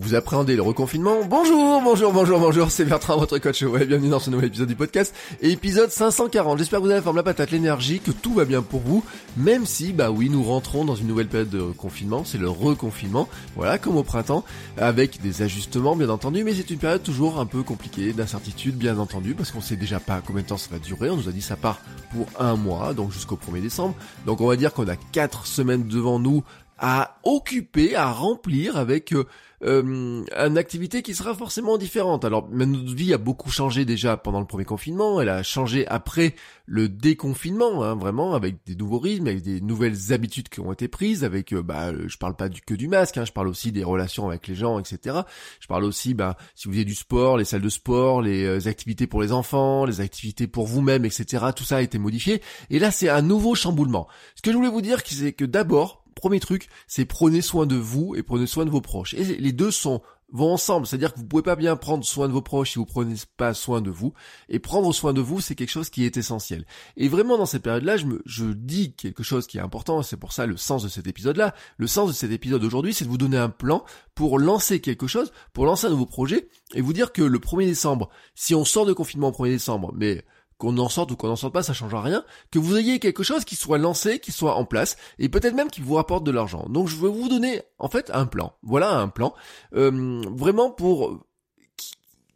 Vous 0.00 0.14
appréhendez 0.14 0.54
le 0.54 0.62
reconfinement 0.62 1.24
Bonjour, 1.28 1.82
bonjour, 1.82 2.12
bonjour, 2.12 2.38
bonjour, 2.38 2.70
c'est 2.70 2.84
Bertrand, 2.84 3.18
votre 3.18 3.38
coach. 3.38 3.62
Ouais, 3.62 3.84
bienvenue 3.84 4.10
dans 4.10 4.20
ce 4.20 4.30
nouvel 4.30 4.46
épisode 4.46 4.68
du 4.68 4.76
podcast, 4.76 5.12
épisode 5.40 5.90
540. 5.90 6.56
J'espère 6.56 6.78
que 6.78 6.84
vous 6.84 6.90
avez 6.90 7.00
la 7.00 7.02
forme, 7.02 7.16
la 7.16 7.24
patate, 7.24 7.50
l'énergie, 7.50 7.98
que 7.98 8.12
tout 8.12 8.32
va 8.32 8.44
bien 8.44 8.62
pour 8.62 8.78
vous, 8.78 9.04
même 9.36 9.66
si, 9.66 9.92
bah 9.92 10.12
oui, 10.12 10.30
nous 10.30 10.44
rentrons 10.44 10.84
dans 10.84 10.94
une 10.94 11.08
nouvelle 11.08 11.26
période 11.26 11.50
de 11.50 11.62
confinement, 11.62 12.22
c'est 12.24 12.38
le 12.38 12.48
reconfinement, 12.48 13.28
voilà, 13.56 13.76
comme 13.76 13.96
au 13.96 14.04
printemps, 14.04 14.44
avec 14.76 15.20
des 15.20 15.42
ajustements, 15.42 15.96
bien 15.96 16.10
entendu, 16.10 16.44
mais 16.44 16.54
c'est 16.54 16.70
une 16.70 16.78
période 16.78 17.02
toujours 17.02 17.40
un 17.40 17.46
peu 17.46 17.64
compliquée, 17.64 18.12
d'incertitude, 18.12 18.76
bien 18.76 18.98
entendu, 18.98 19.34
parce 19.34 19.50
qu'on 19.50 19.60
sait 19.60 19.74
déjà 19.74 19.98
pas 19.98 20.22
combien 20.24 20.42
de 20.42 20.46
temps 20.46 20.58
ça 20.58 20.68
va 20.70 20.78
durer, 20.78 21.10
on 21.10 21.16
nous 21.16 21.28
a 21.28 21.32
dit 21.32 21.42
ça 21.42 21.56
part 21.56 21.80
pour 22.12 22.26
un 22.38 22.54
mois, 22.54 22.94
donc 22.94 23.10
jusqu'au 23.10 23.36
1er 23.36 23.62
décembre, 23.62 23.96
donc 24.26 24.40
on 24.40 24.46
va 24.46 24.54
dire 24.54 24.72
qu'on 24.72 24.86
a 24.86 24.96
4 24.96 25.44
semaines 25.44 25.88
devant 25.88 26.20
nous 26.20 26.44
à 26.78 27.18
occuper, 27.24 27.94
à 27.96 28.10
remplir 28.10 28.76
avec... 28.76 29.12
Euh, 29.12 29.24
euh, 29.64 30.24
une 30.36 30.58
activité 30.58 31.02
qui 31.02 31.14
sera 31.14 31.34
forcément 31.34 31.78
différente. 31.78 32.24
Alors 32.24 32.48
notre 32.48 32.94
vie 32.94 33.12
a 33.12 33.18
beaucoup 33.18 33.50
changé 33.50 33.84
déjà 33.84 34.16
pendant 34.16 34.38
le 34.38 34.46
premier 34.46 34.64
confinement, 34.64 35.20
elle 35.20 35.28
a 35.28 35.42
changé 35.42 35.86
après 35.88 36.36
le 36.66 36.88
déconfinement, 36.88 37.82
hein, 37.82 37.96
vraiment 37.96 38.34
avec 38.34 38.58
des 38.66 38.76
nouveaux 38.76 39.00
rythmes, 39.00 39.26
avec 39.26 39.42
des 39.42 39.60
nouvelles 39.60 40.12
habitudes 40.12 40.48
qui 40.48 40.60
ont 40.60 40.72
été 40.72 40.86
prises, 40.86 41.24
avec 41.24 41.52
euh, 41.52 41.62
bah 41.62 41.92
je 42.06 42.16
parle 42.18 42.36
pas 42.36 42.48
du 42.48 42.60
que 42.60 42.74
du 42.74 42.86
masque, 42.86 43.16
hein, 43.16 43.24
je 43.24 43.32
parle 43.32 43.48
aussi 43.48 43.72
des 43.72 43.82
relations 43.82 44.28
avec 44.28 44.46
les 44.46 44.54
gens, 44.54 44.78
etc. 44.78 45.22
Je 45.60 45.66
parle 45.66 45.84
aussi 45.84 46.14
bah 46.14 46.36
si 46.54 46.68
vous 46.68 46.74
avez 46.74 46.84
du 46.84 46.94
sport, 46.94 47.36
les 47.36 47.44
salles 47.44 47.62
de 47.62 47.68
sport, 47.68 48.22
les 48.22 48.44
euh, 48.44 48.68
activités 48.68 49.08
pour 49.08 49.22
les 49.22 49.32
enfants, 49.32 49.84
les 49.86 50.00
activités 50.00 50.46
pour 50.46 50.68
vous-même, 50.68 51.04
etc. 51.04 51.46
Tout 51.56 51.64
ça 51.64 51.78
a 51.78 51.82
été 51.82 51.98
modifié. 51.98 52.42
Et 52.70 52.78
là 52.78 52.92
c'est 52.92 53.08
un 53.08 53.22
nouveau 53.22 53.56
chamboulement. 53.56 54.06
Ce 54.36 54.42
que 54.42 54.52
je 54.52 54.56
voulais 54.56 54.70
vous 54.70 54.82
dire, 54.82 55.00
c'est 55.04 55.32
que 55.32 55.44
d'abord 55.44 56.04
premier 56.18 56.40
truc, 56.40 56.68
c'est 56.86 57.04
prenez 57.04 57.40
soin 57.40 57.66
de 57.66 57.76
vous 57.76 58.14
et 58.16 58.22
prenez 58.22 58.46
soin 58.46 58.64
de 58.64 58.70
vos 58.70 58.80
proches. 58.80 59.14
Et 59.14 59.24
les 59.24 59.52
deux 59.52 59.70
sont 59.70 60.02
vont 60.30 60.52
ensemble, 60.52 60.86
c'est-à-dire 60.86 61.14
que 61.14 61.18
vous 61.18 61.26
pouvez 61.26 61.42
pas 61.42 61.56
bien 61.56 61.74
prendre 61.76 62.04
soin 62.04 62.28
de 62.28 62.32
vos 62.32 62.42
proches 62.42 62.72
si 62.72 62.78
vous 62.78 62.84
prenez 62.84 63.14
pas 63.36 63.54
soin 63.54 63.80
de 63.80 63.90
vous. 63.90 64.12
Et 64.48 64.58
prendre 64.58 64.92
soin 64.92 65.12
de 65.12 65.20
vous, 65.20 65.40
c'est 65.40 65.54
quelque 65.54 65.70
chose 65.70 65.88
qui 65.88 66.04
est 66.04 66.16
essentiel. 66.16 66.66
Et 66.96 67.08
vraiment 67.08 67.38
dans 67.38 67.46
cette 67.46 67.62
période-là, 67.62 67.96
je 67.96 68.06
me, 68.06 68.22
je 68.26 68.44
dis 68.44 68.92
quelque 68.92 69.22
chose 69.22 69.46
qui 69.46 69.58
est 69.58 69.62
important. 69.62 70.02
C'est 70.02 70.18
pour 70.18 70.32
ça 70.32 70.46
le 70.46 70.56
sens 70.56 70.82
de 70.82 70.88
cet 70.88 71.06
épisode-là. 71.06 71.54
Le 71.78 71.86
sens 71.86 72.08
de 72.08 72.14
cet 72.14 72.30
épisode 72.30 72.62
aujourd'hui, 72.62 72.92
c'est 72.92 73.04
de 73.04 73.10
vous 73.10 73.18
donner 73.18 73.38
un 73.38 73.48
plan 73.48 73.84
pour 74.14 74.38
lancer 74.38 74.80
quelque 74.80 75.06
chose, 75.06 75.32
pour 75.52 75.64
lancer 75.64 75.86
un 75.86 75.90
nouveau 75.90 76.06
projet 76.06 76.48
et 76.74 76.82
vous 76.82 76.92
dire 76.92 77.12
que 77.12 77.22
le 77.22 77.38
1er 77.38 77.66
décembre, 77.66 78.10
si 78.34 78.54
on 78.54 78.64
sort 78.64 78.84
de 78.84 78.92
confinement 78.92 79.28
au 79.28 79.32
1er 79.32 79.50
décembre, 79.50 79.92
mais 79.96 80.24
qu'on 80.58 80.76
en 80.78 80.88
sorte 80.88 81.12
ou 81.12 81.16
qu'on 81.16 81.30
en 81.30 81.36
sorte 81.36 81.54
pas, 81.54 81.62
ça 81.62 81.72
changera 81.72 82.02
rien, 82.02 82.24
que 82.50 82.58
vous 82.58 82.76
ayez 82.76 82.98
quelque 82.98 83.22
chose 83.22 83.44
qui 83.44 83.56
soit 83.56 83.78
lancé, 83.78 84.18
qui 84.18 84.32
soit 84.32 84.56
en 84.56 84.64
place, 84.64 84.96
et 85.18 85.28
peut-être 85.28 85.54
même 85.54 85.70
qui 85.70 85.80
vous 85.80 85.94
rapporte 85.94 86.24
de 86.24 86.30
l'argent. 86.30 86.66
Donc 86.68 86.88
je 86.88 86.96
vais 86.96 87.08
vous 87.08 87.28
donner 87.28 87.62
en 87.78 87.88
fait 87.88 88.10
un 88.12 88.26
plan. 88.26 88.52
Voilà 88.62 88.98
un 88.98 89.08
plan. 89.08 89.34
Euh, 89.74 90.20
vraiment 90.36 90.70
pour... 90.70 91.24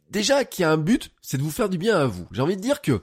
Déjà 0.09 0.45
qui 0.45 0.63
a 0.63 0.71
un 0.71 0.77
but, 0.77 1.11
c'est 1.21 1.37
de 1.37 1.43
vous 1.43 1.51
faire 1.51 1.69
du 1.69 1.77
bien 1.77 1.97
à 1.97 2.05
vous. 2.05 2.27
J'ai 2.31 2.41
envie 2.41 2.55
de 2.55 2.61
dire 2.61 2.81
que 2.81 3.01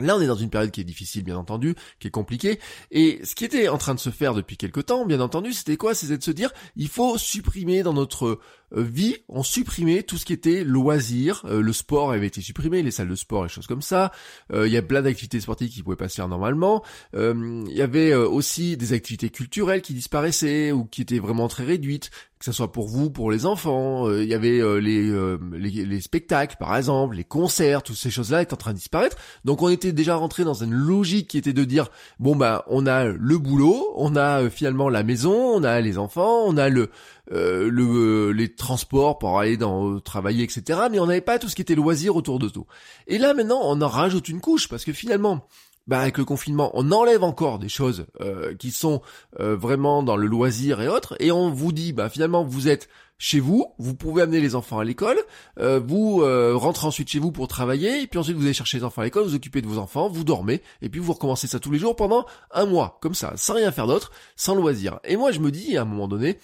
Là, 0.00 0.16
on 0.16 0.20
est 0.20 0.26
dans 0.26 0.34
une 0.34 0.50
période 0.50 0.72
qui 0.72 0.80
est 0.80 0.84
difficile, 0.84 1.22
bien 1.22 1.36
entendu, 1.36 1.76
qui 2.00 2.08
est 2.08 2.10
compliquée. 2.10 2.58
Et 2.90 3.20
ce 3.24 3.36
qui 3.36 3.44
était 3.44 3.68
en 3.68 3.78
train 3.78 3.94
de 3.94 4.00
se 4.00 4.10
faire 4.10 4.34
depuis 4.34 4.56
quelque 4.56 4.80
temps, 4.80 5.06
bien 5.06 5.20
entendu, 5.20 5.52
c'était 5.52 5.76
quoi? 5.76 5.94
C'était 5.94 6.18
de 6.18 6.22
se 6.22 6.32
dire, 6.32 6.52
il 6.74 6.88
faut 6.88 7.16
supprimer 7.16 7.84
dans 7.84 7.92
notre 7.92 8.40
vie, 8.82 9.16
on 9.28 9.42
supprimait 9.42 10.02
tout 10.02 10.16
ce 10.16 10.24
qui 10.24 10.32
était 10.32 10.64
loisir, 10.64 11.42
euh, 11.44 11.60
le 11.60 11.72
sport 11.72 12.12
avait 12.12 12.26
été 12.26 12.40
supprimé, 12.40 12.82
les 12.82 12.90
salles 12.90 13.08
de 13.08 13.14
sport, 13.14 13.44
les 13.44 13.48
choses 13.48 13.66
comme 13.66 13.82
ça. 13.82 14.12
Euh, 14.52 14.66
il 14.66 14.72
y 14.72 14.76
a 14.76 14.82
plein 14.82 15.02
d'activités 15.02 15.40
sportives 15.40 15.70
qui 15.70 15.82
pouvaient 15.82 15.96
pas 15.96 16.08
se 16.08 16.16
faire 16.16 16.28
normalement. 16.28 16.82
Il 17.14 17.72
y 17.72 17.82
avait 17.82 18.14
aussi 18.14 18.76
des 18.76 18.92
activités 18.92 19.30
culturelles 19.30 19.82
qui 19.82 19.94
disparaissaient 19.94 20.72
ou 20.72 20.84
qui 20.84 21.02
étaient 21.02 21.18
vraiment 21.18 21.48
très 21.48 21.64
réduites 21.64 22.10
que 22.40 22.44
ce 22.50 22.52
soit 22.52 22.72
pour 22.72 22.88
vous, 22.88 23.08
pour 23.08 23.30
les 23.30 23.46
enfants, 23.46 24.10
il 24.12 24.28
y 24.28 24.34
avait 24.34 24.60
les, 24.78 25.10
les, 25.52 25.86
les, 25.86 26.00
spectacles 26.02 26.56
par 26.60 26.76
exemple, 26.76 27.16
les 27.16 27.24
concerts, 27.24 27.82
toutes 27.82 27.96
ces 27.96 28.10
choses-là 28.10 28.42
étaient 28.42 28.52
en 28.52 28.58
train 28.58 28.72
de 28.72 28.76
disparaître. 28.76 29.16
Donc 29.46 29.62
on 29.62 29.70
était 29.70 29.92
déjà 29.92 30.16
rentré 30.16 30.44
dans 30.44 30.52
une 30.52 30.74
logique 30.74 31.28
qui 31.28 31.38
était 31.38 31.54
de 31.54 31.64
dire 31.64 31.88
bon 32.18 32.36
bah 32.36 32.62
on 32.66 32.86
a 32.86 33.04
le 33.06 33.38
boulot, 33.38 33.94
on 33.96 34.14
a 34.14 34.50
finalement 34.50 34.90
la 34.90 35.04
maison, 35.04 35.32
on 35.32 35.64
a 35.64 35.80
les 35.80 35.96
enfants, 35.96 36.42
on 36.44 36.58
a 36.58 36.68
le 36.68 36.90
euh, 37.32 37.70
le, 37.70 37.84
euh, 37.84 38.30
les 38.32 38.54
transports 38.54 39.18
pour 39.18 39.38
aller 39.38 39.56
dans 39.56 39.98
travailler, 39.98 40.44
etc. 40.44 40.80
Mais 40.90 40.98
on 40.98 41.06
n'avait 41.06 41.22
pas 41.22 41.38
tout 41.38 41.48
ce 41.48 41.54
qui 41.54 41.62
était 41.62 41.74
loisir 41.74 42.16
autour 42.16 42.38
de 42.38 42.50
tout. 42.50 42.66
Et 43.06 43.16
là 43.16 43.32
maintenant, 43.32 43.60
on 43.62 43.80
en 43.80 43.88
rajoute 43.88 44.28
une 44.28 44.42
couche 44.42 44.68
parce 44.68 44.84
que 44.84 44.92
finalement, 44.92 45.48
bah 45.86 46.00
avec 46.00 46.18
le 46.18 46.26
confinement, 46.26 46.70
on 46.74 46.92
enlève 46.92 47.24
encore 47.24 47.58
des 47.58 47.70
choses 47.70 48.06
euh, 48.20 48.54
qui 48.54 48.70
sont 48.70 49.00
vraiment 49.38 50.02
dans 50.02 50.16
le 50.16 50.26
loisir 50.26 50.82
et 50.82 50.88
autres, 50.88 51.16
et 51.18 51.32
on 51.32 51.50
vous 51.50 51.72
dit, 51.72 51.92
bah 51.94 52.10
finalement 52.10 52.44
vous 52.44 52.68
êtes 52.68 52.88
chez 53.16 53.40
vous, 53.40 53.66
vous 53.78 53.94
pouvez 53.94 54.22
amener 54.22 54.40
les 54.40 54.54
enfants 54.54 54.78
à 54.78 54.84
l'école, 54.84 55.18
vous 55.56 56.22
rentrez 56.58 56.86
ensuite 56.86 57.08
chez 57.08 57.18
vous 57.18 57.32
pour 57.32 57.48
travailler, 57.48 58.02
et 58.02 58.06
puis 58.06 58.18
ensuite 58.18 58.36
vous 58.36 58.44
allez 58.44 58.54
chercher 58.54 58.78
les 58.78 58.84
enfants 58.84 59.02
à 59.02 59.04
l'école, 59.04 59.24
vous 59.24 59.34
occupez 59.34 59.60
de 59.60 59.66
vos 59.66 59.78
enfants, 59.78 60.08
vous 60.08 60.24
dormez, 60.24 60.62
et 60.80 60.88
puis 60.88 61.00
vous 61.00 61.12
recommencez 61.12 61.46
ça 61.46 61.60
tous 61.60 61.70
les 61.70 61.78
jours 61.78 61.96
pendant 61.96 62.24
un 62.50 62.64
mois, 62.64 62.98
comme 63.02 63.14
ça, 63.14 63.34
sans 63.36 63.54
rien 63.54 63.70
faire 63.70 63.86
d'autre, 63.86 64.10
sans 64.36 64.54
loisir. 64.54 65.00
Et 65.04 65.16
moi 65.16 65.32
je 65.32 65.40
me 65.40 65.50
dis 65.50 65.76
à 65.76 65.82
un 65.82 65.86
moment 65.86 66.08
donné, 66.08 66.38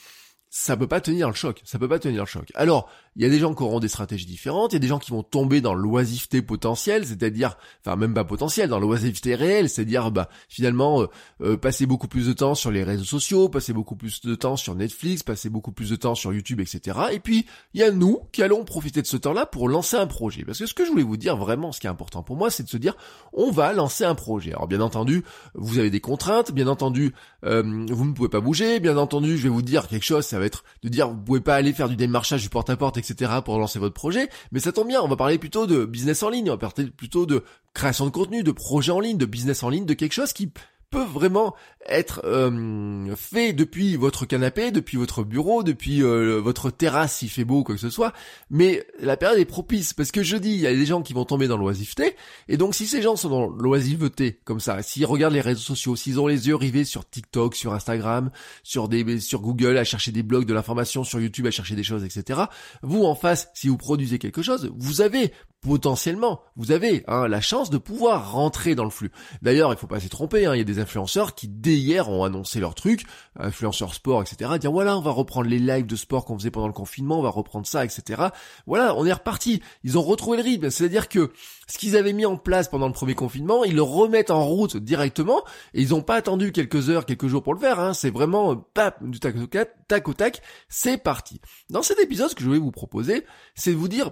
ça 0.51 0.77
peut 0.77 0.89
pas 0.89 1.01
tenir 1.01 1.29
le 1.29 1.35
choc. 1.35 1.63
Ça 1.65 1.79
peut 1.79 1.89
pas 1.89 2.01
tenir 2.01 2.23
le 2.23 2.27
choc. 2.27 2.51
Alors, 2.57 2.91
il 3.15 3.23
y 3.23 3.25
a 3.25 3.29
des 3.29 3.39
gens 3.39 3.55
qui 3.55 3.63
auront 3.63 3.79
des 3.79 3.89
stratégies 3.89 4.27
différentes, 4.27 4.73
il 4.73 4.77
y 4.77 4.79
a 4.79 4.81
des 4.81 4.89
gens 4.89 4.99
qui 4.99 5.13
vont 5.13 5.23
tomber 5.23 5.61
dans 5.61 5.75
l'oisiveté 5.75 6.43
potentielle, 6.43 7.07
c'est-à-dire, 7.07 7.57
enfin 7.85 7.95
même 7.95 8.15
pas 8.15 8.25
potentielle, 8.25 8.69
dans 8.69 8.81
l'oisiveté 8.81 9.37
réelle, 9.37 9.69
c'est-à-dire 9.69 10.11
bah 10.11 10.29
finalement 10.49 11.03
euh, 11.03 11.07
euh, 11.41 11.57
passer 11.57 11.87
beaucoup 11.87 12.09
plus 12.09 12.27
de 12.27 12.33
temps 12.33 12.57
sur 12.57 12.73
les 12.73 12.83
réseaux 12.83 13.05
sociaux, 13.05 13.49
passer 13.49 13.73
beaucoup 13.73 13.95
plus 13.95 14.21
de 14.23 14.35
temps 14.35 14.57
sur 14.57 14.75
Netflix, 14.75 15.23
passer 15.23 15.51
beaucoup 15.51 15.71
plus 15.71 15.91
de 15.91 15.97
temps 15.97 16.17
sur 16.17 16.33
YouTube, 16.33 16.61
etc. 16.61 16.99
Et 17.13 17.21
puis 17.21 17.47
il 17.75 17.81
y 17.81 17.85
a 17.85 17.93
nous 17.93 18.21
qui 18.33 18.43
allons 18.43 18.65
profiter 18.65 19.03
de 19.03 19.07
ce 19.07 19.17
temps-là 19.17 19.47
pour 19.47 19.69
lancer 19.69 19.97
un 19.97 20.07
projet. 20.09 20.45
Parce 20.45 20.59
que 20.59 20.67
ce 20.67 20.75
que 20.75 20.85
je 20.85 20.91
voulais 20.91 21.03
vous 21.05 21.17
dire 21.17 21.37
vraiment, 21.37 21.71
ce 21.71 21.79
qui 21.79 21.87
est 21.87 21.91
important 21.91 22.25
pour 22.25 22.37
moi, 22.37 22.51
c'est 22.51 22.65
de 22.65 22.69
se 22.69 22.77
dire, 22.77 22.97
on 23.33 23.53
va 23.53 23.73
lancer 23.73 24.05
un 24.05 24.17
projet. 24.17 24.51
Alors 24.51 24.67
bien 24.67 24.81
entendu, 24.81 25.23
vous 25.55 25.79
avez 25.79 25.91
des 25.91 26.01
contraintes, 26.01 26.51
bien 26.51 26.67
entendu, 26.67 27.13
euh, 27.45 27.63
vous 27.63 28.05
ne 28.05 28.13
pouvez 28.13 28.29
pas 28.29 28.41
bouger, 28.41 28.81
bien 28.81 28.97
entendu, 28.97 29.37
je 29.37 29.45
vais 29.45 29.49
vous 29.49 29.63
dire 29.63 29.87
quelque 29.87 30.05
chose, 30.05 30.25
ça 30.25 30.40
va 30.41 30.47
être 30.47 30.65
de 30.83 30.89
dire, 30.89 31.09
vous 31.09 31.17
pouvez 31.17 31.41
pas 31.41 31.55
aller 31.55 31.73
faire 31.73 31.89
du 31.89 31.97
démarchage 31.97 32.43
du 32.43 32.49
porte-à-porte, 32.49 32.97
etc. 32.97 33.33
pour 33.45 33.59
lancer 33.59 33.79
votre 33.79 33.95
projet. 33.95 34.29
Mais 34.53 34.61
ça 34.61 34.73
tombe 34.73 34.89
bien, 34.89 35.01
on 35.03 35.09
va 35.09 35.17
parler 35.17 35.39
plutôt 35.39 35.67
de 35.67 35.85
business 35.85 36.23
en 36.23 36.31
ligne, 36.31 36.51
on 36.51 36.55
va 36.55 36.59
parler 36.59 36.91
plutôt 36.91 37.27
de 37.27 37.45
création 37.75 38.07
de 38.07 38.11
contenu, 38.11 38.43
de 38.43 38.53
projet 38.53 38.93
en 38.93 39.01
ligne, 39.01 39.19
de 39.19 39.27
business 39.27 39.63
en 39.63 39.69
ligne, 39.69 39.87
de 39.87 39.95
quelque 39.95 40.13
chose 40.13 40.33
qui 40.33 40.53
peut 40.91 41.05
vraiment 41.05 41.55
être 41.87 42.21
euh, 42.25 43.15
fait 43.17 43.53
depuis 43.53 43.97
votre 43.97 44.27
canapé, 44.27 44.71
depuis 44.71 44.97
votre 44.97 45.23
bureau, 45.23 45.63
depuis 45.63 46.03
euh, 46.03 46.41
votre 46.41 46.71
terrasse 46.71 47.17
s'il 47.17 47.31
fait 47.31 47.45
beau 47.45 47.61
ou 47.61 47.63
quoi 47.63 47.77
que 47.77 47.81
ce 47.81 47.91
soit. 47.91 48.13
Mais 48.51 48.85
la 48.99 49.17
période 49.17 49.39
est 49.39 49.45
propice 49.45 49.95
parce 49.95 50.11
que 50.11 50.23
je 50.23 50.37
dis, 50.37 50.51
il 50.51 50.61
y 50.61 50.67
a 50.67 50.73
des 50.73 50.87
gens 50.87 51.03
qui 51.03 51.13
vont 51.13 51.25
tomber 51.25 51.49
dans 51.49 51.57
l'oisiveté. 51.57 52.17
Et 52.49 52.57
donc 52.57 52.75
si 52.75 52.87
ces 52.87 53.03
gens 53.03 53.17
sont 53.17 53.29
dans 53.29 53.49
l'oisiveté 53.49 54.41
comme 54.45 54.61
ça, 54.61 54.83
s'ils 54.83 55.07
regardent 55.07 55.35
les 55.35 55.41
réseaux 55.41 55.61
sociaux, 55.61 55.97
s'ils 55.97 56.19
ont 56.19 56.27
les 56.27 56.49
yeux 56.49 56.57
rivés 56.57 56.85
sur 56.85 57.09
TikTok, 57.09 57.55
sur 57.55 57.73
Instagram, 57.73 58.31
sur 58.63 58.89
Google 58.89 59.79
à 59.79 59.85
chercher 59.85 60.13
des 60.13 60.23
blogs 60.23 60.47
de 60.47 60.55
l'information, 60.55 61.05
sur 61.05 61.21
YouTube 61.21 61.47
à 61.47 61.51
chercher 61.51 61.77
des 61.77 61.85
choses, 61.85 62.05
etc. 62.05 62.41
Vous 62.83 63.05
en 63.05 63.15
face, 63.15 63.49
si 63.55 63.69
vous 63.69 63.77
produisez 63.77 64.19
quelque 64.19 64.43
chose, 64.43 64.73
vous 64.77 65.01
avez 65.01 65.33
potentiellement, 65.61 66.41
vous 66.57 66.73
avez 66.73 67.05
hein, 67.07 67.29
la 67.29 67.41
chance 67.41 67.69
de 67.69 67.77
pouvoir 67.77 68.33
rentrer 68.33 68.75
dans 68.75 68.85
le 68.85 68.91
flux. 68.91 69.11
D'ailleurs, 69.43 69.73
il 69.73 69.79
faut 69.79 69.87
pas 69.87 70.01
s'y 70.01 70.09
tromper, 70.09 70.47
hein, 70.47 70.55
il 70.55 70.59
y 70.59 70.63
a 70.63 70.65
des 70.65 70.79
influenceurs 70.79 71.35
qui 71.35 71.49
dès 71.49 71.77
hier 71.77 72.09
ont 72.09 72.25
annoncé 72.25 72.61
leur 72.61 72.75
truc, 72.75 73.05
influenceurs 73.39 73.93
sport, 73.93 74.23
etc. 74.23 74.53
Dire 74.59 74.73
voilà, 74.73 74.97
on 74.97 75.03
va 75.03 75.11
reprendre 75.11 75.49
les 75.49 75.59
lives 75.59 75.87
de 75.87 75.97
sport 75.97 76.25
qu'on 76.25 76.39
faisait 76.39 76.51
pendant 76.51 76.67
le 76.67 76.73
confinement, 76.73 77.19
on 77.19 77.23
va 77.23 77.29
reprendre 77.29 77.67
ça, 77.67 77.85
etc. 77.85 78.29
Voilà, 78.67 78.95
on 78.97 79.05
est 79.05 79.13
reparti. 79.13 79.63
Ils 79.85 79.99
ont 79.99 80.03
retrouvé 80.03 80.39
le 80.39 80.43
rythme, 80.43 80.71
c'est-à-dire 80.71 81.09
que 81.09 81.31
ce 81.69 81.79
qu'ils 81.79 81.97
avaient 81.97 82.15
mis 82.15 82.27
en 82.27 82.37
place 82.37 82.69
pendant 82.69 82.87
le 82.87 82.95
premier 82.95 83.15
confinement, 83.15 83.63
ils 83.65 83.75
le 83.75 83.83
remettent 83.83 84.31
en 84.31 84.45
route 84.45 84.79
directement, 84.79 85.43
et 85.75 85.83
ils 85.83 85.91
n'ont 85.91 86.03
pas 86.03 86.17
attendu 86.17 86.53
quelques 86.53 86.89
heures, 86.89 87.05
quelques 87.05 87.27
jours 87.27 87.43
pour 87.43 87.55
le 87.55 87.61
faire. 87.61 87.79
Hein. 87.81 87.93
C'est 87.93 88.11
vraiment 88.11 88.57
pap 88.57 89.05
du 89.05 89.21
tac 89.21 89.37
au 89.37 89.47
tac, 89.47 89.71
tac 89.89 90.09
au 90.09 90.15
tac, 90.15 90.41
c'est 90.69 90.97
parti. 90.97 91.41
Dans 91.69 91.83
cet 91.83 91.99
épisode, 92.01 92.31
ce 92.31 92.35
que 92.35 92.41
je 92.41 92.47
voulais 92.47 92.59
vous 92.59 92.71
proposer, 92.71 93.25
c'est 93.55 93.73
de 93.73 93.77
vous 93.77 93.89
dire 93.89 94.11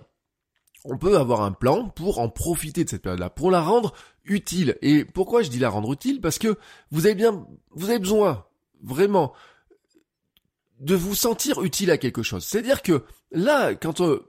on 0.85 0.99
peut 0.99 1.17
avoir 1.19 1.43
un 1.43 1.53
plan 1.53 1.89
pour 1.89 2.19
en 2.19 2.29
profiter 2.29 2.85
de 2.85 2.91
cette 2.91 3.03
période-là, 3.03 3.31
pour 3.31 3.51
la 3.51 3.61
rendre 3.61 3.93
utile. 4.25 4.77
Et 4.83 5.05
pourquoi 5.05 5.43
je 5.43 5.51
dis 5.51 5.59
la 5.59 5.71
rendre 5.71 5.93
utile? 5.93 6.21
Parce 6.21 6.39
que 6.39 6.57
vous 6.91 7.07
avez 7.07 7.15
bien, 7.15 7.47
vous 7.71 7.91
avez 7.91 7.99
besoin, 7.99 8.47
vraiment, 8.83 9.33
de 10.81 10.95
vous 10.95 11.15
sentir 11.15 11.63
utile 11.63 11.91
à 11.91 11.99
quelque 11.99 12.23
chose. 12.23 12.45
C'est-à-dire 12.45 12.83
que 12.83 13.05
là, 13.33 13.75
quand 13.75 14.01
euh, 14.01 14.25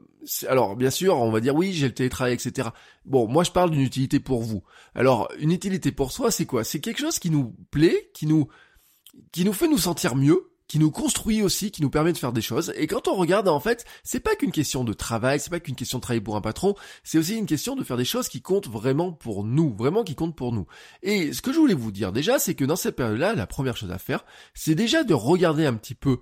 alors 0.47 0.75
bien 0.75 0.89
sûr, 0.89 1.17
on 1.17 1.31
va 1.31 1.39
dire 1.39 1.55
oui, 1.55 1.73
j'ai 1.73 1.87
le 1.87 1.93
télétravail, 1.93 2.33
etc. 2.33 2.69
Bon, 3.05 3.27
moi 3.27 3.43
je 3.43 3.51
parle 3.51 3.71
d'une 3.71 3.81
utilité 3.81 4.19
pour 4.19 4.41
vous. 4.41 4.63
Alors 4.95 5.29
une 5.39 5.51
utilité 5.51 5.91
pour 5.91 6.11
soi, 6.11 6.31
c'est 6.31 6.45
quoi? 6.45 6.63
C'est 6.63 6.79
quelque 6.79 6.99
chose 6.99 7.19
qui 7.19 7.29
nous 7.29 7.55
plaît, 7.71 8.09
qui 8.13 8.25
nous 8.25 8.47
qui 9.31 9.45
nous 9.45 9.53
fait 9.53 9.67
nous 9.67 9.77
sentir 9.77 10.15
mieux, 10.15 10.51
qui 10.69 10.79
nous 10.79 10.91
construit 10.91 11.41
aussi, 11.41 11.71
qui 11.71 11.81
nous 11.81 11.89
permet 11.89 12.13
de 12.13 12.17
faire 12.17 12.31
des 12.31 12.41
choses. 12.41 12.71
Et 12.77 12.87
quand 12.87 13.09
on 13.09 13.15
regarde, 13.15 13.49
en 13.49 13.59
fait, 13.59 13.85
c'est 14.03 14.19
pas 14.21 14.35
qu'une 14.35 14.51
question 14.51 14.85
de 14.85 14.93
travail, 14.93 15.39
c'est 15.39 15.49
pas 15.49 15.59
qu'une 15.59 15.75
question 15.75 15.97
de 15.97 16.03
travailler 16.03 16.21
pour 16.21 16.37
un 16.37 16.41
patron, 16.41 16.75
c'est 17.03 17.17
aussi 17.17 17.35
une 17.35 17.47
question 17.47 17.75
de 17.75 17.83
faire 17.83 17.97
des 17.97 18.05
choses 18.05 18.29
qui 18.29 18.41
comptent 18.41 18.69
vraiment 18.69 19.11
pour 19.11 19.43
nous, 19.43 19.75
vraiment 19.75 20.03
qui 20.03 20.15
comptent 20.15 20.35
pour 20.35 20.53
nous. 20.53 20.67
Et 21.01 21.33
ce 21.33 21.41
que 21.41 21.51
je 21.51 21.57
voulais 21.57 21.73
vous 21.73 21.91
dire 21.91 22.11
déjà, 22.11 22.37
c'est 22.37 22.53
que 22.53 22.63
dans 22.63 22.75
cette 22.75 22.95
période-là, 22.95 23.33
la 23.33 23.47
première 23.47 23.75
chose 23.75 23.91
à 23.91 23.97
faire, 23.97 24.23
c'est 24.53 24.75
déjà 24.75 25.03
de 25.03 25.15
regarder 25.15 25.65
un 25.65 25.73
petit 25.73 25.95
peu 25.95 26.19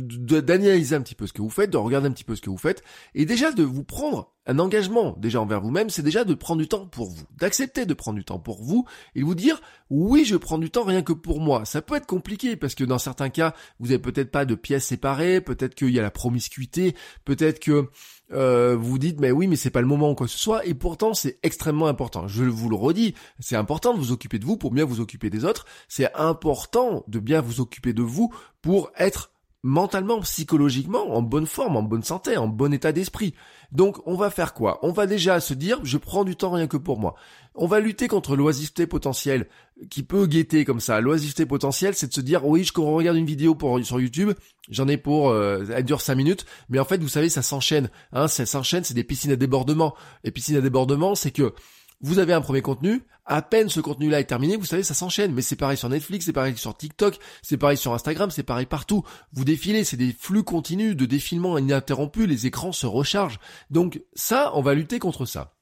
d'analyser 0.00 0.96
un 0.96 1.00
petit 1.00 1.14
peu 1.14 1.26
ce 1.26 1.32
que 1.32 1.42
vous 1.42 1.50
faites, 1.50 1.70
de 1.70 1.76
regarder 1.76 2.08
un 2.08 2.12
petit 2.12 2.24
peu 2.24 2.36
ce 2.36 2.40
que 2.40 2.50
vous 2.50 2.58
faites, 2.58 2.82
et 3.14 3.26
déjà 3.26 3.52
de 3.52 3.62
vous 3.62 3.84
prendre 3.84 4.32
un 4.46 4.58
engagement 4.58 5.14
déjà 5.18 5.40
envers 5.40 5.60
vous-même, 5.60 5.88
c'est 5.88 6.02
déjà 6.02 6.24
de 6.24 6.34
prendre 6.34 6.60
du 6.60 6.68
temps 6.68 6.86
pour 6.86 7.10
vous, 7.10 7.22
d'accepter 7.38 7.86
de 7.86 7.94
prendre 7.94 8.18
du 8.18 8.24
temps 8.24 8.40
pour 8.40 8.62
vous 8.62 8.86
et 9.14 9.20
de 9.20 9.24
vous 9.24 9.34
dire 9.34 9.60
oui, 9.90 10.24
je 10.24 10.36
prends 10.36 10.58
du 10.58 10.70
temps 10.70 10.84
rien 10.84 11.02
que 11.02 11.12
pour 11.12 11.40
moi. 11.40 11.64
Ça 11.64 11.82
peut 11.82 11.94
être 11.94 12.06
compliqué 12.06 12.56
parce 12.56 12.74
que 12.74 12.82
dans 12.82 12.98
certains 12.98 13.28
cas, 13.28 13.54
vous 13.78 13.90
avez 13.90 14.00
peut-être 14.00 14.30
pas 14.30 14.44
de 14.44 14.54
pièces 14.54 14.86
séparées, 14.86 15.40
peut-être 15.40 15.74
qu'il 15.74 15.90
y 15.90 15.98
a 15.98 16.02
la 16.02 16.10
promiscuité, 16.10 16.96
peut-être 17.24 17.60
que 17.60 17.88
euh, 18.32 18.76
vous 18.76 18.98
dites 18.98 19.20
mais 19.20 19.30
oui, 19.30 19.46
mais 19.46 19.56
c'est 19.56 19.70
pas 19.70 19.80
le 19.80 19.86
moment 19.86 20.10
ou 20.10 20.14
quoi 20.14 20.26
que 20.26 20.32
ce 20.32 20.38
soit, 20.38 20.66
et 20.66 20.74
pourtant 20.74 21.14
c'est 21.14 21.38
extrêmement 21.42 21.86
important. 21.86 22.26
Je 22.26 22.44
vous 22.44 22.68
le 22.68 22.76
redis, 22.76 23.14
c'est 23.38 23.56
important 23.56 23.94
de 23.94 23.98
vous 23.98 24.12
occuper 24.12 24.38
de 24.38 24.44
vous 24.44 24.56
pour 24.56 24.72
bien 24.72 24.84
vous 24.84 25.00
occuper 25.00 25.30
des 25.30 25.44
autres. 25.44 25.66
C'est 25.88 26.12
important 26.14 27.04
de 27.06 27.20
bien 27.20 27.40
vous 27.40 27.60
occuper 27.60 27.92
de 27.92 28.02
vous 28.02 28.34
pour 28.60 28.90
être 28.96 29.31
mentalement, 29.62 30.20
psychologiquement, 30.20 31.14
en 31.14 31.22
bonne 31.22 31.46
forme, 31.46 31.76
en 31.76 31.82
bonne 31.82 32.02
santé, 32.02 32.36
en 32.36 32.48
bon 32.48 32.72
état 32.72 32.92
d'esprit. 32.92 33.34
Donc 33.70 34.06
on 34.06 34.16
va 34.16 34.30
faire 34.30 34.54
quoi? 34.54 34.78
On 34.82 34.92
va 34.92 35.06
déjà 35.06 35.40
se 35.40 35.54
dire, 35.54 35.78
je 35.84 35.98
prends 35.98 36.24
du 36.24 36.36
temps 36.36 36.50
rien 36.50 36.66
que 36.66 36.76
pour 36.76 36.98
moi. 36.98 37.14
On 37.54 37.66
va 37.66 37.80
lutter 37.80 38.08
contre 38.08 38.36
l'oisiveté 38.36 38.86
potentielle 38.86 39.46
qui 39.90 40.02
peut 40.02 40.26
guetter 40.26 40.64
comme 40.64 40.80
ça. 40.80 41.00
L'oisiveté 41.00 41.46
potentielle, 41.46 41.94
c'est 41.94 42.08
de 42.08 42.14
se 42.14 42.20
dire, 42.20 42.46
oui, 42.46 42.64
je 42.64 42.72
regarde 42.80 43.16
une 43.16 43.26
vidéo 43.26 43.56
sur 43.82 44.00
YouTube, 44.00 44.32
j'en 44.68 44.88
ai 44.88 44.96
pour, 44.96 45.30
euh, 45.30 45.64
elle 45.72 45.84
dure 45.84 46.00
5 46.00 46.14
minutes, 46.14 46.44
mais 46.68 46.78
en 46.78 46.84
fait, 46.84 47.00
vous 47.00 47.08
savez, 47.08 47.28
ça 47.28 47.42
s'enchaîne. 47.42 47.90
Hein, 48.12 48.28
ça 48.28 48.46
s'enchaîne, 48.46 48.84
c'est 48.84 48.94
des 48.94 49.04
piscines 49.04 49.32
à 49.32 49.36
débordement. 49.36 49.94
Les 50.24 50.30
piscines 50.30 50.56
à 50.56 50.60
débordement, 50.60 51.14
c'est 51.14 51.30
que 51.30 51.54
vous 52.02 52.18
avez 52.18 52.32
un 52.32 52.40
premier 52.40 52.62
contenu, 52.62 53.02
à 53.24 53.42
peine 53.42 53.68
ce 53.68 53.80
contenu-là 53.80 54.20
est 54.20 54.24
terminé, 54.24 54.56
vous 54.56 54.64
savez, 54.64 54.82
ça 54.82 54.94
s'enchaîne. 54.94 55.32
Mais 55.32 55.42
c'est 55.42 55.56
pareil 55.56 55.76
sur 55.76 55.88
Netflix, 55.88 56.26
c'est 56.26 56.32
pareil 56.32 56.56
sur 56.56 56.76
TikTok, 56.76 57.18
c'est 57.42 57.56
pareil 57.56 57.76
sur 57.76 57.94
Instagram, 57.94 58.30
c'est 58.30 58.42
pareil 58.42 58.66
partout. 58.66 59.04
Vous 59.32 59.44
défilez, 59.44 59.84
c'est 59.84 59.96
des 59.96 60.12
flux 60.12 60.42
continus 60.42 60.96
de 60.96 61.06
défilement 61.06 61.56
ininterrompus, 61.58 62.26
les 62.26 62.46
écrans 62.46 62.72
se 62.72 62.86
rechargent. 62.86 63.38
Donc 63.70 64.02
ça, 64.14 64.50
on 64.54 64.62
va 64.62 64.74
lutter 64.74 64.98
contre 64.98 65.24
ça. 65.24 65.54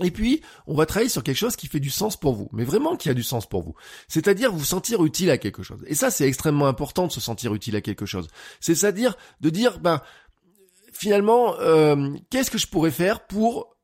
Et 0.00 0.10
puis, 0.10 0.40
on 0.66 0.74
va 0.74 0.86
travailler 0.86 1.10
sur 1.10 1.22
quelque 1.22 1.36
chose 1.36 1.56
qui 1.56 1.66
fait 1.66 1.80
du 1.80 1.90
sens 1.90 2.16
pour 2.16 2.34
vous, 2.34 2.48
mais 2.52 2.64
vraiment 2.64 2.96
qui 2.96 3.10
a 3.10 3.14
du 3.14 3.22
sens 3.22 3.46
pour 3.46 3.62
vous. 3.62 3.74
C'est-à-dire 4.08 4.50
vous 4.50 4.64
sentir 4.64 5.04
utile 5.04 5.30
à 5.30 5.36
quelque 5.36 5.62
chose. 5.62 5.84
Et 5.86 5.94
ça, 5.94 6.10
c'est 6.10 6.26
extrêmement 6.26 6.66
important 6.66 7.06
de 7.06 7.12
se 7.12 7.20
sentir 7.20 7.52
utile 7.52 7.76
à 7.76 7.82
quelque 7.82 8.06
chose. 8.06 8.28
C'est-à-dire 8.60 9.16
de 9.42 9.50
dire, 9.50 9.80
ben, 9.80 10.00
finalement, 10.94 11.56
euh, 11.60 12.14
qu'est-ce 12.30 12.50
que 12.50 12.56
je 12.56 12.68
pourrais 12.68 12.90
faire 12.90 13.26
pour 13.26 13.76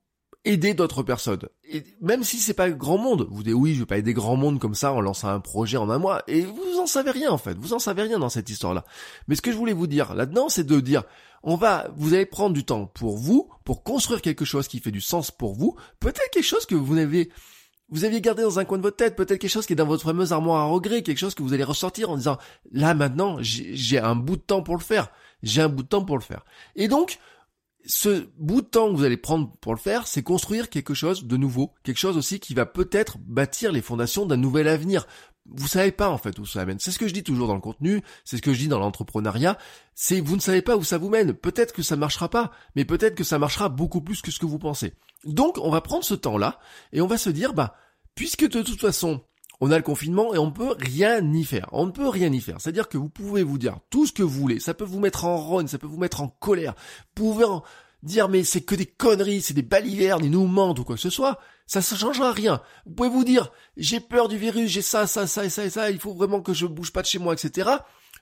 aider 0.45 0.75
d'autres 0.75 1.03
personnes. 1.03 1.49
Et 1.69 1.85
même 2.01 2.25
si 2.25 2.39
c'est 2.39 2.55
pas 2.55 2.71
grand 2.71 2.99
monde, 2.99 3.27
vous 3.31 3.43
dites 3.43 3.55
oui, 3.55 3.75
je 3.75 3.81
vais 3.81 3.87
pas 3.87 3.99
aider 3.99 4.15
grand 4.15 4.37
monde 4.37 4.59
comme 4.59 4.75
ça 4.75 4.93
en 4.93 5.01
lançant 5.01 5.29
un 5.29 5.41
projet 5.41 5.77
en 5.77 5.91
un 5.91 5.99
mois, 5.99 6.23
et 6.27 6.43
vous 6.43 6.79
en 6.81 6.87
savez 6.87 7.11
rien 7.11 7.31
en 7.31 7.39
fait, 7.39 7.57
vous 7.59 7.75
en 7.75 7.79
savez 7.79 8.03
rien 8.03 8.19
dans 8.19 8.29
cette 8.29 8.49
histoire-là. 8.49 8.85
Mais 9.27 9.35
ce 9.35 9.43
que 9.43 9.53
je 9.53 9.57
voulais 9.57 9.73
vous 9.73 9.87
dire 9.87 10.15
là-dedans, 10.15 10.49
c'est 10.49 10.65
de 10.65 10.81
dire, 10.81 11.05
on 11.43 11.57
va, 11.57 11.89
vous 11.97 12.15
allez 12.15 12.27
prendre 12.27 12.55
du 12.55 12.65
temps 12.65 12.87
pour 12.87 13.17
vous, 13.17 13.49
pour 13.65 13.83
construire 13.83 14.23
quelque 14.23 14.45
chose 14.45 14.69
qui 14.69 14.81
fait 14.81 14.91
du 14.91 15.01
sens 15.01 15.31
pour 15.31 15.55
vous, 15.55 15.77
peut-être 16.01 16.31
quelque 16.33 16.45
chose 16.45 16.67
que 16.67 16.75
vous 16.75 16.95
n'avez 16.95 17.31
vous 17.91 18.05
aviez 18.05 18.21
gardé 18.21 18.43
dans 18.43 18.59
un 18.59 18.65
coin 18.67 18.77
de 18.77 18.83
votre 18.83 18.97
tête, 18.97 19.17
peut-être 19.17 19.41
quelque 19.41 19.51
chose 19.51 19.67
qui 19.67 19.73
est 19.73 19.77
dans 19.77 19.87
votre 19.87 20.05
fameuse 20.05 20.33
armoire 20.33 20.61
à 20.61 20.65
regret, 20.67 21.03
quelque 21.03 21.19
chose 21.19 21.35
que 21.35 21.43
vous 21.43 21.55
allez 21.55 21.65
ressortir 21.65 22.11
en 22.11 22.17
disant, 22.17 22.37
là 22.71 22.93
maintenant, 22.95 23.39
j'ai 23.41 23.99
un 23.99 24.15
bout 24.15 24.37
de 24.37 24.43
temps 24.43 24.63
pour 24.63 24.77
le 24.77 24.83
faire. 24.83 25.11
J'ai 25.43 25.63
un 25.63 25.69
bout 25.69 25.85
de 25.85 25.89
temps 25.89 26.05
pour 26.05 26.19
le 26.19 26.23
faire. 26.23 26.45
Et 26.77 26.89
donc, 26.89 27.19
ce 27.89 28.29
bout 28.37 28.61
de 28.61 28.67
temps 28.67 28.91
que 28.91 28.97
vous 28.97 29.05
allez 29.05 29.17
prendre 29.17 29.51
pour 29.63 29.75
le 29.75 29.81
faire, 29.81 30.07
c'est 30.07 30.23
construire 30.23 30.69
quelque 30.69 30.93
chose 30.93 31.25
de 31.25 31.37
nouveau, 31.39 31.73
quelque 31.83 31.99
chose 31.99 32.19
aussi 32.19 32.39
qui 32.39 32.53
va 32.53 32.67
peut-être 32.67 33.17
bâtir 33.19 33.73
les 33.73 33.81
fondations 33.81 34.27
d'un 34.27 34.37
nouvel 34.37 34.69
avenir. 34.69 35.07
Vous 35.47 35.67
savez 35.67 35.91
pas 35.91 36.11
en 36.11 36.19
fait 36.19 36.39
où 36.39 36.45
ça 36.45 36.67
mène. 36.67 36.79
C'est 36.79 36.91
ce 36.91 36.99
que 36.99 37.09
je 37.09 37.15
dis 37.15 37.23
toujours 37.23 37.49
dans 37.49 37.55
le 37.55 37.63
contenu, 37.63 38.03
c'est 38.27 38.37
ce 38.37 38.43
que 38.43 38.53
je 38.53 38.59
dis 38.59 38.69
dans 38.69 38.79
l'entrepreneuriat, 38.79 39.57
c'est 39.95 40.21
vous 40.21 40.37
ne 40.37 40.41
savez 40.41 40.61
pas 40.61 40.77
où 40.77 40.85
ça 40.85 40.99
vous 40.99 41.09
mène. 41.09 41.33
Peut-être 41.33 41.73
que 41.73 41.83
ça 41.83 41.97
marchera 41.97 42.29
pas, 42.29 42.53
mais 42.77 42.85
peut-être 42.85 43.15
que 43.15 43.25
ça 43.25 43.39
marchera 43.39 43.71
beaucoup 43.71 44.03
plus 44.03 44.21
que 44.21 44.31
ce 44.31 44.39
que 44.39 44.47
vous 44.47 44.59
pensez. 44.59 44.93
Donc 45.25 45.57
on 45.57 45.71
va 45.71 45.81
prendre 45.81 46.05
ce 46.05 46.15
temps-là 46.15 46.59
et 46.93 47.01
on 47.01 47.07
va 47.07 47.17
se 47.17 47.31
dire 47.31 47.55
bah 47.55 47.75
puisque 48.15 48.47
de 48.47 48.61
toute 48.61 48.81
façon 48.81 49.23
on 49.61 49.71
a 49.71 49.77
le 49.77 49.83
confinement 49.83 50.35
et 50.35 50.39
on 50.39 50.47
ne 50.47 50.53
peut 50.53 50.75
rien 50.79 51.21
y 51.33 51.45
faire. 51.45 51.69
On 51.73 51.87
ne 51.87 51.91
peut 51.91 52.09
rien 52.09 52.33
y 52.33 52.41
faire. 52.41 52.61
C'est-à-dire 52.61 52.89
que 52.89 52.99
vous 52.99 53.09
pouvez 53.09 53.43
vous 53.43 53.59
dire 53.59 53.79
tout 53.91 54.07
ce 54.07 54.13
que 54.13 54.23
vous 54.23 54.41
voulez. 54.41 54.61
Ça 54.61 54.75
peut 54.75 54.85
vous 54.85 55.01
mettre 55.01 55.25
en 55.25 55.37
rogne, 55.37 55.67
ça 55.67 55.79
peut 55.79 55.87
vous 55.87 55.99
mettre 55.99 56.21
en 56.21 56.29
colère. 56.29 56.75
Vous 57.17 57.33
pouvez 57.33 57.45
en 57.45 57.63
dire 58.03 58.29
mais 58.29 58.45
c'est 58.45 58.61
que 58.61 58.77
des 58.77 58.87
conneries, 58.87 59.43
c'est 59.43 59.55
des 59.55 59.63
balivernes, 59.63 60.25
ils 60.25 60.31
nous 60.31 60.47
mentent 60.47 60.79
ou 60.79 60.85
quoi 60.85 60.95
que 60.95 61.01
ce 61.01 61.11
soit. 61.11 61.39
Ça 61.67 61.81
ne 61.81 61.99
changera 61.99 62.33
rien. 62.33 62.63
Vous 62.87 62.95
pouvez 62.95 63.09
vous 63.09 63.25
dire 63.25 63.51
j'ai 63.77 64.01
peur 64.01 64.29
du 64.29 64.37
virus, 64.37 64.71
j'ai 64.71 64.83
ça, 64.83 65.07
ça, 65.07 65.27
ça 65.27 65.45
et 65.45 65.51
ça 65.51 65.65
et 65.65 65.71
ça, 65.71 65.91
il 65.91 65.99
faut 65.99 66.15
vraiment 66.15 66.41
que 66.41 66.55
je 66.55 66.67
bouge 66.67 66.93
pas 66.93 67.03
de 67.03 67.07
chez 67.07 67.19
moi, 67.19 67.35
etc. 67.35 67.71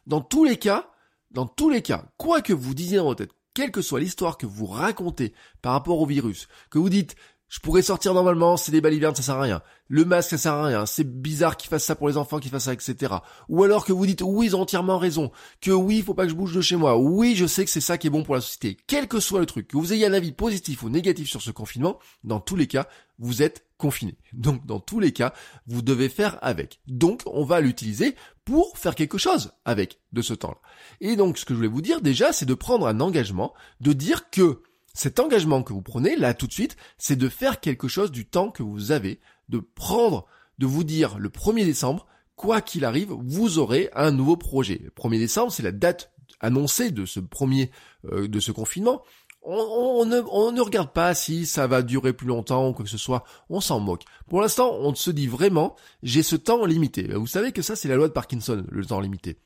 Dans 0.06 0.20
tous 0.20 0.44
les 0.44 0.56
cas, 0.56 0.90
dans 1.30 1.46
tous 1.46 1.68
les 1.68 1.82
cas, 1.82 2.06
quoi 2.16 2.40
que 2.40 2.52
vous 2.52 2.74
disiez 2.74 2.96
dans 2.96 3.04
votre 3.04 3.24
tête, 3.24 3.36
quelle 3.52 3.70
que 3.70 3.82
soit 3.82 4.00
l'histoire 4.00 4.38
que 4.38 4.46
vous 4.46 4.66
racontez 4.66 5.32
par 5.62 5.72
rapport 5.72 6.00
au 6.00 6.06
virus, 6.06 6.48
que 6.70 6.78
vous 6.78 6.90
dites 6.90 7.16
je 7.48 7.60
pourrais 7.60 7.82
sortir 7.82 8.12
normalement, 8.12 8.56
c'est 8.56 8.72
des 8.72 8.80
balivernes, 8.80 9.14
ça 9.14 9.22
sert 9.22 9.36
à 9.36 9.42
rien. 9.42 9.62
Le 9.88 10.04
masque, 10.04 10.30
ça 10.30 10.38
sert 10.38 10.52
à 10.52 10.64
rien. 10.64 10.84
C'est 10.84 11.04
bizarre 11.04 11.56
qu'ils 11.56 11.70
fassent 11.70 11.84
ça 11.84 11.94
pour 11.94 12.08
les 12.08 12.16
enfants, 12.16 12.40
qu'ils 12.40 12.50
fassent 12.50 12.64
ça, 12.64 12.72
etc. 12.72 13.14
Ou 13.48 13.62
alors 13.62 13.84
que 13.84 13.92
vous 13.92 14.04
dites, 14.04 14.22
oui, 14.22 14.46
ils 14.46 14.56
ont 14.56 14.62
entièrement 14.62 14.98
raison. 14.98 15.30
Que 15.60 15.70
oui, 15.70 15.98
il 15.98 16.02
faut 16.02 16.14
pas 16.14 16.24
que 16.24 16.30
je 16.30 16.34
bouge 16.34 16.54
de 16.54 16.60
chez 16.60 16.74
moi. 16.74 16.98
Oui, 16.98 17.36
je 17.36 17.46
sais 17.46 17.64
que 17.64 17.70
c'est 17.70 17.80
ça 17.80 17.98
qui 17.98 18.08
est 18.08 18.10
bon 18.10 18.24
pour 18.24 18.34
la 18.34 18.40
société. 18.40 18.76
Quel 18.88 19.06
que 19.06 19.20
soit 19.20 19.38
le 19.38 19.46
truc, 19.46 19.68
que 19.68 19.76
vous 19.76 19.92
ayez 19.92 20.06
un 20.06 20.12
avis 20.12 20.32
positif 20.32 20.82
ou 20.82 20.88
négatif 20.88 21.28
sur 21.28 21.40
ce 21.40 21.52
confinement, 21.52 22.00
dans 22.24 22.40
tous 22.40 22.56
les 22.56 22.66
cas, 22.66 22.88
vous 23.20 23.42
êtes 23.42 23.64
confiné. 23.78 24.18
Donc, 24.32 24.66
dans 24.66 24.80
tous 24.80 24.98
les 24.98 25.12
cas, 25.12 25.32
vous 25.68 25.82
devez 25.82 26.08
faire 26.08 26.38
avec. 26.42 26.80
Donc, 26.88 27.22
on 27.26 27.44
va 27.44 27.60
l'utiliser 27.60 28.16
pour 28.44 28.76
faire 28.78 28.96
quelque 28.96 29.18
chose 29.18 29.52
avec 29.64 30.00
de 30.12 30.22
ce 30.22 30.34
temps-là. 30.34 30.58
Et 31.00 31.14
donc, 31.14 31.38
ce 31.38 31.44
que 31.44 31.54
je 31.54 31.58
voulais 31.58 31.68
vous 31.68 31.82
dire 31.82 32.00
déjà, 32.00 32.32
c'est 32.32 32.46
de 32.46 32.54
prendre 32.54 32.88
un 32.88 33.00
engagement, 33.00 33.54
de 33.80 33.92
dire 33.92 34.30
que 34.30 34.62
cet 34.96 35.20
engagement 35.20 35.62
que 35.62 35.74
vous 35.74 35.82
prenez 35.82 36.16
là 36.16 36.32
tout 36.32 36.46
de 36.46 36.52
suite, 36.52 36.76
c'est 36.96 37.16
de 37.16 37.28
faire 37.28 37.60
quelque 37.60 37.86
chose 37.86 38.10
du 38.10 38.26
temps 38.26 38.50
que 38.50 38.62
vous 38.62 38.92
avez, 38.92 39.20
de 39.50 39.58
prendre, 39.58 40.26
de 40.56 40.64
vous 40.64 40.84
dire 40.84 41.18
le 41.18 41.28
1er 41.28 41.66
décembre, 41.66 42.06
quoi 42.34 42.62
qu'il 42.62 42.82
arrive, 42.86 43.12
vous 43.12 43.58
aurez 43.58 43.90
un 43.94 44.10
nouveau 44.10 44.38
projet. 44.38 44.80
Le 44.82 44.90
1er 44.90 45.18
décembre, 45.18 45.52
c'est 45.52 45.62
la 45.62 45.70
date 45.70 46.12
annoncée 46.40 46.90
de 46.92 47.04
ce 47.04 47.20
premier, 47.20 47.70
euh, 48.10 48.26
de 48.26 48.40
ce 48.40 48.52
confinement. 48.52 49.02
On, 49.42 50.06
ne, 50.06 50.22
on, 50.30 50.50
ne, 50.50 50.60
regarde 50.62 50.92
pas 50.92 51.14
si 51.14 51.44
ça 51.44 51.66
va 51.66 51.82
durer 51.82 52.14
plus 52.14 52.26
longtemps 52.26 52.70
ou 52.70 52.72
quoi 52.72 52.84
que 52.84 52.90
ce 52.90 52.98
soit, 52.98 53.22
on 53.50 53.60
s'en 53.60 53.78
moque. 53.78 54.04
Pour 54.28 54.40
l'instant, 54.40 54.72
on 54.80 54.94
se 54.94 55.10
dit 55.10 55.28
vraiment, 55.28 55.76
j'ai 56.02 56.22
ce 56.22 56.36
temps 56.36 56.64
limité. 56.64 57.02
Vous 57.14 57.26
savez 57.26 57.52
que 57.52 57.62
ça, 57.62 57.76
c'est 57.76 57.88
la 57.88 57.96
loi 57.96 58.08
de 58.08 58.12
Parkinson, 58.14 58.64
le 58.68 58.86
temps 58.86 59.00
limité. 59.00 59.36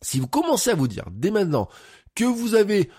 Si 0.00 0.18
vous 0.18 0.26
commencez 0.26 0.70
à 0.70 0.74
vous 0.74 0.88
dire 0.88 1.04
dès 1.12 1.30
maintenant 1.30 1.68
que 2.14 2.24
vous 2.24 2.54
avez 2.54 2.90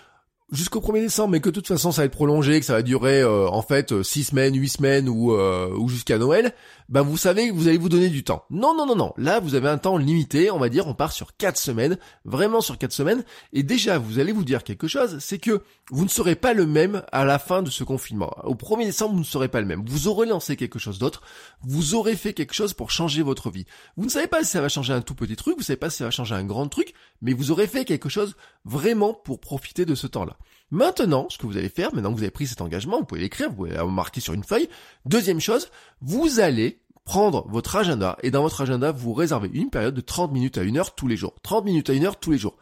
jusqu'au 0.52 0.80
1er 0.80 1.00
décembre, 1.00 1.30
mais 1.30 1.40
que 1.40 1.48
de 1.48 1.54
toute 1.54 1.66
façon 1.66 1.90
ça 1.90 2.02
va 2.02 2.06
être 2.06 2.12
prolongé, 2.12 2.60
que 2.60 2.66
ça 2.66 2.74
va 2.74 2.82
durer 2.82 3.20
euh, 3.22 3.48
en 3.48 3.62
fait 3.62 4.02
6 4.02 4.24
semaines, 4.24 4.54
8 4.54 4.68
semaines 4.68 5.08
ou, 5.08 5.32
euh, 5.32 5.74
ou 5.76 5.88
jusqu'à 5.88 6.18
Noël, 6.18 6.52
ben 6.90 7.00
vous 7.00 7.16
savez 7.16 7.48
que 7.48 7.54
vous 7.54 7.68
allez 7.68 7.78
vous 7.78 7.88
donner 7.88 8.10
du 8.10 8.22
temps. 8.22 8.44
Non, 8.50 8.76
non, 8.76 8.84
non, 8.84 8.94
non. 8.94 9.14
Là, 9.16 9.40
vous 9.40 9.54
avez 9.54 9.68
un 9.68 9.78
temps 9.78 9.96
limité, 9.96 10.50
on 10.50 10.58
va 10.58 10.68
dire, 10.68 10.86
on 10.86 10.94
part 10.94 11.12
sur 11.12 11.34
4 11.36 11.56
semaines, 11.56 11.96
vraiment 12.26 12.60
sur 12.60 12.76
4 12.76 12.92
semaines, 12.92 13.24
et 13.54 13.62
déjà, 13.62 13.98
vous 13.98 14.18
allez 14.18 14.32
vous 14.32 14.44
dire 14.44 14.62
quelque 14.62 14.88
chose, 14.88 15.16
c'est 15.18 15.38
que 15.38 15.62
vous 15.90 16.04
ne 16.04 16.10
serez 16.10 16.34
pas 16.36 16.52
le 16.52 16.66
même 16.66 17.02
à 17.10 17.24
la 17.24 17.38
fin 17.38 17.62
de 17.62 17.70
ce 17.70 17.82
confinement. 17.82 18.30
Au 18.44 18.54
1er 18.54 18.84
décembre, 18.84 19.14
vous 19.14 19.20
ne 19.20 19.24
serez 19.24 19.48
pas 19.48 19.60
le 19.60 19.66
même. 19.66 19.82
Vous 19.86 20.06
aurez 20.06 20.26
lancé 20.26 20.56
quelque 20.56 20.78
chose 20.78 20.98
d'autre, 20.98 21.22
vous 21.62 21.94
aurez 21.94 22.14
fait 22.14 22.34
quelque 22.34 22.54
chose 22.54 22.74
pour 22.74 22.90
changer 22.90 23.22
votre 23.22 23.50
vie. 23.50 23.64
Vous 23.96 24.04
ne 24.04 24.10
savez 24.10 24.26
pas 24.26 24.44
si 24.44 24.50
ça 24.50 24.60
va 24.60 24.68
changer 24.68 24.92
un 24.92 25.00
tout 25.00 25.14
petit 25.14 25.36
truc, 25.36 25.56
vous 25.56 25.64
savez 25.64 25.78
pas 25.78 25.88
si 25.88 25.98
ça 25.98 26.04
va 26.04 26.10
changer 26.10 26.34
un 26.34 26.44
grand 26.44 26.68
truc, 26.68 26.92
mais 27.22 27.32
vous 27.32 27.50
aurez 27.50 27.66
fait 27.66 27.86
quelque 27.86 28.10
chose 28.10 28.36
vraiment 28.66 29.14
pour 29.14 29.40
profiter 29.40 29.86
de 29.86 29.94
ce 29.94 30.06
temps-là. 30.06 30.36
Maintenant, 30.70 31.26
ce 31.28 31.38
que 31.38 31.46
vous 31.46 31.56
allez 31.56 31.68
faire, 31.68 31.94
maintenant 31.94 32.10
que 32.10 32.16
vous 32.16 32.22
avez 32.22 32.30
pris 32.30 32.46
cet 32.46 32.60
engagement, 32.60 32.98
vous 32.98 33.04
pouvez 33.04 33.20
l'écrire, 33.20 33.50
vous 33.50 33.56
pouvez 33.56 33.76
le 33.76 33.86
marquer 33.88 34.20
sur 34.20 34.32
une 34.32 34.44
feuille. 34.44 34.68
Deuxième 35.04 35.40
chose, 35.40 35.70
vous 36.00 36.40
allez 36.40 36.80
prendre 37.04 37.46
votre 37.48 37.76
agenda 37.76 38.16
et 38.22 38.30
dans 38.30 38.42
votre 38.42 38.60
agenda, 38.60 38.92
vous 38.92 39.12
réservez 39.12 39.50
une 39.52 39.70
période 39.70 39.94
de 39.94 40.00
30 40.00 40.32
minutes 40.32 40.58
à 40.58 40.62
une 40.62 40.78
heure 40.78 40.94
tous 40.94 41.08
les 41.08 41.16
jours. 41.16 41.34
30 41.42 41.64
minutes 41.64 41.90
à 41.90 41.92
une 41.92 42.06
heure 42.06 42.18
tous 42.18 42.30
les 42.30 42.38
jours. 42.38 42.56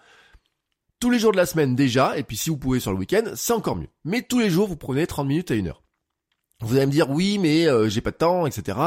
Tous 0.99 1.11
les 1.11 1.19
jours 1.19 1.33
de 1.33 1.37
la 1.37 1.47
semaine 1.47 1.75
déjà, 1.77 2.19
et 2.19 2.23
puis 2.23 2.37
si 2.37 2.51
vous 2.51 2.59
pouvez 2.59 2.81
sur 2.81 2.93
le 2.93 2.99
week-end, 2.99 3.23
c'est 3.35 3.53
encore 3.53 3.77
mieux. 3.77 3.89
Mais 4.05 4.23
tous 4.23 4.39
les 4.39 4.51
jours, 4.51 4.67
vous 4.67 4.77
prenez 4.77 5.07
30 5.07 5.27
minutes 5.27 5.51
à 5.51 5.55
une 5.55 5.69
heure. 5.69 5.83
Vous 6.61 6.77
allez 6.77 6.87
me 6.87 6.93
dire 6.93 7.11
oui, 7.11 7.39
mais 7.39 7.67
euh, 7.67 7.89
j'ai 7.89 8.01
pas 8.01 8.11
de 8.11 8.17
temps, 8.17 8.47
etc. 8.47 8.79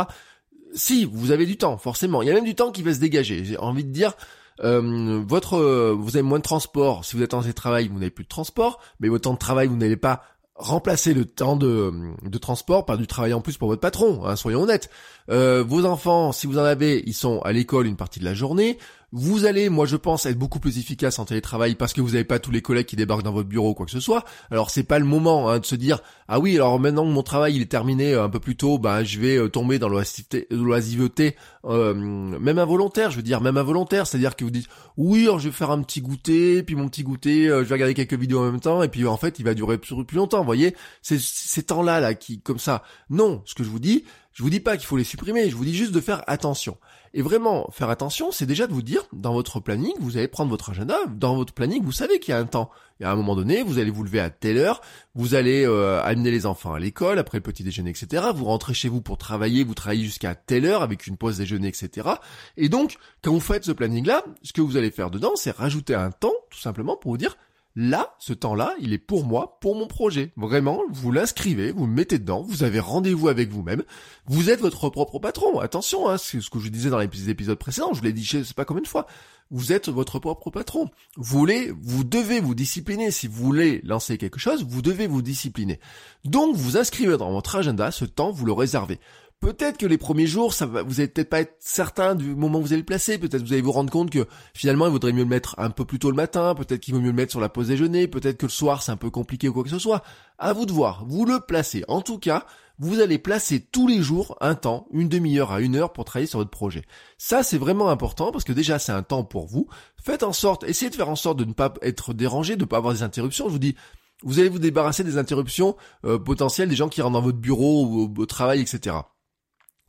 Si, 0.76 1.06
vous 1.06 1.32
avez 1.32 1.46
du 1.46 1.58
temps, 1.58 1.78
forcément. 1.78 2.22
Il 2.22 2.28
y 2.28 2.32
a 2.32 2.34
même 2.34 2.44
du 2.44 2.56
temps 2.56 2.72
qui 2.72 2.84
va 2.84 2.94
se 2.94 3.00
dégager. 3.00 3.44
J'ai 3.46 3.58
envie 3.58 3.84
de 3.84 3.92
dire, 3.92 4.14
Euh, 4.62 5.24
votre, 5.26 5.60
vous 5.94 6.16
avez 6.16 6.24
moins 6.24 6.40
de 6.40 6.44
transport. 6.44 7.06
Si 7.06 7.16
vous 7.16 7.24
êtes 7.24 7.34
en 7.34 7.42
télétravail, 7.42 7.88
vous 7.88 7.96
n'avez 8.00 8.12
plus 8.12 8.24
de 8.24 8.30
transport, 8.30 8.80
mais 9.00 9.10
votre 9.10 9.24
temps 9.24 9.34
de 9.34 9.40
travail, 9.40 9.68
vous 9.68 9.78
n'allez 9.78 9.98
pas 9.98 10.24
remplacer 10.56 11.14
le 11.14 11.26
temps 11.26 11.56
de, 11.56 11.92
de, 12.22 12.38
transport 12.38 12.86
par 12.86 12.98
du 12.98 13.08
travail 13.08 13.34
en 13.34 13.42
plus 13.42 13.58
pour 13.58 13.68
votre 13.68 13.82
patron, 13.82 14.26
hein, 14.26 14.36
soyons 14.36 14.62
honnêtes. 14.62 14.90
Euh, 15.30 15.64
vos 15.68 15.86
enfants, 15.86 16.32
si 16.32 16.48
vous 16.48 16.60
en 16.60 16.64
avez, 16.64 17.04
ils 17.08 17.14
sont 17.14 17.42
à 17.42 17.52
l'école 17.52 17.88
une 17.88 17.96
partie 17.96 18.20
de 18.20 18.26
la 18.26 18.34
journée. 18.34 18.78
Vous 19.16 19.46
allez, 19.46 19.70
moi 19.70 19.86
je 19.86 19.96
pense, 19.96 20.26
être 20.26 20.40
beaucoup 20.40 20.60
plus 20.60 20.80
efficace 20.80 21.20
en 21.20 21.26
télétravail 21.26 21.76
parce 21.76 21.94
que 21.94 22.02
vous 22.02 22.14
n'avez 22.14 22.24
pas 22.24 22.40
tous 22.40 22.50
les 22.50 22.64
collègues 22.64 22.88
qui 22.88 22.96
débarquent 22.96 23.22
dans 23.22 23.32
votre 23.32 23.48
bureau 23.48 23.70
ou 23.70 23.74
quoi 23.76 23.86
que 23.86 23.92
ce 23.92 24.00
soit. 24.00 24.26
Alors 24.50 24.72
c'est 24.72 24.82
pas 24.82 24.98
le 24.98 25.06
moment 25.06 25.52
hein, 25.52 25.60
de 25.60 25.66
se 25.68 25.76
dire 25.76 26.00
ah 26.28 26.40
oui 26.40 26.56
alors 26.56 26.80
maintenant 26.80 27.04
que 27.04 27.12
mon 27.12 27.22
travail 27.22 27.56
il 27.56 27.62
est 27.62 27.70
terminé 27.70 28.16
euh, 28.16 28.24
un 28.24 28.30
peu 28.30 28.40
plus 28.40 28.56
tôt, 28.56 28.80
bah 28.80 29.04
je 29.04 29.20
vais 29.20 29.38
euh, 29.38 29.50
tomber 29.50 29.78
dans 29.78 29.88
l'oisiveté, 29.88 31.36
euh, 31.66 31.94
même 31.94 32.58
involontaire. 32.58 33.12
Je 33.12 33.18
veux 33.18 33.22
dire 33.22 33.40
même 33.40 33.58
involontaire, 33.58 34.08
c'est-à-dire 34.08 34.36
que 34.36 34.46
vous 34.46 34.50
dites 34.50 34.68
oui 34.98 35.30
je 35.38 35.50
vais 35.50 35.54
faire 35.54 35.70
un 35.70 35.84
petit 35.84 36.02
goûter, 36.02 36.64
puis 36.64 36.74
mon 36.74 36.90
petit 36.90 37.04
goûter, 37.04 37.50
je 37.50 37.62
vais 37.62 37.76
regarder 37.76 37.94
quelques 37.94 38.16
vidéos 38.16 38.40
en 38.40 38.52
même 38.52 38.62
temps 38.62 38.82
et 38.82 38.88
puis 38.88 39.06
en 39.06 39.18
fait 39.18 39.38
il 39.38 39.46
va 39.46 39.54
durer 39.54 39.78
plus, 39.78 39.94
longtemps. 40.16 40.40
Vous 40.40 40.46
voyez, 40.46 40.76
c'est 41.04 41.20
ces 41.20 41.62
temps-là 41.62 42.00
là 42.00 42.16
qui 42.16 42.42
comme 42.42 42.58
ça. 42.58 42.82
Non, 43.12 43.44
ce 43.46 43.54
que 43.54 43.64
je 43.64 43.70
vous 43.70 43.78
dis, 43.78 44.06
je 44.34 44.42
vous 44.42 44.50
dis 44.50 44.60
pas 44.60 44.78
qu'il 44.78 44.88
faut 44.88 44.98
les 44.98 45.04
supprimer, 45.04 45.50
je 45.50 45.56
vous 45.56 45.66
dis 45.66 45.76
juste 45.76 45.92
de 45.92 46.02
faire 46.02 46.24
attention. 46.28 46.78
Et 47.14 47.22
vraiment, 47.22 47.70
faire 47.72 47.92
attention, 47.92 48.32
c'est 48.32 48.48
déjà 48.48 48.66
de 48.66 48.74
vous 48.74 48.82
dire, 48.82 49.04
dans 49.14 49.34
votre 49.34 49.60
planning, 49.60 49.94
vous 50.00 50.18
allez 50.18 50.28
prendre 50.28 50.50
votre 50.50 50.72
agenda, 50.72 50.98
dans 51.08 51.36
votre 51.36 51.54
planning, 51.54 51.84
vous 51.84 51.92
savez 51.92 52.20
qu'il 52.20 52.32
y 52.32 52.36
a 52.36 52.40
un 52.40 52.46
temps. 52.46 52.72
Y 53.00 53.04
a 53.04 53.12
un 53.12 53.16
moment 53.16 53.36
donné, 53.36 53.62
vous 53.62 53.78
allez 53.78 53.92
vous 53.92 54.04
lever 54.04 54.20
à 54.20 54.32
telle 54.32 54.58
heure, 54.58 54.82
vous 55.14 55.36
allez 55.36 55.66
euh, 55.68 56.02
amener 56.04 56.32
les 56.32 56.48
enfants 56.48 56.74
à 56.74 56.80
l'école, 56.80 57.20
après 57.20 57.38
le 57.38 57.44
petit 57.44 57.64
déjeuner, 57.64 57.92
etc. 57.92 58.24
Vous 58.34 58.46
rentrez 58.46 58.74
chez 58.74 58.90
vous 58.90 59.02
pour 59.02 59.20
travailler, 59.20 59.64
vous 59.64 59.76
travaillez 59.76 60.04
jusqu'à 60.04 60.34
telle 60.34 60.66
heure 60.66 60.82
avec 60.82 61.06
une 61.06 61.18
pause 61.18 61.38
déjeuner, 61.38 61.68
etc. 61.68 62.10
Et 62.58 62.70
donc, 62.70 62.98
quand 63.22 63.32
vous 63.32 63.40
faites 63.40 63.66
ce 63.66 63.72
planning-là, 63.72 64.24
ce 64.42 64.54
que 64.54 64.62
vous 64.62 64.78
allez 64.78 64.90
faire 64.90 65.12
dedans, 65.12 65.34
c'est 65.36 65.52
rajouter 65.52 65.94
un 65.94 66.10
temps, 66.10 66.34
tout 66.50 66.60
simplement, 66.60 66.98
pour 66.98 67.12
vous 67.12 67.18
dire, 67.18 67.38
Là, 67.76 68.16
ce 68.20 68.34
temps-là, 68.34 68.76
il 68.80 68.94
est 68.94 69.00
pour 69.00 69.26
moi, 69.26 69.58
pour 69.60 69.76
mon 69.76 69.88
projet. 69.88 70.32
Vraiment, 70.38 70.82
vous 70.92 71.12
l'inscrivez, 71.12 71.72
vous 71.72 71.88
le 71.88 71.92
mettez 71.92 72.20
dedans, 72.20 72.44
vous 72.44 72.64
avez 72.64 72.80
rendez-vous 72.80 73.30
avec 73.30 73.50
vous-même. 73.50 73.84
Vous 74.28 74.52
êtes 74.52 74.60
votre 74.60 74.90
propre 74.90 75.18
patron. 75.18 75.60
Attention, 75.60 76.08
hein, 76.08 76.18
c'est 76.20 76.40
ce 76.40 76.52
que 76.52 76.60
je 76.60 76.70
disais 76.70 76.92
dans 76.92 77.00
les 77.00 77.30
épisodes 77.30 77.58
précédents, 77.58 77.94
je 77.94 78.04
l'ai 78.04 78.14
dit 78.14 78.24
je 78.24 78.44
sais 78.44 78.54
pas 78.54 78.66
combien 78.66 78.84
de 78.84 78.88
fois. 78.88 79.08
Vous 79.50 79.74
êtes 79.74 79.90
votre 79.90 80.20
propre 80.20 80.50
patron. 80.52 80.90
Vous 81.16 81.40
voulez, 81.40 81.72
vous 81.82 82.04
devez 82.04 82.40
vous 82.40 82.56
discipliner. 82.56 83.12
Si 83.12 83.28
vous 83.28 83.44
voulez 83.44 83.82
lancer 83.84 84.18
quelque 84.18 84.40
chose, 84.40 84.64
vous 84.64 84.82
devez 84.82 85.06
vous 85.06 85.22
discipliner. 85.22 85.80
Donc, 86.26 86.56
vous 86.56 86.78
inscrivez 86.78 87.18
dans 87.18 87.32
votre 87.32 87.56
agenda 87.56 87.92
ce 87.92 88.06
temps, 88.06 88.32
vous 88.32 88.46
le 88.46 88.54
réservez. 88.54 89.00
Peut-être 89.44 89.78
que 89.78 89.86
les 89.86 89.98
premiers 89.98 90.26
jours, 90.26 90.54
ça 90.54 90.66
va, 90.66 90.84
vous 90.84 91.02
allez 91.02 91.10
peut-être 91.10 91.30
pas 91.30 91.42
être 91.42 91.58
certain 91.60 92.16
du 92.16 92.34
moment 92.34 92.60
où 92.60 92.62
vous 92.62 92.72
allez 92.72 92.82
le 92.82 92.86
placer. 92.86 93.18
Peut-être 93.18 93.42
vous 93.42 93.52
allez 93.52 93.62
vous 93.62 93.74
rendre 93.74 93.92
compte 93.92 94.10
que 94.10 94.26
finalement, 94.54 94.86
il 94.86 94.92
vaudrait 94.94 95.12
mieux 95.12 95.24
le 95.24 95.30
mettre 95.30 95.56
un 95.58 95.70
peu 95.70 95.84
plus 95.84 96.00
tôt 96.00 96.10
le 96.10 96.16
matin. 96.16 96.56
Peut-être 96.56 96.80
qu'il 96.80 96.94
vaut 96.94 97.02
mieux 97.02 97.08
le 97.08 97.14
mettre 97.14 97.32
sur 97.32 97.42
la 97.42 97.50
pause 97.50 97.68
déjeuner. 97.68 98.08
Peut-être 98.08 98.38
que 98.38 98.46
le 98.46 98.52
soir, 98.52 98.82
c'est 98.82 98.94
un 98.94 98.96
peu 98.96 99.10
compliqué 99.10 99.50
ou 99.50 99.54
quoi 99.54 99.64
que 99.64 99.70
ce 99.70 99.80
soit. 99.80 100.02
À 100.38 100.54
vous 100.54 100.66
de 100.66 100.72
voir. 100.72 101.04
Vous 101.10 101.26
le 101.26 101.42
placez. 101.42 101.84
En 101.90 102.00
tout 102.00 102.20
cas, 102.20 102.46
vous 102.80 103.02
allez 103.02 103.18
placer 103.18 103.60
tous 103.60 103.86
les 103.86 104.02
jours 104.02 104.38
un 104.40 104.56
temps, 104.56 104.88
une 104.94 105.10
demi-heure 105.10 105.52
à 105.52 105.60
une 105.60 105.76
heure 105.76 105.92
pour 105.92 106.06
travailler 106.06 106.28
sur 106.28 106.40
votre 106.40 106.50
projet. 106.50 106.84
Ça, 107.18 107.44
c'est 107.44 107.58
vraiment 107.58 107.90
important 107.90 108.32
parce 108.32 108.46
que 108.46 108.54
déjà, 108.54 108.80
c'est 108.80 108.94
un 108.94 109.04
temps 109.04 109.26
pour 109.26 109.48
vous. 109.48 109.68
Faites 110.02 110.24
en 110.24 110.32
sorte, 110.32 110.64
essayez 110.64 110.90
de 110.90 110.96
faire 110.96 111.10
en 111.10 111.18
sorte 111.18 111.38
de 111.38 111.44
ne 111.44 111.52
pas 111.52 111.74
être 111.82 112.14
dérangé, 112.14 112.56
de 112.56 112.62
ne 112.62 112.66
pas 112.66 112.78
avoir 112.78 112.94
des 112.94 113.04
interruptions. 113.04 113.48
Je 113.50 113.52
vous 113.52 113.60
dis, 113.60 113.76
vous 114.24 114.40
allez 114.40 114.48
vous 114.48 114.60
débarrasser 114.60 115.04
des 115.04 115.18
interruptions 115.18 115.76
euh, 116.06 116.18
potentielles 116.18 116.70
des 116.70 116.78
gens 116.78 116.88
qui 116.88 117.02
rentrent 117.02 117.16
dans 117.16 117.22
votre 117.22 117.40
bureau 117.40 117.86
ou 117.86 118.14
au 118.18 118.26
travail, 118.26 118.62
etc 118.62 118.96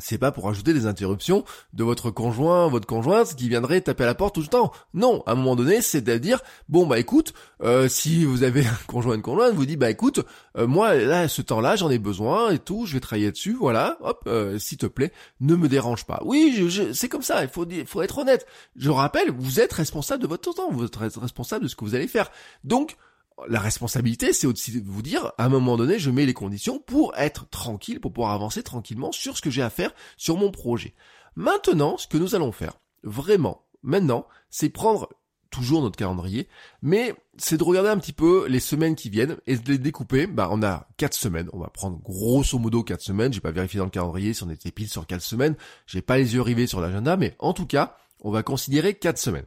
c'est 0.00 0.18
pas 0.18 0.32
pour 0.32 0.48
ajouter 0.48 0.74
des 0.74 0.86
interruptions 0.86 1.44
de 1.72 1.84
votre 1.84 2.10
conjoint, 2.10 2.68
votre 2.68 2.86
conjointe 2.86 3.34
qui 3.36 3.48
viendrait 3.48 3.80
taper 3.80 4.02
à 4.02 4.06
la 4.06 4.14
porte 4.14 4.34
tout 4.34 4.40
le 4.40 4.48
temps. 4.48 4.72
Non, 4.92 5.22
à 5.26 5.32
un 5.32 5.34
moment 5.36 5.54
donné, 5.54 5.82
c'est 5.82 6.08
à 6.08 6.18
dire 6.18 6.40
bon 6.68 6.86
bah 6.86 6.98
écoute, 6.98 7.32
euh, 7.62 7.88
si 7.88 8.24
vous 8.24 8.42
avez 8.42 8.66
un 8.66 8.78
conjoint, 8.88 9.14
une 9.14 9.22
conjointe, 9.22 9.54
vous 9.54 9.66
dit 9.66 9.76
bah 9.76 9.90
écoute, 9.90 10.20
euh, 10.58 10.66
moi 10.66 10.94
là 10.94 11.28
ce 11.28 11.42
temps-là 11.42 11.76
j'en 11.76 11.90
ai 11.90 11.98
besoin 11.98 12.50
et 12.50 12.58
tout, 12.58 12.86
je 12.86 12.94
vais 12.94 13.00
travailler 13.00 13.30
dessus, 13.30 13.54
voilà, 13.54 13.96
hop, 14.00 14.24
euh, 14.26 14.58
s'il 14.58 14.78
te 14.78 14.86
plaît, 14.86 15.12
ne 15.40 15.54
me 15.54 15.68
dérange 15.68 16.04
pas. 16.06 16.20
Oui, 16.24 16.68
je, 16.68 16.92
c'est 16.92 17.08
comme 17.08 17.22
ça, 17.22 17.42
il 17.42 17.48
faut 17.48 17.66
il 17.70 17.86
faut 17.86 18.02
être 18.02 18.18
honnête. 18.18 18.46
Je 18.76 18.90
rappelle, 18.90 19.30
vous 19.30 19.60
êtes 19.60 19.72
responsable 19.72 20.22
de 20.22 20.28
votre 20.28 20.52
temps, 20.52 20.70
vous 20.70 20.84
êtes 20.84 20.96
responsable 20.96 21.64
de 21.64 21.68
ce 21.68 21.76
que 21.76 21.84
vous 21.84 21.94
allez 21.94 22.08
faire. 22.08 22.30
Donc 22.64 22.96
la 23.48 23.60
responsabilité, 23.60 24.32
c'est 24.32 24.46
aussi 24.46 24.80
de 24.80 24.88
vous 24.88 25.02
dire, 25.02 25.32
à 25.38 25.46
un 25.46 25.48
moment 25.48 25.76
donné, 25.76 25.98
je 25.98 26.10
mets 26.10 26.26
les 26.26 26.34
conditions 26.34 26.78
pour 26.78 27.14
être 27.16 27.48
tranquille, 27.48 28.00
pour 28.00 28.12
pouvoir 28.12 28.32
avancer 28.32 28.62
tranquillement 28.62 29.12
sur 29.12 29.36
ce 29.36 29.42
que 29.42 29.50
j'ai 29.50 29.62
à 29.62 29.70
faire 29.70 29.92
sur 30.16 30.36
mon 30.36 30.50
projet. 30.50 30.94
Maintenant, 31.36 31.96
ce 31.98 32.06
que 32.06 32.16
nous 32.16 32.34
allons 32.34 32.52
faire, 32.52 32.74
vraiment, 33.02 33.66
maintenant, 33.82 34.26
c'est 34.50 34.68
prendre 34.68 35.08
toujours 35.50 35.82
notre 35.82 35.96
calendrier, 35.96 36.48
mais 36.82 37.14
c'est 37.36 37.56
de 37.56 37.64
regarder 37.64 37.88
un 37.88 37.98
petit 37.98 38.12
peu 38.12 38.46
les 38.48 38.60
semaines 38.60 38.96
qui 38.96 39.08
viennent 39.08 39.36
et 39.46 39.56
de 39.56 39.70
les 39.70 39.78
découper. 39.78 40.26
Bah, 40.26 40.48
on 40.50 40.62
a 40.62 40.88
quatre 40.96 41.14
semaines. 41.14 41.48
On 41.52 41.60
va 41.60 41.68
prendre 41.68 41.98
grosso 41.98 42.58
modo 42.58 42.82
quatre 42.82 43.02
semaines. 43.02 43.32
J'ai 43.32 43.40
pas 43.40 43.52
vérifié 43.52 43.78
dans 43.78 43.84
le 43.84 43.90
calendrier 43.90 44.34
si 44.34 44.42
on 44.42 44.50
était 44.50 44.72
pile 44.72 44.88
sur 44.88 45.06
quatre 45.06 45.22
semaines. 45.22 45.54
J'ai 45.86 46.02
pas 46.02 46.18
les 46.18 46.34
yeux 46.34 46.42
rivés 46.42 46.66
sur 46.66 46.80
l'agenda, 46.80 47.16
mais 47.16 47.36
en 47.38 47.52
tout 47.52 47.66
cas, 47.66 47.96
on 48.20 48.32
va 48.32 48.42
considérer 48.42 48.94
quatre 48.94 49.18
semaines. 49.18 49.46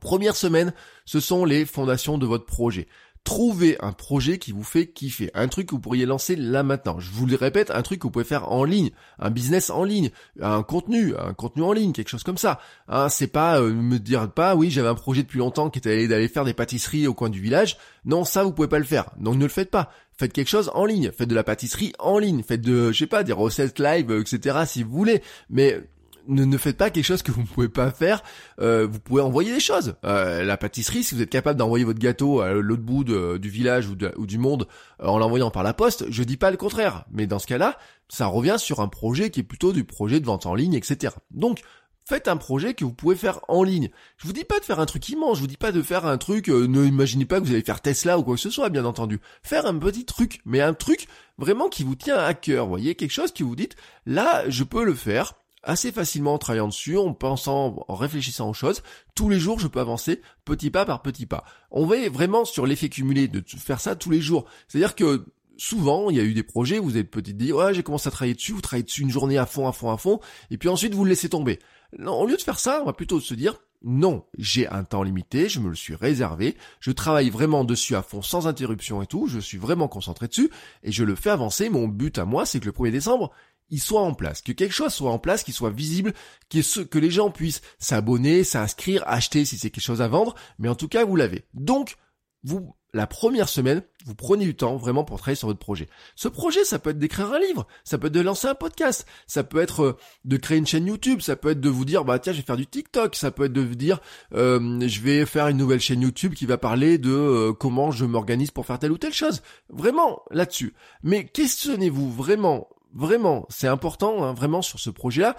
Première 0.00 0.36
semaine, 0.36 0.72
ce 1.04 1.20
sont 1.20 1.44
les 1.44 1.64
fondations 1.64 2.18
de 2.18 2.26
votre 2.26 2.46
projet. 2.46 2.86
Trouvez 3.24 3.76
un 3.80 3.92
projet 3.92 4.38
qui 4.38 4.52
vous 4.52 4.62
fait 4.62 4.86
kiffer, 4.86 5.30
un 5.34 5.48
truc 5.48 5.66
que 5.66 5.74
vous 5.74 5.80
pourriez 5.80 6.06
lancer 6.06 6.34
là 6.34 6.62
maintenant. 6.62 6.98
Je 6.98 7.10
vous 7.10 7.26
le 7.26 7.36
répète, 7.36 7.70
un 7.70 7.82
truc 7.82 7.98
que 7.98 8.04
vous 8.04 8.10
pouvez 8.10 8.24
faire 8.24 8.50
en 8.50 8.64
ligne, 8.64 8.90
un 9.18 9.30
business 9.30 9.68
en 9.68 9.84
ligne, 9.84 10.10
un 10.40 10.62
contenu, 10.62 11.14
un 11.18 11.34
contenu 11.34 11.62
en 11.62 11.72
ligne, 11.72 11.92
quelque 11.92 12.08
chose 12.08 12.22
comme 12.22 12.38
ça. 12.38 12.58
Hein, 12.88 13.08
c'est 13.10 13.26
pas 13.26 13.60
euh, 13.60 13.72
me 13.74 13.98
dire 13.98 14.30
pas 14.30 14.54
oui 14.54 14.70
j'avais 14.70 14.88
un 14.88 14.94
projet 14.94 15.24
depuis 15.24 15.40
longtemps 15.40 15.68
qui 15.68 15.78
était 15.78 16.08
d'aller 16.08 16.28
faire 16.28 16.46
des 16.46 16.54
pâtisseries 16.54 17.06
au 17.06 17.12
coin 17.12 17.28
du 17.28 17.40
village. 17.40 17.76
Non 18.06 18.24
ça 18.24 18.44
vous 18.44 18.52
pouvez 18.52 18.68
pas 18.68 18.78
le 18.78 18.84
faire, 18.86 19.10
donc 19.18 19.36
ne 19.36 19.42
le 19.42 19.50
faites 19.50 19.70
pas. 19.70 19.90
Faites 20.16 20.32
quelque 20.32 20.48
chose 20.48 20.70
en 20.72 20.86
ligne, 20.86 21.12
faites 21.12 21.28
de 21.28 21.34
la 21.34 21.44
pâtisserie 21.44 21.92
en 21.98 22.18
ligne, 22.18 22.42
faites 22.42 22.62
de 22.62 22.92
je 22.92 22.98
sais 22.98 23.06
pas 23.06 23.24
des 23.24 23.32
recettes 23.32 23.78
live 23.78 24.10
etc 24.10 24.60
si 24.66 24.82
vous 24.82 24.96
voulez, 24.96 25.22
mais 25.50 25.82
ne, 26.28 26.44
ne 26.44 26.58
faites 26.58 26.76
pas 26.76 26.90
quelque 26.90 27.04
chose 27.04 27.22
que 27.22 27.32
vous 27.32 27.42
ne 27.42 27.46
pouvez 27.46 27.68
pas 27.68 27.90
faire. 27.90 28.22
Euh, 28.60 28.86
vous 28.86 29.00
pouvez 29.00 29.22
envoyer 29.22 29.52
des 29.52 29.60
choses. 29.60 29.96
Euh, 30.04 30.44
la 30.44 30.56
pâtisserie, 30.56 31.02
si 31.02 31.14
vous 31.14 31.22
êtes 31.22 31.30
capable 31.30 31.58
d'envoyer 31.58 31.84
votre 31.84 31.98
gâteau 31.98 32.40
à 32.40 32.52
l'autre 32.52 32.82
bout 32.82 33.04
du 33.04 33.48
village 33.48 33.88
ou, 33.88 34.26
du 34.26 34.38
monde 34.38 34.68
euh, 35.02 35.06
en 35.06 35.18
l'envoyant 35.18 35.50
par 35.50 35.62
la 35.62 35.74
poste, 35.74 36.04
je 36.10 36.22
dis 36.22 36.36
pas 36.36 36.50
le 36.50 36.56
contraire. 36.56 37.04
Mais 37.10 37.26
dans 37.26 37.38
ce 37.38 37.46
cas-là, 37.46 37.78
ça 38.08 38.26
revient 38.26 38.56
sur 38.58 38.80
un 38.80 38.88
projet 38.88 39.30
qui 39.30 39.40
est 39.40 39.44
plutôt 39.44 39.72
du 39.72 39.84
projet 39.84 40.20
de 40.20 40.26
vente 40.26 40.46
en 40.46 40.54
ligne, 40.54 40.74
etc. 40.74 41.14
Donc, 41.30 41.62
faites 42.04 42.28
un 42.28 42.36
projet 42.36 42.72
que 42.74 42.84
vous 42.84 42.92
pouvez 42.94 43.16
faire 43.16 43.40
en 43.48 43.62
ligne. 43.62 43.90
Je 44.16 44.26
vous 44.26 44.32
dis 44.32 44.44
pas 44.44 44.60
de 44.60 44.64
faire 44.64 44.80
un 44.80 44.86
truc 44.86 45.08
immense, 45.10 45.36
je 45.36 45.42
vous 45.42 45.46
dis 45.46 45.58
pas 45.58 45.72
de 45.72 45.82
faire 45.82 46.06
un 46.06 46.16
truc, 46.16 46.48
ne 46.48 46.84
imaginez 46.84 47.26
pas 47.26 47.38
que 47.38 47.44
vous 47.44 47.52
allez 47.52 47.62
faire 47.62 47.82
Tesla 47.82 48.18
ou 48.18 48.22
quoi 48.22 48.36
que 48.36 48.40
ce 48.40 48.48
soit, 48.48 48.70
bien 48.70 48.86
entendu. 48.86 49.20
Faire 49.42 49.66
un 49.66 49.76
petit 49.76 50.06
truc, 50.06 50.40
mais 50.46 50.62
un 50.62 50.72
truc 50.72 51.06
vraiment 51.36 51.68
qui 51.68 51.84
vous 51.84 51.96
tient 51.96 52.16
à 52.16 52.32
cœur, 52.32 52.66
voyez, 52.66 52.94
quelque 52.94 53.12
chose 53.12 53.32
qui 53.32 53.42
vous 53.42 53.56
dites, 53.56 53.76
là, 54.06 54.48
je 54.48 54.64
peux 54.64 54.84
le 54.84 54.94
faire, 54.94 55.34
assez 55.68 55.92
facilement 55.92 56.34
en 56.34 56.38
travaillant 56.38 56.68
dessus, 56.68 56.96
en 56.96 57.12
pensant, 57.12 57.84
en 57.86 57.94
réfléchissant 57.94 58.48
aux 58.48 58.54
choses. 58.54 58.82
Tous 59.14 59.28
les 59.28 59.38
jours, 59.38 59.60
je 59.60 59.68
peux 59.68 59.80
avancer 59.80 60.22
petit 60.44 60.70
pas 60.70 60.84
par 60.84 61.02
petit 61.02 61.26
pas. 61.26 61.44
On 61.70 61.84
va 61.84 62.08
vraiment 62.08 62.44
sur 62.44 62.66
l'effet 62.66 62.88
cumulé 62.88 63.28
de 63.28 63.44
faire 63.46 63.78
ça 63.78 63.94
tous 63.94 64.10
les 64.10 64.22
jours. 64.22 64.46
C'est-à-dire 64.66 64.94
que 64.94 65.26
souvent, 65.58 66.08
il 66.08 66.16
y 66.16 66.20
a 66.20 66.22
eu 66.22 66.32
des 66.32 66.42
projets, 66.42 66.78
vous 66.78 66.96
êtes 66.96 67.10
peut-être 67.10 67.36
dit, 67.36 67.52
ouais, 67.52 67.74
j'ai 67.74 67.82
commencé 67.82 68.08
à 68.08 68.10
travailler 68.10 68.34
dessus, 68.34 68.52
vous 68.52 68.62
travaillez 68.62 68.84
dessus 68.84 69.02
une 69.02 69.10
journée 69.10 69.36
à 69.36 69.44
fond, 69.44 69.68
à 69.68 69.72
fond, 69.72 69.90
à 69.90 69.98
fond, 69.98 70.20
et 70.50 70.56
puis 70.56 70.68
ensuite 70.68 70.94
vous 70.94 71.04
le 71.04 71.10
laissez 71.10 71.28
tomber. 71.28 71.58
Non, 71.98 72.18
au 72.18 72.26
lieu 72.26 72.36
de 72.36 72.42
faire 72.42 72.58
ça, 72.58 72.80
on 72.82 72.86
va 72.86 72.92
plutôt 72.92 73.20
se 73.20 73.34
dire, 73.34 73.60
non, 73.82 74.24
j'ai 74.38 74.68
un 74.68 74.84
temps 74.84 75.02
limité, 75.02 75.48
je 75.48 75.60
me 75.60 75.68
le 75.68 75.74
suis 75.74 75.94
réservé, 75.94 76.56
je 76.80 76.92
travaille 76.92 77.28
vraiment 77.28 77.64
dessus 77.64 77.94
à 77.94 78.02
fond 78.02 78.22
sans 78.22 78.46
interruption 78.46 79.02
et 79.02 79.06
tout, 79.06 79.26
je 79.26 79.38
suis 79.38 79.58
vraiment 79.58 79.88
concentré 79.88 80.28
dessus, 80.28 80.50
et 80.82 80.92
je 80.92 81.04
le 81.04 81.14
fais 81.14 81.30
avancer. 81.30 81.68
Mon 81.68 81.88
but 81.88 82.18
à 82.18 82.24
moi, 82.24 82.46
c'est 82.46 82.60
que 82.60 82.66
le 82.66 82.72
1er 82.72 82.92
décembre, 82.92 83.32
il 83.70 83.80
soit 83.80 84.00
en 84.00 84.14
place, 84.14 84.42
que 84.42 84.52
quelque 84.52 84.74
chose 84.74 84.92
soit 84.92 85.10
en 85.10 85.18
place, 85.18 85.42
qu'il 85.42 85.54
soit 85.54 85.70
visible, 85.70 86.12
que, 86.50 86.98
les 86.98 87.10
gens 87.10 87.30
puissent 87.30 87.62
s'abonner, 87.78 88.44
s'inscrire, 88.44 89.02
acheter 89.06 89.44
si 89.44 89.58
c'est 89.58 89.70
quelque 89.70 89.84
chose 89.84 90.02
à 90.02 90.08
vendre, 90.08 90.34
mais 90.58 90.68
en 90.68 90.74
tout 90.74 90.88
cas 90.88 91.04
vous 91.04 91.16
l'avez. 91.16 91.44
Donc, 91.54 91.96
vous, 92.44 92.74
la 92.94 93.06
première 93.06 93.48
semaine, 93.48 93.82
vous 94.06 94.14
prenez 94.14 94.44
du 94.44 94.54
temps 94.54 94.76
vraiment 94.76 95.04
pour 95.04 95.18
travailler 95.18 95.36
sur 95.36 95.48
votre 95.48 95.58
projet. 95.58 95.88
Ce 96.14 96.28
projet, 96.28 96.64
ça 96.64 96.78
peut 96.78 96.90
être 96.90 96.98
d'écrire 96.98 97.32
un 97.32 97.38
livre, 97.38 97.66
ça 97.84 97.98
peut 97.98 98.06
être 98.06 98.14
de 98.14 98.20
lancer 98.20 98.46
un 98.46 98.54
podcast, 98.54 99.06
ça 99.26 99.44
peut 99.44 99.60
être 99.60 99.82
euh, 99.82 99.96
de 100.24 100.36
créer 100.36 100.56
une 100.56 100.66
chaîne 100.66 100.86
YouTube, 100.86 101.20
ça 101.20 101.36
peut 101.36 101.50
être 101.50 101.60
de 101.60 101.68
vous 101.68 101.84
dire, 101.84 102.04
bah 102.04 102.18
tiens, 102.18 102.32
je 102.32 102.38
vais 102.38 102.44
faire 102.44 102.56
du 102.56 102.66
TikTok, 102.66 103.16
ça 103.16 103.30
peut 103.30 103.44
être 103.44 103.52
de 103.52 103.60
vous 103.60 103.74
dire, 103.74 104.00
euh, 104.34 104.80
je 104.86 105.00
vais 105.00 105.26
faire 105.26 105.48
une 105.48 105.58
nouvelle 105.58 105.80
chaîne 105.80 106.00
YouTube 106.00 106.34
qui 106.34 106.46
va 106.46 106.56
parler 106.56 106.96
de 106.96 107.10
euh, 107.10 107.52
comment 107.52 107.90
je 107.90 108.06
m'organise 108.06 108.50
pour 108.50 108.64
faire 108.64 108.78
telle 108.78 108.92
ou 108.92 108.98
telle 108.98 109.12
chose. 109.12 109.42
Vraiment 109.68 110.22
là-dessus. 110.30 110.74
Mais 111.02 111.26
questionnez-vous 111.26 112.10
vraiment 112.10 112.68
vraiment, 112.94 113.46
c'est 113.48 113.68
important, 113.68 114.24
hein, 114.24 114.32
vraiment 114.32 114.62
sur 114.62 114.78
ce 114.80 114.90
projet-là. 114.90 115.36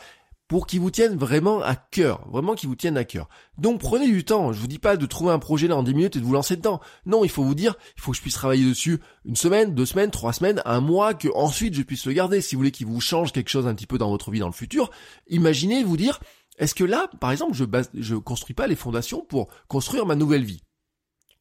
pour 0.50 0.66
qu'ils 0.66 0.80
vous 0.80 0.90
tiennent 0.90 1.16
vraiment 1.16 1.62
à 1.62 1.76
cœur, 1.76 2.28
vraiment 2.28 2.56
qu'ils 2.56 2.70
vous 2.70 2.76
tiennent 2.76 2.98
à 2.98 3.04
cœur. 3.04 3.30
Donc 3.60 3.80
prenez 3.80 4.08
du 4.08 4.26
temps, 4.26 4.52
je 4.52 4.60
vous 4.60 4.68
dis 4.68 4.80
pas 4.80 4.98
de 4.98 5.06
trouver 5.06 5.32
un 5.32 5.38
projet 5.38 5.68
là 5.68 5.78
en 5.78 5.84
10 5.84 5.94
minutes 5.94 6.16
et 6.16 6.20
de 6.20 6.26
vous 6.26 6.34
lancer 6.34 6.56
dedans. 6.56 6.82
Non, 7.06 7.24
il 7.24 7.30
faut 7.30 7.44
vous 7.44 7.54
dire, 7.54 7.76
il 7.96 8.02
faut 8.02 8.12
que 8.12 8.18
je 8.18 8.22
puisse 8.24 8.34
travailler 8.34 8.66
dessus 8.66 9.00
une 9.26 9.36
semaine, 9.36 9.76
deux 9.76 9.86
semaines, 9.86 10.10
trois 10.10 10.34
semaines, 10.34 10.64
un 10.66 10.82
mois, 10.82 11.14
que 11.14 11.28
ensuite 11.36 11.76
je 11.76 11.84
puisse 11.84 12.08
le 12.08 12.14
garder. 12.14 12.42
Si 12.42 12.56
vous 12.56 12.62
voulez 12.62 12.72
qu'il 12.72 12.88
vous 12.88 13.00
change 13.00 13.32
quelque 13.32 13.50
chose 13.50 13.68
un 13.68 13.76
petit 13.76 13.86
peu 13.86 14.00
dans 14.00 14.10
votre 14.10 14.32
vie 14.32 14.40
dans 14.40 14.48
le 14.48 14.52
futur, 14.52 14.90
imaginez 15.28 15.84
vous 15.84 15.98
dire, 15.98 16.20
est-ce 16.58 16.74
que 16.74 16.84
là, 16.84 17.12
par 17.20 17.32
exemple, 17.32 17.54
je 17.54 17.64
base, 17.64 17.92
je 17.94 18.16
construis 18.16 18.56
pas 18.56 18.66
les 18.66 18.76
fondations 18.76 19.24
pour 19.24 19.50
construire 19.68 20.08
ma 20.08 20.16
nouvelle 20.16 20.44
vie? 20.44 20.64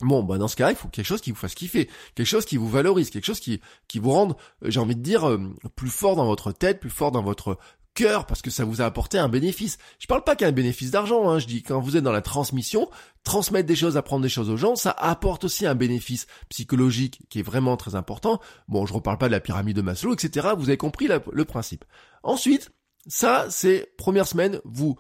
Bon, 0.01 0.23
bah 0.23 0.39
dans 0.39 0.47
ce 0.47 0.55
cas, 0.55 0.71
il 0.71 0.77
faut 0.77 0.87
quelque 0.89 1.07
chose 1.07 1.21
qui 1.21 1.33
vous 1.33 1.37
fasse 1.37 1.57
kiffer, 1.57 1.91
quelque 2.15 2.27
chose 2.27 2.45
qui 2.45 2.57
vous 2.57 2.69
valorise, 2.69 3.11
quelque 3.11 3.25
chose 3.25 3.41
qui 3.41 3.61
qui 3.89 3.99
vous 3.99 4.13
rende, 4.13 4.37
euh, 4.63 4.71
j'ai 4.71 4.79
envie 4.79 4.95
de 4.95 5.03
dire, 5.03 5.29
euh, 5.29 5.39
plus 5.75 5.91
fort 5.91 6.15
dans 6.15 6.27
votre 6.27 6.53
tête, 6.53 6.79
plus 6.79 6.91
fort 6.91 7.11
dans 7.11 7.23
votre 7.23 7.59
cœur, 7.95 8.25
parce 8.27 8.41
que 8.41 8.51
ça 8.51 8.65
vous 8.65 8.81
a 8.81 8.85
apporté 8.85 9.19
un 9.19 9.29
bénéfice. 9.29 9.77
Je 9.99 10.07
parle 10.07 10.23
pas 10.23 10.37
qu'un 10.37 10.53
bénéfice 10.53 10.93
d'argent, 10.93 11.29
hein, 11.29 11.41
je 11.41 11.47
dis 11.47 11.65
quand 11.65 11.81
vous 11.81 11.97
êtes 11.97 12.05
dans 12.05 12.13
la 12.13 12.23
transmission, 12.23 12.89
transmettre 13.25 13.67
des 13.67 13.75
choses, 13.75 13.97
apprendre 13.97 14.23
des 14.23 14.29
choses 14.29 14.51
aux 14.51 14.57
gens, 14.57 14.77
ça 14.77 14.93
apporte 14.93 15.43
aussi 15.43 15.67
un 15.67 15.75
bénéfice 15.75 16.29
psychologique 16.49 17.21
qui 17.29 17.41
est 17.41 17.43
vraiment 17.43 17.77
très 17.77 17.97
important. 17.97 18.41
Bon, 18.69 18.87
je 18.87 18.95
reparle 18.95 19.19
pas 19.19 19.27
de 19.27 19.33
la 19.33 19.41
pyramide 19.41 19.75
de 19.75 19.83
Maslow, 19.83 20.15
etc. 20.15 20.51
Vous 20.57 20.69
avez 20.69 20.77
compris 20.77 21.09
le 21.09 21.45
principe. 21.45 21.85
Ensuite, 22.23 22.71
ça, 23.09 23.47
c'est 23.51 23.97
première 23.97 24.29
semaine, 24.29 24.61
vous 24.65 24.97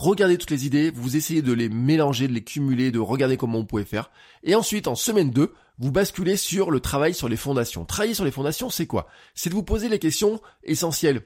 regardez 0.00 0.38
toutes 0.38 0.50
les 0.50 0.66
idées, 0.66 0.90
vous 0.90 1.16
essayez 1.16 1.42
de 1.42 1.52
les 1.52 1.68
mélanger, 1.68 2.26
de 2.26 2.32
les 2.32 2.42
cumuler, 2.42 2.90
de 2.90 2.98
regarder 2.98 3.36
comment 3.36 3.58
on 3.58 3.66
pouvait 3.66 3.84
faire. 3.84 4.10
Et 4.42 4.54
ensuite, 4.54 4.88
en 4.88 4.94
semaine 4.94 5.30
2, 5.30 5.52
vous 5.78 5.92
basculez 5.92 6.36
sur 6.36 6.70
le 6.70 6.80
travail 6.80 7.14
sur 7.14 7.28
les 7.28 7.36
fondations. 7.36 7.84
Travailler 7.84 8.14
sur 8.14 8.24
les 8.24 8.30
fondations, 8.30 8.70
c'est 8.70 8.86
quoi? 8.86 9.08
C'est 9.34 9.50
de 9.50 9.54
vous 9.54 9.62
poser 9.62 9.88
les 9.88 9.98
questions 9.98 10.40
essentielles 10.62 11.22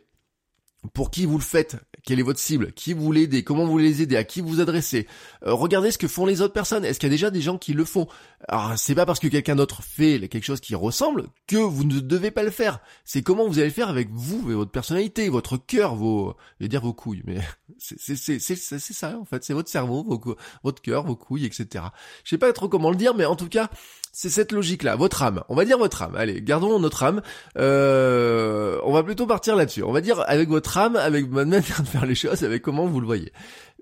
pour 0.93 1.11
qui 1.11 1.25
vous 1.25 1.39
le 1.39 1.45
faites, 1.45 1.77
quelle 2.05 2.21
est 2.21 2.23
votre 2.25 2.39
cible, 2.39 2.73
qui 2.73 2.93
vous 2.93 3.13
aider, 3.15 3.43
comment 3.43 3.67
vous 3.67 3.79
les 3.79 4.03
aider, 4.03 4.17
à 4.17 4.25
qui 4.25 4.41
vous 4.41 4.61
adressez? 4.61 5.07
Euh, 5.47 5.55
regardez 5.55 5.91
ce 5.91 5.99
que 5.99 6.07
font 6.07 6.27
les 6.27 6.43
autres 6.43 6.53
personnes. 6.53 6.85
Est-ce 6.85 7.01
qu'il 7.01 7.09
y 7.09 7.13
a 7.13 7.15
déjà 7.15 7.31
des 7.31 7.41
gens 7.41 7.59
qui 7.59 7.73
le 7.73 7.85
font? 7.85 8.07
Alors 8.47 8.75
c'est 8.77 8.95
pas 8.95 9.07
parce 9.07 9.21
que 9.21 9.29
quelqu'un 9.29 9.57
d'autre 9.57 9.83
fait 9.83 10.29
quelque 10.29 10.45
chose 10.45 10.61
qui 10.61 10.75
ressemble 10.75 11.27
que 11.47 11.57
vous 11.57 11.85
ne 11.85 12.01
devez 12.01 12.31
pas 12.31 12.43
le 12.43 12.51
faire. 12.51 12.81
C'est 13.05 13.23
comment 13.23 13.47
vous 13.47 13.59
allez 13.59 13.69
le 13.69 13.75
faire 13.75 13.89
avec 13.89 14.11
vous 14.13 14.51
et 14.51 14.55
votre 14.55 14.71
personnalité, 14.71 15.29
votre 15.29 15.57
cœur, 15.57 15.95
vos, 15.95 16.37
je 16.61 16.65
vais 16.65 16.69
dire 16.69 16.83
vos 16.83 16.93
couilles, 16.93 17.23
mais 17.25 17.41
c'est 17.79 18.17
c'est 18.17 18.39
c'est 18.39 18.79
ça 18.79 19.19
en 19.19 19.25
fait. 19.25 19.43
C'est 19.43 19.55
votre 19.55 19.71
cerveau, 19.71 20.05
vos, 20.05 20.37
votre 20.63 20.83
cœur, 20.83 21.05
vos 21.05 21.17
couilles, 21.17 21.47
etc. 21.47 21.87
Je 22.23 22.31
sais 22.31 22.39
pas 22.39 22.53
trop 22.53 22.69
comment 22.69 22.91
le 22.91 22.97
dire, 22.97 23.15
mais 23.15 23.25
en 23.25 23.37
tout 23.37 23.49
cas 23.49 23.71
c'est 24.17 24.31
cette 24.31 24.53
logique-là, 24.53 24.95
votre 24.95 25.25
âme. 25.25 25.43
On 25.49 25.57
va 25.57 25.65
dire 25.65 25.77
votre 25.77 26.01
âme. 26.03 26.15
Allez, 26.15 26.41
gardons 26.41 26.79
notre 26.79 27.03
âme. 27.03 27.21
Euh, 27.59 28.79
on 28.85 28.93
va 28.93 29.03
plutôt 29.03 29.27
partir 29.27 29.57
là-dessus. 29.57 29.83
On 29.83 29.91
va 29.91 30.01
dire 30.01 30.23
avec 30.29 30.49
votre 30.49 30.79
âme, 30.79 30.95
avec 30.95 31.29
votre 31.29 31.49
manière 31.49 31.83
de 31.83 31.87
faire 31.89 32.07
les 32.07 32.15
choses, 32.15 32.45
avec 32.45 32.63
comment 32.63 32.87
vous 32.87 33.01
le 33.01 33.07
voyez. 33.07 33.33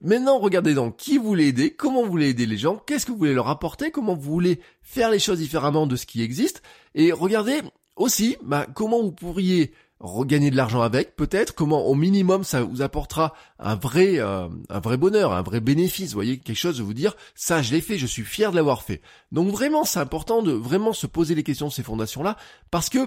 Maintenant, 0.00 0.38
regardez 0.38 0.72
donc 0.72 0.96
qui 0.96 1.18
vous 1.18 1.24
voulez 1.24 1.48
aider, 1.48 1.70
comment 1.70 2.02
vous 2.02 2.10
voulez 2.10 2.30
aider 2.30 2.46
les 2.46 2.56
gens, 2.56 2.76
qu'est-ce 2.86 3.04
que 3.04 3.12
vous 3.12 3.18
voulez 3.18 3.34
leur 3.34 3.48
apporter, 3.48 3.90
comment 3.90 4.14
vous 4.14 4.32
voulez 4.32 4.58
faire 4.80 5.10
les 5.10 5.18
choses 5.18 5.38
différemment 5.38 5.86
de 5.86 5.96
ce 5.96 6.06
qui 6.06 6.22
existe, 6.22 6.62
et 6.96 7.12
regardez 7.12 7.60
aussi 7.94 8.36
bah, 8.42 8.66
comment 8.74 9.00
vous 9.00 9.12
pourriez 9.12 9.72
regagner 10.02 10.50
de 10.50 10.56
l'argent 10.56 10.82
avec, 10.82 11.16
peut-être, 11.16 11.54
comment 11.54 11.86
au 11.86 11.94
minimum 11.94 12.44
ça 12.44 12.62
vous 12.62 12.82
apportera 12.82 13.32
un 13.58 13.76
vrai, 13.76 14.18
euh, 14.18 14.48
un 14.68 14.80
vrai 14.80 14.96
bonheur, 14.96 15.32
un 15.32 15.42
vrai 15.42 15.60
bénéfice, 15.60 16.10
vous 16.10 16.16
voyez, 16.16 16.38
quelque 16.38 16.56
chose 16.56 16.78
de 16.78 16.82
vous 16.82 16.92
dire, 16.92 17.14
ça 17.34 17.62
je 17.62 17.72
l'ai 17.72 17.80
fait, 17.80 17.98
je 17.98 18.06
suis 18.06 18.24
fier 18.24 18.50
de 18.50 18.56
l'avoir 18.56 18.82
fait. 18.82 19.00
Donc 19.30 19.48
vraiment 19.48 19.84
c'est 19.84 20.00
important 20.00 20.42
de 20.42 20.52
vraiment 20.52 20.92
se 20.92 21.06
poser 21.06 21.34
les 21.34 21.44
questions 21.44 21.68
de 21.68 21.72
ces 21.72 21.84
fondations-là, 21.84 22.36
parce 22.70 22.88
que 22.88 22.98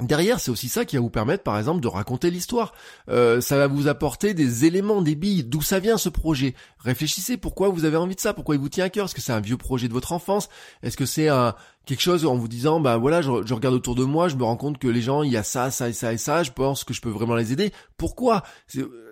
Derrière, 0.00 0.38
c'est 0.38 0.52
aussi 0.52 0.68
ça 0.68 0.84
qui 0.84 0.94
va 0.94 1.02
vous 1.02 1.10
permettre, 1.10 1.42
par 1.42 1.58
exemple, 1.58 1.80
de 1.80 1.88
raconter 1.88 2.30
l'histoire. 2.30 2.72
Euh, 3.08 3.40
ça 3.40 3.56
va 3.56 3.66
vous 3.66 3.88
apporter 3.88 4.32
des 4.32 4.64
éléments, 4.64 5.02
des 5.02 5.16
billes. 5.16 5.42
D'où 5.42 5.60
ça 5.60 5.80
vient 5.80 5.98
ce 5.98 6.08
projet? 6.08 6.54
Réfléchissez. 6.78 7.36
Pourquoi 7.36 7.68
vous 7.70 7.84
avez 7.84 7.96
envie 7.96 8.14
de 8.14 8.20
ça? 8.20 8.32
Pourquoi 8.32 8.54
il 8.54 8.60
vous 8.60 8.68
tient 8.68 8.84
à 8.84 8.90
cœur? 8.90 9.06
Est-ce 9.06 9.14
que 9.16 9.20
c'est 9.20 9.32
un 9.32 9.40
vieux 9.40 9.56
projet 9.56 9.88
de 9.88 9.92
votre 9.92 10.12
enfance? 10.12 10.48
Est-ce 10.84 10.96
que 10.96 11.06
c'est 11.06 11.28
un 11.28 11.56
quelque 11.84 12.02
chose 12.02 12.26
en 12.26 12.36
vous 12.36 12.48
disant, 12.48 12.80
bah 12.80 12.98
voilà, 12.98 13.22
je, 13.22 13.30
regarde 13.30 13.74
autour 13.74 13.94
de 13.94 14.04
moi, 14.04 14.28
je 14.28 14.36
me 14.36 14.44
rends 14.44 14.58
compte 14.58 14.78
que 14.78 14.88
les 14.88 15.00
gens, 15.00 15.22
il 15.22 15.32
y 15.32 15.38
a 15.38 15.42
ça, 15.42 15.70
ça 15.70 15.88
et 15.88 15.94
ça 15.94 16.12
et 16.12 16.18
ça. 16.18 16.42
Je 16.42 16.52
pense 16.52 16.84
que 16.84 16.92
je 16.92 17.00
peux 17.00 17.08
vraiment 17.08 17.34
les 17.34 17.52
aider? 17.52 17.72
Pourquoi? 17.96 18.44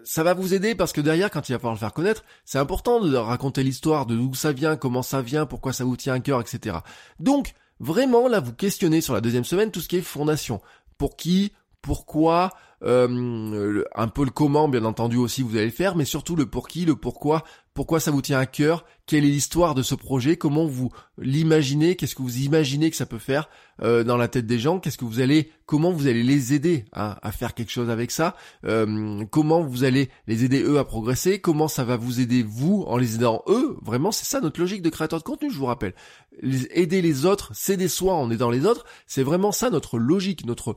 Ça 0.05 0.23
va 0.23 0.35
vous 0.35 0.55
aider 0.55 0.77
parce 0.77 0.93
que 0.93 1.01
derrière, 1.01 1.31
quand 1.31 1.49
il 1.49 1.53
va 1.53 1.59
falloir 1.59 1.75
le 1.75 1.81
faire 1.81 1.95
connaître, 1.95 2.23
c'est 2.45 2.59
important 2.59 3.01
de 3.01 3.17
raconter 3.17 3.65
l'histoire, 3.65 4.07
de 4.07 4.15
d'où 4.15 4.35
ça 4.35 4.53
vient, 4.53 4.77
comment 4.77 5.03
ça 5.03 5.21
vient, 5.21 5.47
pourquoi 5.47 5.73
ça 5.73 5.85
vous 5.85 5.97
tient 5.97 6.15
à 6.15 6.21
cœur, 6.21 6.41
etc. 6.41 6.77
Donc 7.19 7.55
Vraiment, 7.79 8.29
là, 8.29 8.41
vous 8.41 8.53
questionnez 8.53 9.01
sur 9.01 9.15
la 9.15 9.21
deuxième 9.21 9.45
semaine 9.45 9.71
tout 9.71 9.81
ce 9.81 9.89
qui 9.89 9.97
est 9.97 10.03
fondation. 10.03 10.61
Pour 10.99 11.17
qui, 11.17 11.53
pourquoi, 11.83 12.51
euh, 12.83 13.85
un 13.95 14.09
peu 14.09 14.25
le 14.25 14.31
comment, 14.31 14.69
bien 14.69 14.85
entendu 14.85 15.17
aussi, 15.17 15.43
vous 15.43 15.57
allez 15.57 15.67
le 15.67 15.71
faire, 15.71 15.97
mais 15.97 16.05
surtout 16.05 16.37
le 16.37 16.47
pour 16.47 16.69
qui, 16.69 16.85
le 16.85 16.97
pourquoi, 16.97 17.45
pourquoi 17.77 18.01
ça 18.01 18.11
vous 18.11 18.23
tient 18.23 18.39
à 18.39 18.47
cœur, 18.47 18.87
quelle 19.05 19.25
est 19.25 19.29
l'histoire 19.29 19.75
de 19.75 19.83
ce 19.83 19.95
projet, 19.95 20.37
comment 20.37 20.67
vous 20.67 20.91
l'imaginez, 21.19 21.95
qu'est-ce 21.95 22.17
que 22.17 22.23
vous 22.23 22.39
imaginez 22.39 22.91
que 22.91 22.97
ça 22.97 23.05
peut 23.05 23.19
faire 23.19 23.49
euh, 23.83 24.03
dans 24.03 24.17
la 24.17 24.27
tête 24.27 24.47
des 24.47 24.59
gens, 24.59 24.81
qu'est-ce 24.81 24.97
que 24.97 25.05
vous 25.05 25.21
allez, 25.21 25.53
comment 25.67 25.93
vous 25.93 26.09
allez 26.09 26.23
les 26.23 26.55
aider 26.55 26.87
à, 26.93 27.31
faire 27.31 27.55
quelque 27.55 27.71
chose 27.71 27.91
avec 27.91 28.11
ça, 28.11 28.35
euh, 28.65 29.25
comment 29.31 29.63
vous 29.63 29.85
allez 29.85 30.09
les 30.27 30.45
aider 30.45 30.63
eux 30.63 30.79
à 30.79 30.85
progresser, 30.85 31.39
comment 31.39 31.69
ça 31.69 31.85
va 31.85 31.97
vous 31.97 32.19
aider 32.21 32.43
vous 32.43 32.83
en 32.89 32.97
les 32.97 33.17
aidant 33.17 33.43
eux, 33.47 33.77
vraiment 33.83 34.11
c'est 34.11 34.25
ça 34.25 34.41
notre 34.41 34.59
logique 34.59 34.83
de 34.83 34.91
créateur 34.91 35.19
de 35.19 35.25
contenu, 35.25 35.51
je 35.51 35.59
vous 35.59 35.67
rappelle. 35.67 35.95
aider 36.43 37.03
les 37.03 37.27
autres, 37.27 37.55
s'aider 37.55 37.89
soi 37.89 38.15
en 38.15 38.31
aidant 38.31 38.51
les 38.51 38.65
autres, 38.65 38.87
c'est 39.07 39.23
vraiment 39.23 39.53
ça 39.53 39.69
notre 39.69 39.99
logique, 39.99 40.47
notre 40.47 40.77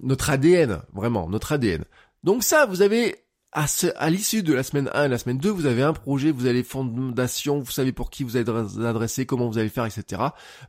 notre 0.00 0.30
ADN, 0.30 0.80
vraiment, 0.94 1.28
notre 1.28 1.52
ADN. 1.52 1.84
Donc 2.22 2.44
ça, 2.44 2.66
vous 2.66 2.82
avez 2.82 3.16
à, 3.52 4.10
l'issue 4.10 4.42
de 4.42 4.52
la 4.52 4.62
semaine 4.62 4.90
1 4.92 5.04
et 5.04 5.08
la 5.08 5.18
semaine 5.18 5.38
2, 5.38 5.50
vous 5.50 5.66
avez 5.66 5.82
un 5.82 5.92
projet, 5.92 6.30
vous 6.30 6.46
avez 6.46 6.62
fondation, 6.62 7.60
vous 7.60 7.70
savez 7.70 7.92
pour 7.92 8.10
qui 8.10 8.22
vous 8.22 8.36
allez 8.36 8.48
adresser, 8.48 9.26
comment 9.26 9.48
vous 9.48 9.58
allez 9.58 9.68
faire, 9.68 9.86
etc. 9.86 10.22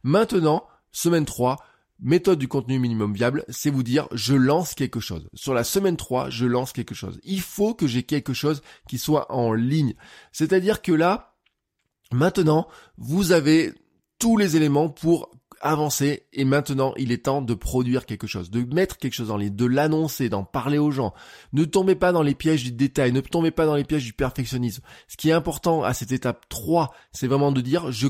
Maintenant, 0.03 0.65
semaine 0.91 1.25
3, 1.25 1.57
méthode 1.99 2.39
du 2.39 2.47
contenu 2.47 2.79
minimum 2.79 3.13
viable, 3.13 3.43
c'est 3.49 3.69
vous 3.69 3.83
dire 3.83 4.07
je 4.13 4.33
lance 4.33 4.75
quelque 4.75 4.99
chose. 4.99 5.27
Sur 5.33 5.53
la 5.53 5.63
semaine 5.63 5.97
3, 5.97 6.29
je 6.29 6.45
lance 6.45 6.71
quelque 6.71 6.95
chose. 6.95 7.19
Il 7.23 7.41
faut 7.41 7.73
que 7.73 7.87
j'ai 7.87 8.03
quelque 8.03 8.33
chose 8.33 8.61
qui 8.87 8.97
soit 8.97 9.31
en 9.31 9.53
ligne. 9.53 9.95
C'est-à-dire 10.31 10.81
que 10.81 10.93
là, 10.93 11.35
maintenant, 12.11 12.67
vous 12.97 13.31
avez 13.31 13.73
tous 14.19 14.37
les 14.37 14.55
éléments 14.55 14.89
pour 14.89 15.31
avancé 15.61 16.27
et 16.33 16.45
maintenant 16.45 16.93
il 16.97 17.11
est 17.11 17.25
temps 17.25 17.41
de 17.41 17.53
produire 17.53 18.05
quelque 18.05 18.27
chose, 18.27 18.49
de 18.49 18.63
mettre 18.73 18.97
quelque 18.97 19.13
chose 19.13 19.31
en 19.31 19.37
ligne, 19.37 19.55
de 19.55 19.65
l'annoncer, 19.65 20.29
d'en 20.29 20.43
parler 20.43 20.77
aux 20.77 20.91
gens. 20.91 21.13
Ne 21.53 21.65
tombez 21.65 21.95
pas 21.95 22.11
dans 22.11 22.23
les 22.23 22.35
pièges 22.35 22.63
du 22.63 22.71
détail, 22.71 23.11
ne 23.11 23.21
tombez 23.21 23.51
pas 23.51 23.65
dans 23.65 23.75
les 23.75 23.83
pièges 23.83 24.05
du 24.05 24.13
perfectionnisme. 24.13 24.83
Ce 25.07 25.17
qui 25.17 25.29
est 25.29 25.33
important 25.33 25.83
à 25.83 25.93
cette 25.93 26.11
étape 26.11 26.47
3, 26.49 26.93
c'est 27.11 27.27
vraiment 27.27 27.51
de 27.51 27.61
dire 27.61 27.91
je 27.91 28.07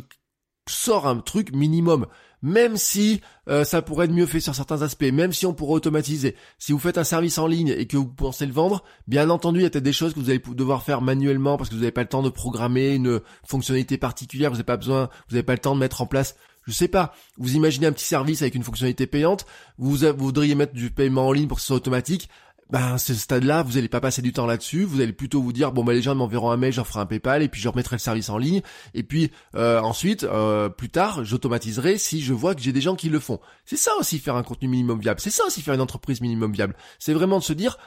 sors 0.70 1.08
un 1.08 1.18
truc 1.18 1.54
minimum. 1.54 2.08
Même 2.42 2.78
si 2.78 3.20
euh, 3.50 3.66
ça 3.66 3.82
pourrait 3.82 4.06
être 4.06 4.14
mieux 4.14 4.26
fait 4.26 4.40
sur 4.40 4.56
certains 4.56 4.82
aspects, 4.82 5.12
même 5.12 5.34
si 5.34 5.46
on 5.46 5.54
pourrait 5.54 5.74
automatiser. 5.74 6.36
Si 6.58 6.72
vous 6.72 6.80
faites 6.80 6.98
un 6.98 7.04
service 7.04 7.38
en 7.38 7.48
ligne 7.48 7.76
et 7.78 7.86
que 7.86 7.98
vous 7.98 8.08
pensez 8.08 8.46
le 8.46 8.54
vendre, 8.54 8.82
bien 9.08 9.30
entendu, 9.30 9.60
il 9.60 9.64
y 9.64 9.66
a 9.66 9.70
peut-être 9.70 9.84
des 9.84 9.92
choses 9.92 10.14
que 10.14 10.20
vous 10.20 10.30
allez 10.30 10.42
devoir 10.56 10.84
faire 10.84 11.02
manuellement 11.02 11.58
parce 11.58 11.70
que 11.70 11.76
vous 11.76 11.82
n'avez 11.82 11.92
pas 11.92 12.04
le 12.04 12.08
temps 12.08 12.24
de 12.24 12.30
programmer 12.30 12.96
une 12.96 13.20
fonctionnalité 13.46 13.98
particulière, 13.98 14.52
vous 14.52 14.56
n'avez 14.56 14.64
pas 14.64 14.78
besoin, 14.78 15.10
vous 15.28 15.36
n'avez 15.36 15.44
pas 15.44 15.54
le 15.54 15.60
temps 15.60 15.76
de 15.76 15.82
mettre 15.82 16.02
en 16.02 16.06
place 16.06 16.38
je 16.70 16.76
sais 16.76 16.88
pas, 16.88 17.14
vous 17.38 17.56
imaginez 17.56 17.88
un 17.88 17.92
petit 17.92 18.06
service 18.06 18.42
avec 18.42 18.56
une 18.56 18.64
fonctionnalité 18.64 19.08
payante, 19.08 19.46
vous, 19.78 19.98
voudriez 20.18 20.56
mettre 20.56 20.74
du 20.74 20.92
paiement 20.92 21.28
en 21.28 21.32
ligne 21.32 21.48
pour 21.48 21.58
que 21.58 21.62
ce 21.62 21.68
soit 21.68 21.78
automatique, 21.78 22.30
ben 22.70 23.00
ce 23.00 23.16
stade-là, 23.16 23.64
vous 23.64 23.74
n'allez 23.74 23.88
pas 23.88 24.00
passer 24.00 24.22
du 24.22 24.32
temps 24.32 24.46
là-dessus, 24.46 24.84
vous 24.84 25.02
allez 25.02 25.12
plutôt 25.12 25.42
vous 25.42 25.54
dire 25.54 25.72
bon 25.72 25.84
ben 25.84 25.94
les 25.94 26.04
gens 26.04 26.14
m'enverront 26.14 26.52
un 26.52 26.58
mail, 26.58 26.72
j'en 26.72 26.84
ferai 26.84 27.00
un 27.00 27.08
PayPal 27.08 27.42
et 27.42 27.48
puis 27.48 27.60
je 27.60 27.68
remettrai 27.68 27.96
le 27.96 28.00
service 28.00 28.30
en 28.30 28.38
ligne. 28.38 28.62
Et 28.94 29.02
puis 29.02 29.32
euh, 29.56 29.80
ensuite 29.82 30.24
euh, 30.24 30.70
plus 30.70 30.90
tard 30.90 31.26
j'automatiserai 31.26 31.98
si 31.98 32.22
je 32.22 32.32
vois 32.32 32.54
que 32.54 32.62
j'ai 32.62 32.72
des 32.72 32.82
gens 32.82 32.96
qui 32.96 33.10
le 33.10 33.20
font. 33.20 33.40
C'est 33.66 33.78
ça 33.78 33.92
aussi 34.00 34.20
faire 34.20 34.36
un 34.36 34.44
contenu 34.44 34.68
minimum 34.68 35.00
viable, 35.00 35.20
c'est 35.20 35.32
ça 35.32 35.46
aussi 35.48 35.64
faire 35.64 35.74
une 35.74 35.82
entreprise 35.82 36.22
minimum 36.22 36.52
viable. 36.52 36.76
C'est 37.00 37.14
vraiment 37.14 37.40
de 37.40 37.44
se 37.44 37.54
dire 37.54 37.80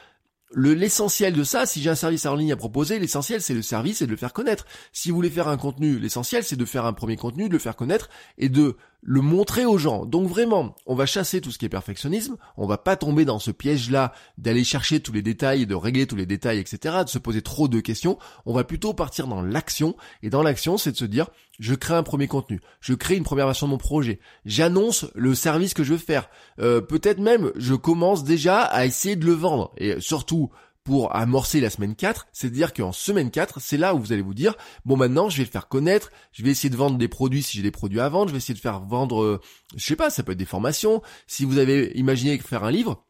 le 0.53 0.73
l'essentiel 0.73 1.33
de 1.33 1.43
ça, 1.43 1.65
si 1.65 1.81
j'ai 1.81 1.89
un 1.89 1.95
service 1.95 2.25
en 2.25 2.35
ligne 2.35 2.51
à 2.51 2.55
proposer, 2.55 2.99
l'essentiel 2.99 3.41
c'est 3.41 3.53
le 3.53 3.61
service 3.61 4.01
et 4.01 4.05
de 4.05 4.11
le 4.11 4.17
faire 4.17 4.33
connaître. 4.33 4.65
Si 4.91 5.09
vous 5.09 5.15
voulez 5.15 5.29
faire 5.29 5.47
un 5.47 5.57
contenu, 5.57 5.99
l'essentiel 5.99 6.43
c'est 6.43 6.55
de 6.55 6.65
faire 6.65 6.85
un 6.85 6.93
premier 6.93 7.17
contenu, 7.17 7.47
de 7.47 7.53
le 7.53 7.59
faire 7.59 7.75
connaître 7.75 8.09
et 8.37 8.49
de 8.49 8.77
le 9.03 9.21
montrer 9.21 9.65
aux 9.65 9.77
gens. 9.77 10.05
Donc 10.05 10.27
vraiment, 10.27 10.75
on 10.85 10.95
va 10.95 11.05
chasser 11.05 11.41
tout 11.41 11.51
ce 11.51 11.57
qui 11.57 11.65
est 11.65 11.69
perfectionnisme, 11.69 12.37
on 12.57 12.65
va 12.65 12.77
pas 12.77 12.95
tomber 12.95 13.25
dans 13.25 13.39
ce 13.39 13.51
piège-là 13.51 14.13
d'aller 14.37 14.63
chercher 14.63 15.01
tous 15.01 15.11
les 15.11 15.21
détails, 15.21 15.65
de 15.65 15.75
régler 15.75 16.07
tous 16.07 16.15
les 16.15 16.25
détails, 16.25 16.59
etc., 16.59 17.03
de 17.03 17.09
se 17.09 17.19
poser 17.19 17.41
trop 17.41 17.67
de 17.67 17.79
questions. 17.81 18.17
On 18.45 18.53
va 18.53 18.63
plutôt 18.63 18.93
partir 18.93 19.27
dans 19.27 19.41
l'action, 19.41 19.95
et 20.21 20.29
dans 20.29 20.41
l'action, 20.41 20.77
c'est 20.77 20.93
de 20.93 20.97
se 20.97 21.05
dire, 21.05 21.27
je 21.59 21.75
crée 21.75 21.95
un 21.95 22.03
premier 22.03 22.27
contenu, 22.27 22.61
je 22.79 22.93
crée 22.93 23.15
une 23.15 23.23
première 23.23 23.45
version 23.45 23.67
de 23.67 23.71
mon 23.71 23.77
projet, 23.77 24.19
j'annonce 24.45 25.05
le 25.15 25.35
service 25.35 25.73
que 25.73 25.83
je 25.83 25.93
veux 25.93 25.99
faire, 25.99 26.29
euh, 26.59 26.81
peut-être 26.81 27.19
même 27.19 27.51
je 27.55 27.75
commence 27.75 28.23
déjà 28.23 28.61
à 28.61 28.85
essayer 28.85 29.15
de 29.15 29.25
le 29.25 29.33
vendre, 29.33 29.73
et 29.77 29.99
surtout 29.99 30.49
pour 30.83 31.15
amorcer 31.15 31.61
la 31.61 31.69
semaine 31.69 31.95
4, 31.95 32.27
c'est-à-dire 32.33 32.73
qu'en 32.73 32.91
semaine 32.91 33.31
4, 33.31 33.59
c'est 33.61 33.77
là 33.77 33.95
où 33.95 33.99
vous 33.99 34.11
allez 34.11 34.21
vous 34.21 34.33
dire, 34.33 34.55
bon 34.85 34.97
maintenant 34.97 35.29
je 35.29 35.37
vais 35.37 35.43
le 35.43 35.49
faire 35.49 35.67
connaître, 35.67 36.11
je 36.31 36.43
vais 36.43 36.51
essayer 36.51 36.69
de 36.69 36.75
vendre 36.75 36.97
des 36.97 37.07
produits 37.07 37.43
si 37.43 37.57
j'ai 37.57 37.63
des 37.63 37.71
produits 37.71 37.99
à 37.99 38.09
vendre, 38.09 38.27
je 38.27 38.33
vais 38.33 38.37
essayer 38.37 38.53
de 38.53 38.59
faire 38.59 38.81
vendre, 38.81 39.23
euh, 39.23 39.41
je 39.75 39.85
sais 39.85 39.95
pas, 39.95 40.09
ça 40.09 40.23
peut 40.23 40.33
être 40.33 40.37
des 40.37 40.45
formations, 40.45 41.01
si 41.27 41.45
vous 41.45 41.57
avez 41.57 41.91
imaginé 41.95 42.37
faire 42.37 42.63
un 42.63 42.71
livre, 42.71 43.05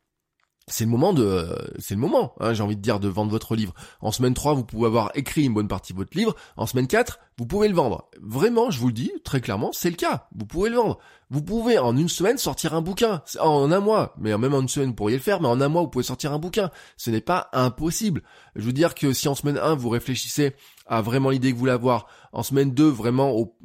c'est 0.67 0.86
le 0.86 0.89
moment 0.89 1.13
de 1.13 1.47
c'est 1.78 1.95
le 1.95 1.99
moment 1.99 2.34
hein, 2.39 2.54
j'ai 2.54 2.63
envie 2.63 2.76
de 2.76 2.82
dire 2.82 2.99
de 2.99 3.08
vendre 3.08 3.32
votre 3.32 3.56
livre. 3.56 3.73
En 4.02 4.12
semaine 4.12 4.34
3 4.34 4.54
vous 4.54 4.63
pouvez 4.63 4.88
avoir 4.88 5.12
écrit 5.15 5.43
une 5.43 5.54
bonne 5.54 5.67
partie 5.67 5.93
de 5.93 5.97
votre 5.97 6.17
livre. 6.17 6.36
En 6.56 6.65
semaine 6.65 6.88
4 6.88 7.19
vous 7.38 7.45
pouvez 7.45 7.67
le 7.67 7.76
vendre. 7.76 8.10
Vraiment 8.21 8.71
je 8.71 8.80
vous 8.80 8.88
le 8.88 8.93
dis 8.93 9.12
très 9.23 9.41
clairement 9.41 9.71
c'est 9.73 9.89
le 9.89 9.95
cas. 9.95 10.28
Vous 10.36 10.45
pouvez 10.45 10.69
le 10.69 10.78
vendre. 10.78 10.99
Vous 11.30 11.41
pouvez 11.41 11.78
en 11.80 11.97
une 11.97 12.10
semaine 12.10 12.38
sortir 12.38 12.73
un 12.73 12.82
bouquin. 12.82 13.23
En 13.39 13.71
un 13.71 13.80
mois 13.80 14.15
mais 14.17 14.38
même 14.38 14.54
en 14.54 14.62
une 14.62 14.69
semaine 14.69 14.89
vous 14.89 14.95
pourriez 14.95 15.17
le 15.17 15.23
faire 15.23 15.41
mais 15.41 15.47
en 15.47 15.60
un 15.60 15.67
mois 15.67 15.82
vous 15.82 15.89
pouvez 15.89 16.04
sortir 16.04 16.32
un 16.32 16.39
bouquin. 16.39 16.71
Ce 16.97 17.12
n'est 17.12 17.21
pas 17.21 17.49
impossible. 17.52 18.23
Je 18.56 18.65
veux 18.65 18.73
dire 18.73 18.95
que 18.95 19.12
si 19.12 19.28
en 19.28 19.36
semaine 19.36 19.58
1 19.58 19.76
vous 19.76 19.89
réfléchissez 19.89 20.56
à 20.88 21.02
vraiment 21.02 21.30
l'idée 21.30 21.49
que 21.49 21.56
vous 21.56 21.62
voulez 21.62 21.71
avoir 21.71 22.08
en 22.32 22.43
semaine 22.43 22.71
2 22.71 22.88
vraiment 22.88 23.32
au, 23.32 23.56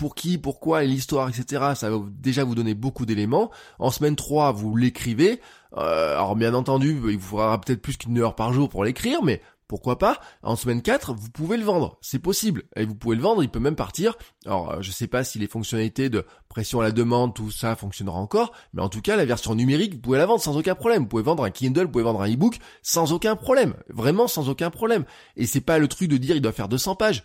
pour 0.00 0.14
qui, 0.14 0.38
pourquoi 0.38 0.82
et 0.82 0.86
l'histoire, 0.86 1.28
etc. 1.28 1.74
Ça 1.74 1.90
va 1.90 1.98
déjà 2.10 2.42
vous 2.42 2.54
donner 2.54 2.72
beaucoup 2.72 3.04
d'éléments. 3.04 3.50
En 3.78 3.90
semaine 3.90 4.16
3, 4.16 4.50
vous 4.50 4.74
l'écrivez. 4.74 5.42
Euh, 5.76 6.14
alors 6.14 6.36
bien 6.36 6.54
entendu, 6.54 6.98
il 7.10 7.18
vous 7.18 7.36
faudra 7.36 7.60
peut-être 7.60 7.82
plus 7.82 7.98
qu'une 7.98 8.18
heure 8.18 8.34
par 8.34 8.54
jour 8.54 8.70
pour 8.70 8.82
l'écrire, 8.82 9.22
mais 9.22 9.42
pourquoi 9.68 9.98
pas 9.98 10.18
En 10.42 10.56
semaine 10.56 10.80
4, 10.80 11.12
vous 11.12 11.28
pouvez 11.28 11.58
le 11.58 11.64
vendre, 11.64 11.98
c'est 12.00 12.18
possible. 12.18 12.62
Et 12.76 12.86
vous 12.86 12.94
pouvez 12.94 13.14
le 13.14 13.20
vendre, 13.20 13.42
il 13.42 13.50
peut 13.50 13.58
même 13.58 13.76
partir. 13.76 14.16
Alors, 14.46 14.72
euh, 14.72 14.76
je 14.80 14.90
sais 14.90 15.06
pas 15.06 15.22
si 15.22 15.38
les 15.38 15.48
fonctionnalités 15.48 16.08
de 16.08 16.24
pression 16.48 16.80
à 16.80 16.84
la 16.84 16.92
demande, 16.92 17.34
tout 17.34 17.50
ça 17.50 17.76
fonctionnera 17.76 18.18
encore, 18.18 18.52
mais 18.72 18.80
en 18.80 18.88
tout 18.88 19.02
cas, 19.02 19.16
la 19.16 19.26
version 19.26 19.54
numérique, 19.54 19.92
vous 19.92 20.00
pouvez 20.00 20.18
la 20.18 20.24
vendre 20.24 20.40
sans 20.40 20.56
aucun 20.56 20.74
problème. 20.74 21.02
Vous 21.02 21.08
pouvez 21.08 21.22
vendre 21.22 21.44
un 21.44 21.50
Kindle, 21.50 21.82
vous 21.82 21.90
pouvez 21.90 22.04
vendre 22.04 22.22
un 22.22 22.32
e-book 22.32 22.58
sans 22.80 23.12
aucun 23.12 23.36
problème. 23.36 23.74
Vraiment 23.90 24.28
sans 24.28 24.48
aucun 24.48 24.70
problème. 24.70 25.04
Et 25.36 25.44
c'est 25.44 25.60
pas 25.60 25.78
le 25.78 25.88
truc 25.88 26.08
de 26.08 26.16
dire 26.16 26.36
il 26.36 26.42
doit 26.42 26.52
faire 26.52 26.68
200 26.68 26.96
pages. 26.96 27.22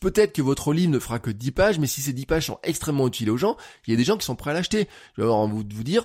Peut-être 0.00 0.32
que 0.32 0.42
votre 0.42 0.72
livre 0.72 0.90
ne 0.90 0.98
fera 0.98 1.18
que 1.18 1.30
10 1.30 1.52
pages, 1.52 1.78
mais 1.78 1.86
si 1.86 2.00
ces 2.00 2.12
10 2.12 2.26
pages 2.26 2.46
sont 2.46 2.58
extrêmement 2.62 3.06
utiles 3.06 3.30
aux 3.30 3.36
gens, 3.36 3.56
il 3.86 3.92
y 3.92 3.94
a 3.94 3.96
des 3.96 4.04
gens 4.04 4.16
qui 4.16 4.26
sont 4.26 4.36
prêts 4.36 4.50
à 4.50 4.54
l'acheter. 4.54 4.88
Je 5.16 5.22
vais 5.22 5.28
vous, 5.28 5.64
vous 5.72 5.84
dire, 5.84 6.04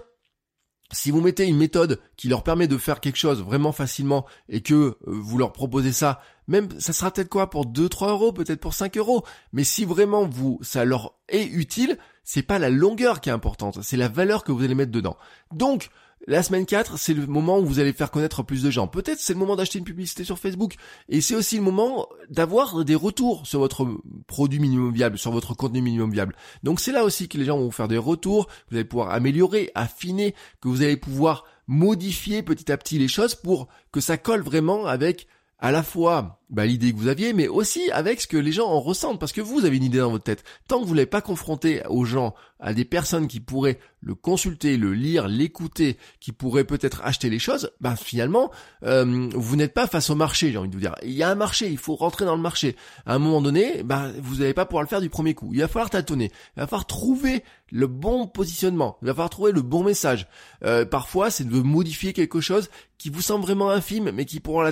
si 0.94 1.12
vous 1.12 1.22
mettez 1.22 1.46
une 1.46 1.58
méthode 1.58 2.00
qui 2.16 2.28
leur 2.30 2.44
permet 2.44 2.68
de 2.68 2.78
faire 2.78 3.00
quelque 3.00 3.18
chose 3.18 3.42
vraiment 3.42 3.72
facilement 3.72 4.26
et 4.48 4.62
que 4.62 4.74
euh, 4.76 4.96
vous 5.06 5.38
leur 5.38 5.52
proposez 5.52 5.92
ça, 5.92 6.22
même 6.48 6.70
ça 6.80 6.94
sera 6.94 7.12
peut-être 7.12 7.30
quoi 7.30 7.50
pour 7.50 7.66
2-3 7.66 8.10
euros, 8.10 8.32
peut-être 8.32 8.60
pour 8.60 8.74
5 8.74 8.98
euros. 8.98 9.24
Mais 9.52 9.64
si 9.64 9.86
vraiment 9.86 10.28
vous 10.28 10.60
ça 10.62 10.86
leur 10.86 11.16
est 11.30 11.46
utile, 11.46 11.98
c'est 12.24 12.44
pas 12.44 12.60
la 12.60 12.70
longueur 12.70 13.22
qui 13.22 13.30
est 13.30 13.34
importante, 13.34 13.80
c'est 13.82 13.98
la 13.98 14.08
valeur 14.08 14.44
que 14.44 14.52
vous 14.52 14.64
allez 14.64 14.76
mettre 14.76 14.92
dedans. 14.92 15.18
Donc 15.52 15.90
la 16.26 16.42
semaine 16.42 16.66
4, 16.66 16.98
c'est 16.98 17.14
le 17.14 17.26
moment 17.28 17.60
où 17.60 17.66
vous 17.66 17.80
allez 17.80 17.92
faire 17.92 18.12
connaître 18.12 18.44
plus 18.44 18.64
de 18.64 18.72
gens. 18.72 18.88
Peut-être 18.88 19.20
c'est 19.20 19.34
le 19.34 19.40
moment 19.40 19.56
d'acheter 19.56 19.80
une 19.80 19.86
publicité 19.86 20.24
sur 20.24 20.40
Facebook. 20.40 20.76
Et 21.10 21.22
c'est 21.22 21.36
aussi 21.36 21.58
le 21.58 21.64
moment 21.64 22.08
d'avoir 22.30 22.86
des 22.86 22.96
retours 22.96 23.46
sur 23.46 23.60
votre 23.60 23.88
produit 24.28 24.60
minimum 24.60 24.94
viable, 24.94 25.18
sur 25.18 25.32
votre 25.32 25.54
contenu 25.54 25.82
minimum 25.82 26.12
viable. 26.12 26.36
Donc 26.64 26.80
c'est 26.80 26.92
là 26.92 27.04
aussi 27.04 27.28
que 27.28 27.38
les 27.38 27.46
gens 27.46 27.58
vont 27.58 27.72
faire 27.72 27.88
des 27.88 27.98
retours, 27.98 28.48
vous 28.70 28.78
allez 28.78 28.86
pouvoir 28.86 29.12
améliorer, 29.12 29.72
affiner, 29.76 30.34
que 30.62 30.70
vous 30.70 30.82
allez 30.82 30.98
pouvoir 30.98 31.44
modifier 31.68 32.44
petit 32.44 32.72
à 32.72 32.78
petit 32.78 33.00
les 33.00 33.08
choses 33.08 33.36
pour 33.36 33.68
que 33.92 34.00
ça 34.00 34.18
colle 34.18 34.42
vraiment 34.42 34.86
avec 34.86 35.28
à 35.60 35.72
la 35.72 35.84
fois 35.84 36.43
bah, 36.54 36.66
l'idée 36.66 36.94
que 36.94 36.98
vous 36.98 37.08
aviez, 37.08 37.34
mais 37.34 37.48
aussi 37.48 37.92
avec 37.92 38.22
ce 38.22 38.28
que 38.28 38.38
les 38.38 38.52
gens 38.52 38.68
en 38.68 38.80
ressentent, 38.80 39.20
parce 39.20 39.34
que 39.34 39.42
vous 39.42 39.66
avez 39.66 39.76
une 39.76 39.84
idée 39.84 39.98
dans 39.98 40.12
votre 40.12 40.24
tête. 40.24 40.44
Tant 40.68 40.80
que 40.80 40.86
vous 40.86 40.94
l'avez 40.94 41.08
pas 41.08 41.22
confronté 41.22 41.82
aux 41.90 42.06
gens, 42.06 42.36
à 42.64 42.74
des 42.74 42.86
personnes 42.86 43.28
qui 43.28 43.42
pourraient 43.42 43.78
le 44.00 44.16
consulter, 44.16 44.78
le 44.78 44.94
lire, 44.94 45.28
l'écouter, 45.28 45.98
qui 46.22 46.32
pourraient 46.32 46.64
peut-être 46.64 47.02
acheter 47.04 47.30
les 47.30 47.40
choses, 47.40 47.72
bah 47.82 47.96
finalement, 47.96 48.52
euh, 48.84 49.30
vous 49.34 49.56
n'êtes 49.56 49.74
pas 49.74 49.88
face 49.88 50.10
au 50.10 50.16
marché, 50.16 50.52
j'ai 50.52 50.58
envie 50.58 50.70
de 50.70 50.74
vous 50.74 50.80
dire. 50.80 50.96
Il 51.04 51.12
y 51.12 51.24
a 51.24 51.30
un 51.30 51.36
marché, 51.36 51.70
il 51.70 51.78
faut 51.78 51.96
rentrer 51.96 52.26
dans 52.26 52.36
le 52.36 52.42
marché. 52.42 52.76
À 53.06 53.16
un 53.16 53.20
moment 53.20 53.42
donné, 53.42 53.84
bah, 53.84 54.08
vous 54.22 54.38
n'allez 54.38 54.54
pas 54.54 54.66
pouvoir 54.66 54.84
le 54.84 54.88
faire 54.88 55.02
du 55.02 55.10
premier 55.10 55.34
coup. 55.34 55.50
Il 55.54 55.60
va 55.60 55.68
falloir 55.68 55.90
tâtonner. 55.90 56.32
Il 56.56 56.62
va 56.62 56.68
falloir 56.68 56.86
trouver 56.86 57.44
le 57.70 57.88
bon 57.88 58.28
positionnement. 58.28 58.98
Il 59.02 59.08
va 59.08 59.14
falloir 59.14 59.30
trouver 59.30 59.52
le 59.52 59.62
bon 59.62 59.84
message. 59.84 60.28
Euh, 60.64 60.86
parfois, 60.86 61.32
c'est 61.32 61.48
de 61.48 61.60
modifier 61.60 62.14
quelque 62.14 62.40
chose 62.40 62.70
qui 62.98 63.10
vous 63.10 63.22
semble 63.22 63.44
vraiment 63.44 63.70
infime, 63.72 64.12
mais 64.14 64.24
qui 64.24 64.40
pour, 64.40 64.64
la 64.64 64.72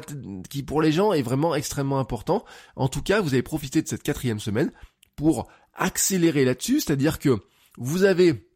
qui 0.49 0.63
pour 0.63 0.81
les 0.81 0.93
gens 0.93 1.11
est 1.11 1.21
vraiment 1.21 1.55
extrêmement 1.55 1.70
important. 1.79 2.43
En 2.75 2.87
tout 2.87 3.01
cas, 3.01 3.21
vous 3.21 3.33
avez 3.33 3.43
profité 3.43 3.81
de 3.81 3.87
cette 3.87 4.03
quatrième 4.03 4.39
semaine 4.39 4.71
pour 5.15 5.47
accélérer 5.73 6.45
là-dessus, 6.45 6.81
c'est-à-dire 6.81 7.19
que 7.19 7.39
vous 7.77 8.03
avez 8.03 8.47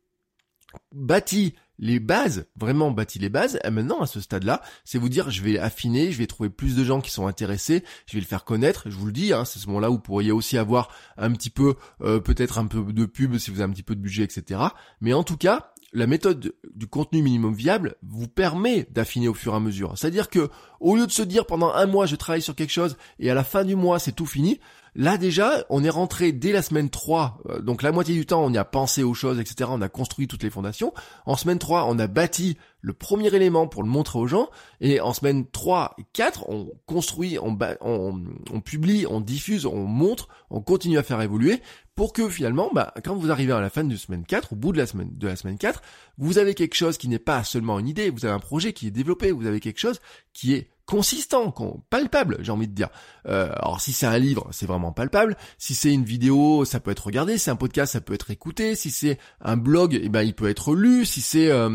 bâti 0.91 1.55
les 1.77 1.99
bases, 1.99 2.47
vraiment 2.55 2.91
bâti 2.91 3.19
les 3.19 3.29
bases, 3.29 3.59
et 3.63 3.69
maintenant 3.69 4.01
à 4.01 4.07
ce 4.07 4.21
stade-là, 4.21 4.61
c'est 4.83 4.97
vous 4.97 5.09
dire 5.09 5.29
je 5.29 5.41
vais 5.41 5.59
affiner, 5.59 6.11
je 6.11 6.17
vais 6.17 6.27
trouver 6.27 6.49
plus 6.49 6.75
de 6.75 6.83
gens 6.83 7.01
qui 7.01 7.11
sont 7.11 7.27
intéressés, 7.27 7.83
je 8.05 8.13
vais 8.13 8.21
le 8.21 8.25
faire 8.25 8.45
connaître, 8.45 8.89
je 8.89 8.95
vous 8.95 9.05
le 9.05 9.11
dis, 9.11 9.33
hein, 9.33 9.45
c'est 9.45 9.59
ce 9.59 9.67
moment-là 9.67 9.89
où 9.89 9.95
vous 9.95 9.99
pourriez 9.99 10.31
aussi 10.31 10.57
avoir 10.57 10.89
un 11.17 11.31
petit 11.31 11.49
peu, 11.49 11.75
euh, 12.01 12.19
peut-être 12.19 12.57
un 12.57 12.67
peu 12.67 12.81
de 12.81 13.05
pub 13.05 13.37
si 13.37 13.51
vous 13.51 13.61
avez 13.61 13.69
un 13.69 13.73
petit 13.73 13.83
peu 13.83 13.95
de 13.95 14.01
budget, 14.01 14.23
etc. 14.23 14.61
Mais 15.01 15.13
en 15.13 15.23
tout 15.23 15.37
cas, 15.37 15.73
la 15.95 16.07
méthode 16.07 16.53
du 16.75 16.87
contenu 16.87 17.21
minimum 17.21 17.55
viable 17.55 17.95
vous 18.03 18.27
permet 18.27 18.85
d'affiner 18.91 19.29
au 19.29 19.33
fur 19.33 19.53
et 19.53 19.55
à 19.55 19.59
mesure. 19.61 19.97
C'est-à-dire 19.97 20.29
que, 20.29 20.49
au 20.81 20.97
lieu 20.97 21.07
de 21.07 21.11
se 21.11 21.23
dire 21.23 21.45
pendant 21.45 21.73
un 21.73 21.85
mois 21.85 22.05
je 22.05 22.17
travaille 22.17 22.41
sur 22.41 22.53
quelque 22.53 22.73
chose 22.73 22.97
et 23.17 23.31
à 23.31 23.33
la 23.33 23.45
fin 23.45 23.63
du 23.63 23.77
mois 23.77 23.97
c'est 23.97 24.11
tout 24.11 24.25
fini, 24.25 24.59
Là 24.97 25.17
déjà, 25.17 25.65
on 25.69 25.83
est 25.83 25.89
rentré 25.89 26.31
dès 26.31 26.53
la 26.53 26.61
semaine 26.61 26.89
3, 26.89 27.41
euh, 27.49 27.59
donc 27.59 27.83
la 27.83 27.91
moitié 27.91 28.15
du 28.15 28.25
temps 28.25 28.45
on 28.45 28.53
y 28.53 28.57
a 28.57 28.63
pensé 28.63 29.03
aux 29.03 29.13
choses, 29.13 29.39
etc. 29.41 29.69
On 29.73 29.81
a 29.81 29.89
construit 29.89 30.27
toutes 30.27 30.41
les 30.41 30.49
fondations. 30.49 30.93
En 31.25 31.35
semaine 31.35 31.59
3, 31.59 31.85
on 31.89 31.99
a 31.99 32.07
bâti 32.07 32.57
le 32.79 32.93
premier 32.93 33.33
élément 33.35 33.67
pour 33.67 33.83
le 33.83 33.89
montrer 33.89 34.19
aux 34.19 34.27
gens. 34.27 34.49
Et 34.79 35.01
en 35.01 35.11
semaine 35.11 35.45
3 35.51 35.95
et 35.97 36.05
4, 36.13 36.49
on 36.49 36.71
construit, 36.85 37.37
on, 37.41 37.57
on, 37.81 38.61
publie, 38.61 39.05
on 39.09 39.19
diffuse, 39.19 39.65
on 39.65 39.83
montre, 39.83 40.29
on 40.49 40.61
continue 40.61 40.97
à 40.97 41.03
faire 41.03 41.21
évoluer 41.21 41.61
pour 41.95 42.13
que 42.13 42.29
finalement, 42.29 42.69
bah, 42.73 42.93
quand 43.03 43.15
vous 43.15 43.31
arrivez 43.31 43.51
à 43.51 43.59
la 43.59 43.69
fin 43.69 43.83
de 43.83 43.95
semaine 43.97 44.23
4, 44.23 44.53
au 44.53 44.55
bout 44.55 44.71
de 44.71 44.77
la 44.77 44.85
semaine, 44.85 45.09
de 45.11 45.27
la 45.27 45.35
semaine 45.35 45.57
4, 45.57 45.81
vous 46.17 46.37
avez 46.37 46.53
quelque 46.53 46.75
chose 46.75 46.97
qui 46.97 47.09
n'est 47.09 47.19
pas 47.19 47.43
seulement 47.43 47.79
une 47.79 47.89
idée, 47.89 48.09
vous 48.09 48.25
avez 48.25 48.33
un 48.33 48.39
projet 48.39 48.71
qui 48.71 48.87
est 48.87 48.91
développé, 48.91 49.31
vous 49.31 49.45
avez 49.45 49.59
quelque 49.59 49.79
chose 49.79 49.99
qui 50.31 50.53
est 50.53 50.69
consistant, 50.85 51.53
palpable, 51.89 52.37
j'ai 52.41 52.51
envie 52.51 52.67
de 52.67 52.73
dire. 52.73 52.89
Euh, 53.27 53.49
alors 53.55 53.81
si 53.81 53.91
c'est 53.91 54.05
un 54.05 54.17
livre, 54.17 54.47
c'est 54.51 54.65
vraiment 54.65 54.91
palpable. 54.91 55.35
Si 55.57 55.75
c'est 55.75 55.91
une 55.91 56.05
vidéo, 56.05 56.65
ça 56.65 56.79
peut 56.79 56.91
être 56.91 57.05
regardé. 57.05 57.37
Si 57.37 57.45
c'est 57.45 57.51
un 57.51 57.55
podcast, 57.55 57.93
ça 57.93 58.01
peut 58.01 58.13
être 58.13 58.31
écouté. 58.31 58.75
Si 58.75 58.91
c'est 58.91 59.17
un 59.41 59.57
blog, 59.57 59.99
eh 60.01 60.09
ben 60.09 60.21
il 60.21 60.33
peut 60.33 60.49
être 60.49 60.75
lu. 60.75 61.05
Si 61.05 61.21
c'est 61.21 61.49
euh, 61.49 61.69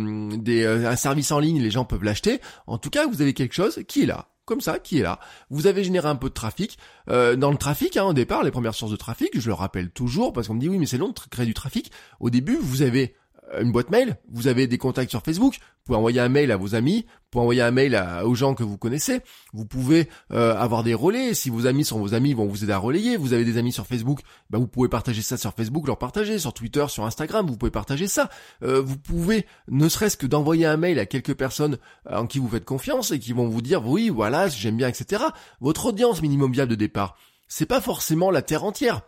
euh, 0.49 0.91
un 0.91 0.97
service 0.97 1.33
en 1.33 1.39
ligne, 1.39 1.61
les 1.61 1.71
gens 1.71 1.85
peuvent 1.85 2.05
l'acheter. 2.05 2.41
En 2.67 2.79
tout 2.79 2.91
cas, 2.91 3.07
vous 3.07 3.23
avez 3.23 3.35
quelque 3.35 3.55
chose 3.55 3.81
qui 3.87 4.03
est 4.03 4.07
là 4.07 4.29
comme 4.51 4.61
ça, 4.61 4.81
qui 4.81 4.99
est 4.99 5.03
là. 5.03 5.21
Vous 5.49 5.69
avez 5.69 5.85
généré 5.85 6.09
un 6.09 6.17
peu 6.17 6.29
de 6.29 6.35
trafic. 6.35 6.77
Euh, 7.09 7.37
dans 7.37 7.53
le 7.53 7.57
trafic, 7.57 7.97
hein, 7.97 8.03
au 8.05 8.13
départ, 8.13 8.43
les 8.43 8.51
premières 8.51 8.75
sources 8.75 8.91
de 8.91 8.97
trafic, 8.97 9.39
je 9.39 9.47
le 9.47 9.55
rappelle 9.55 9.91
toujours, 9.91 10.33
parce 10.33 10.49
qu'on 10.49 10.55
me 10.55 10.61
dit 10.61 10.69
oui, 10.69 10.79
mais 10.79 10.87
c'est 10.87 10.99
long 10.99 11.11
de 11.11 11.15
créer 11.31 11.47
du 11.47 11.55
trafic. 11.55 11.93
Au 12.19 12.31
début, 12.31 12.59
vous 12.61 12.83
avez 12.83 13.15
une 13.59 13.73
boîte 13.73 13.91
mail, 13.91 14.17
vous 14.31 14.47
avez 14.47 14.67
des 14.67 14.79
contacts 14.79 15.11
sur 15.11 15.23
Facebook, 15.23 15.55
vous 15.55 15.85
pouvez 15.85 15.99
envoyer 15.99 16.21
un 16.21 16.29
mail 16.29 16.53
à 16.53 16.57
vos 16.57 16.75
amis, 16.75 17.07
vous 17.09 17.29
pouvez 17.31 17.43
envoyer 17.43 17.63
un 17.63 17.71
mail 17.71 18.01
aux 18.25 18.35
gens 18.35 18.55
que 18.55 18.63
vous 18.63 18.79
connaissez, 18.79 19.21
vous 19.53 19.65
pouvez 19.65 20.09
euh, 20.33 20.55
avoir 20.57 20.83
des 20.83 20.95
relais, 20.95 21.35
si 21.35 21.51
vos 21.51 21.67
amis 21.67 21.85
sont 21.85 21.99
vos 21.99 22.15
amis, 22.15 22.31
ils 22.31 22.37
vont 22.37 22.47
vous 22.47 22.63
aider 22.63 22.73
à 22.73 22.79
relayer, 22.79 23.17
vous 23.17 23.33
avez 23.33 23.45
des 23.45 23.59
amis 23.59 23.73
sur 23.73 23.87
Facebook, 23.87 24.21
bah 24.51 24.59
vous 24.59 24.67
pouvez 24.67 24.89
partager 24.89 25.23
ça 25.23 25.37
sur 25.37 25.53
Facebook, 25.55 25.87
leur 25.87 25.99
partager, 25.99 26.39
sur 26.39 26.53
Twitter, 26.53 26.85
sur 26.89 27.05
Instagram, 27.05 27.47
vous 27.47 27.57
pouvez 27.57 27.71
partager 27.71 28.07
ça, 28.07 28.29
euh, 28.63 28.81
vous 28.81 28.99
pouvez 28.99 29.47
ne 29.69 29.89
serait-ce 29.89 30.17
que 30.17 30.27
d'envoyer 30.27 30.67
un 30.67 30.77
mail 30.77 30.99
à 30.99 31.07
quelques 31.07 31.35
personnes 31.35 31.79
euh, 32.09 32.19
en 32.19 32.27
qui 32.27 32.39
vous 32.39 32.49
faites 32.49 32.65
confiance 32.65 33.11
et 33.11 33.19
qui 33.19 33.33
vont 33.33 33.49
vous 33.49 33.63
dire 33.63 33.87
oui 33.87 34.11
voilà 34.11 34.49
j'aime 34.49 34.77
bien 34.77 34.89
etc. 34.89 35.25
Votre 35.61 35.87
audience 35.87 36.23
minimum 36.23 36.53
viable 36.53 36.71
de 36.71 36.77
départ, 36.77 37.17
c'est 37.49 37.67
pas 37.67 37.81
forcément 37.81 38.31
la 38.31 38.43
terre 38.43 38.65
entière. 38.65 39.03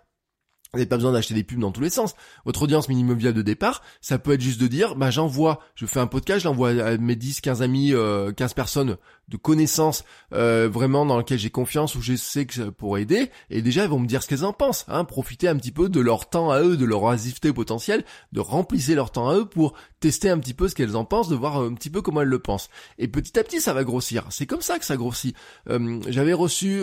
Vous 0.74 0.78
n'avez 0.78 0.88
pas 0.88 0.96
besoin 0.96 1.12
d'acheter 1.12 1.34
des 1.34 1.44
pubs 1.44 1.58
dans 1.58 1.70
tous 1.70 1.82
les 1.82 1.90
sens. 1.90 2.14
Votre 2.46 2.62
audience 2.62 2.88
minimum 2.88 3.18
viable 3.18 3.36
de 3.36 3.42
départ, 3.42 3.82
ça 4.00 4.18
peut 4.18 4.32
être 4.32 4.40
juste 4.40 4.58
de 4.58 4.66
dire, 4.68 4.94
bah 4.96 5.10
j'envoie, 5.10 5.60
je 5.74 5.84
fais 5.84 6.00
un 6.00 6.06
podcast, 6.06 6.44
j'envoie 6.44 6.70
à 6.70 6.96
mes 6.96 7.14
10, 7.14 7.42
15 7.42 7.60
amis, 7.60 7.90
15 7.90 7.94
euh, 7.98 8.32
personnes 8.56 8.96
de 9.28 9.36
connaissances 9.36 10.04
euh, 10.32 10.68
vraiment 10.70 11.06
dans 11.06 11.18
lesquelles 11.18 11.38
j'ai 11.38 11.50
confiance, 11.50 11.94
où 11.94 12.02
je 12.02 12.14
sais 12.14 12.46
que 12.46 12.54
ça 12.54 12.70
pourrait 12.70 13.02
aider, 13.02 13.30
et 13.50 13.62
déjà 13.62 13.84
ils 13.84 13.90
vont 13.90 13.98
me 13.98 14.06
dire 14.06 14.22
ce 14.22 14.28
qu'elles 14.28 14.44
en 14.44 14.52
pensent. 14.52 14.84
Hein, 14.88 15.04
profiter 15.04 15.48
un 15.48 15.56
petit 15.56 15.72
peu 15.72 15.88
de 15.88 16.00
leur 16.00 16.28
temps 16.28 16.50
à 16.50 16.60
eux, 16.60 16.76
de 16.76 16.84
leur 16.84 17.02
oisiveté 17.02 17.52
potentielle, 17.52 18.04
de 18.32 18.40
remplir 18.40 18.82
leur 18.96 19.10
temps 19.10 19.28
à 19.28 19.36
eux 19.36 19.44
pour 19.44 19.74
tester 20.00 20.30
un 20.30 20.38
petit 20.38 20.54
peu 20.54 20.68
ce 20.68 20.74
qu'elles 20.74 20.96
en 20.96 21.04
pensent, 21.04 21.28
de 21.28 21.36
voir 21.36 21.58
un 21.58 21.74
petit 21.74 21.90
peu 21.90 22.02
comment 22.02 22.22
elles 22.22 22.28
le 22.28 22.38
pensent. 22.38 22.68
Et 22.98 23.08
petit 23.08 23.38
à 23.38 23.44
petit 23.44 23.60
ça 23.60 23.72
va 23.72 23.84
grossir. 23.84 24.26
C'est 24.30 24.46
comme 24.46 24.62
ça 24.62 24.78
que 24.78 24.84
ça 24.84 24.96
grossit. 24.96 25.36
Euh, 25.68 26.00
j'avais 26.08 26.32
reçu, 26.32 26.82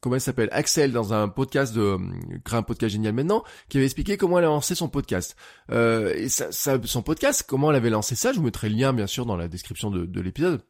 comment 0.00 0.14
elle 0.14 0.20
s'appelle, 0.20 0.48
Axel 0.52 0.92
dans 0.92 1.12
un 1.12 1.28
podcast 1.28 1.74
de 1.74 1.98
créer 2.44 2.58
un 2.58 2.62
podcast 2.62 2.92
génial 2.92 3.14
maintenant, 3.14 3.42
qui 3.68 3.76
avait 3.76 3.86
expliqué 3.86 4.16
comment 4.16 4.38
elle 4.38 4.44
a 4.44 4.48
lancé 4.48 4.74
son 4.74 4.88
podcast. 4.88 5.36
Euh, 5.70 6.14
et 6.14 6.28
ça, 6.28 6.50
son 6.52 7.02
podcast, 7.02 7.44
comment 7.46 7.70
elle 7.70 7.76
avait 7.76 7.90
lancé 7.90 8.14
ça, 8.14 8.32
je 8.32 8.38
vous 8.38 8.44
mettrai 8.44 8.68
le 8.68 8.76
lien 8.76 8.92
bien 8.92 9.06
sûr 9.06 9.26
dans 9.26 9.36
la 9.36 9.48
description 9.48 9.90
de, 9.90 10.06
de 10.06 10.20
l'épisode. 10.20 10.62